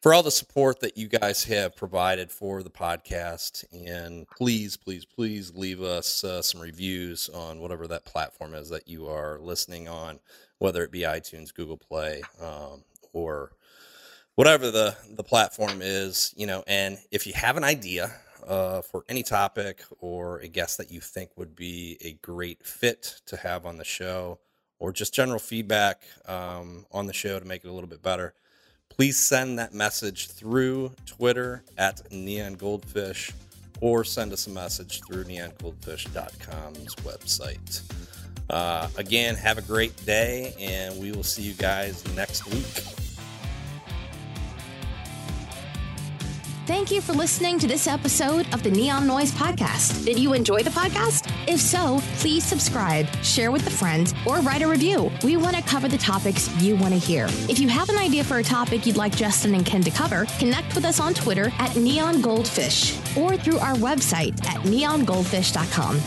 for 0.00 0.12
all 0.12 0.22
the 0.22 0.30
support 0.32 0.80
that 0.80 0.96
you 0.96 1.08
guys 1.08 1.44
have 1.44 1.76
provided 1.76 2.30
for 2.30 2.62
the 2.62 2.70
podcast. 2.70 3.64
And 3.72 4.26
please, 4.28 4.76
please, 4.76 5.04
please 5.04 5.52
leave 5.54 5.80
us 5.80 6.24
uh, 6.24 6.42
some 6.42 6.60
reviews 6.60 7.28
on 7.28 7.60
whatever 7.60 7.86
that 7.86 8.04
platform 8.04 8.54
is 8.54 8.68
that 8.68 8.88
you 8.88 9.06
are 9.06 9.38
listening 9.40 9.88
on, 9.88 10.18
whether 10.58 10.82
it 10.82 10.90
be 10.90 11.00
iTunes, 11.00 11.54
Google 11.54 11.76
Play, 11.76 12.22
um, 12.40 12.82
or 13.12 13.52
whatever 14.34 14.70
the 14.70 14.96
the 15.10 15.22
platform 15.22 15.80
is. 15.82 16.34
You 16.36 16.46
know, 16.46 16.64
and 16.66 16.98
if 17.10 17.26
you 17.26 17.32
have 17.34 17.56
an 17.56 17.64
idea 17.64 18.12
uh, 18.46 18.82
for 18.82 19.04
any 19.08 19.22
topic 19.22 19.82
or 19.98 20.40
a 20.40 20.48
guest 20.48 20.78
that 20.78 20.90
you 20.90 21.00
think 21.00 21.30
would 21.36 21.54
be 21.54 21.96
a 22.00 22.14
great 22.14 22.64
fit 22.64 23.20
to 23.26 23.36
have 23.36 23.66
on 23.66 23.78
the 23.78 23.84
show, 23.84 24.38
or 24.78 24.92
just 24.92 25.14
general 25.14 25.38
feedback 25.38 26.02
um, 26.26 26.86
on 26.90 27.06
the 27.06 27.12
show 27.12 27.38
to 27.38 27.44
make 27.44 27.64
it 27.64 27.68
a 27.68 27.72
little 27.72 27.88
bit 27.88 28.02
better, 28.02 28.34
please 28.88 29.16
send 29.16 29.58
that 29.58 29.72
message 29.72 30.28
through 30.28 30.92
Twitter 31.06 31.64
at 31.78 32.10
Neon 32.12 32.54
Goldfish 32.54 33.32
or 33.80 34.04
send 34.04 34.32
us 34.32 34.46
a 34.46 34.50
message 34.50 35.02
through 35.02 35.24
neongoldfish.com's 35.24 36.94
website. 36.96 37.82
Uh, 38.48 38.88
again, 38.96 39.34
have 39.34 39.58
a 39.58 39.62
great 39.62 39.94
day, 40.04 40.54
and 40.58 41.00
we 41.00 41.10
will 41.10 41.24
see 41.24 41.42
you 41.42 41.54
guys 41.54 42.04
next 42.14 42.46
week. 42.46 43.11
Thank 46.72 46.90
you 46.90 47.02
for 47.02 47.12
listening 47.12 47.58
to 47.58 47.66
this 47.66 47.86
episode 47.86 48.46
of 48.54 48.62
the 48.62 48.70
Neon 48.70 49.06
Noise 49.06 49.30
Podcast. 49.32 50.06
Did 50.06 50.18
you 50.18 50.32
enjoy 50.32 50.62
the 50.62 50.70
podcast? 50.70 51.30
If 51.46 51.60
so, 51.60 52.00
please 52.16 52.42
subscribe, 52.44 53.06
share 53.22 53.52
with 53.52 53.66
a 53.66 53.70
friend, 53.70 54.12
or 54.26 54.38
write 54.38 54.62
a 54.62 54.66
review. 54.66 55.12
We 55.22 55.36
want 55.36 55.54
to 55.54 55.62
cover 55.64 55.86
the 55.86 55.98
topics 55.98 56.48
you 56.62 56.76
want 56.76 56.94
to 56.94 56.98
hear. 56.98 57.26
If 57.46 57.58
you 57.58 57.68
have 57.68 57.90
an 57.90 57.98
idea 57.98 58.24
for 58.24 58.38
a 58.38 58.42
topic 58.42 58.86
you'd 58.86 58.96
like 58.96 59.14
Justin 59.14 59.54
and 59.54 59.66
Ken 59.66 59.82
to 59.82 59.90
cover, 59.90 60.24
connect 60.38 60.74
with 60.74 60.86
us 60.86 60.98
on 60.98 61.12
Twitter 61.12 61.52
at 61.58 61.76
Neon 61.76 62.22
Goldfish 62.22 62.98
or 63.18 63.36
through 63.36 63.58
our 63.58 63.74
website 63.74 64.42
at 64.46 64.62
neongoldfish.com. 64.62 66.00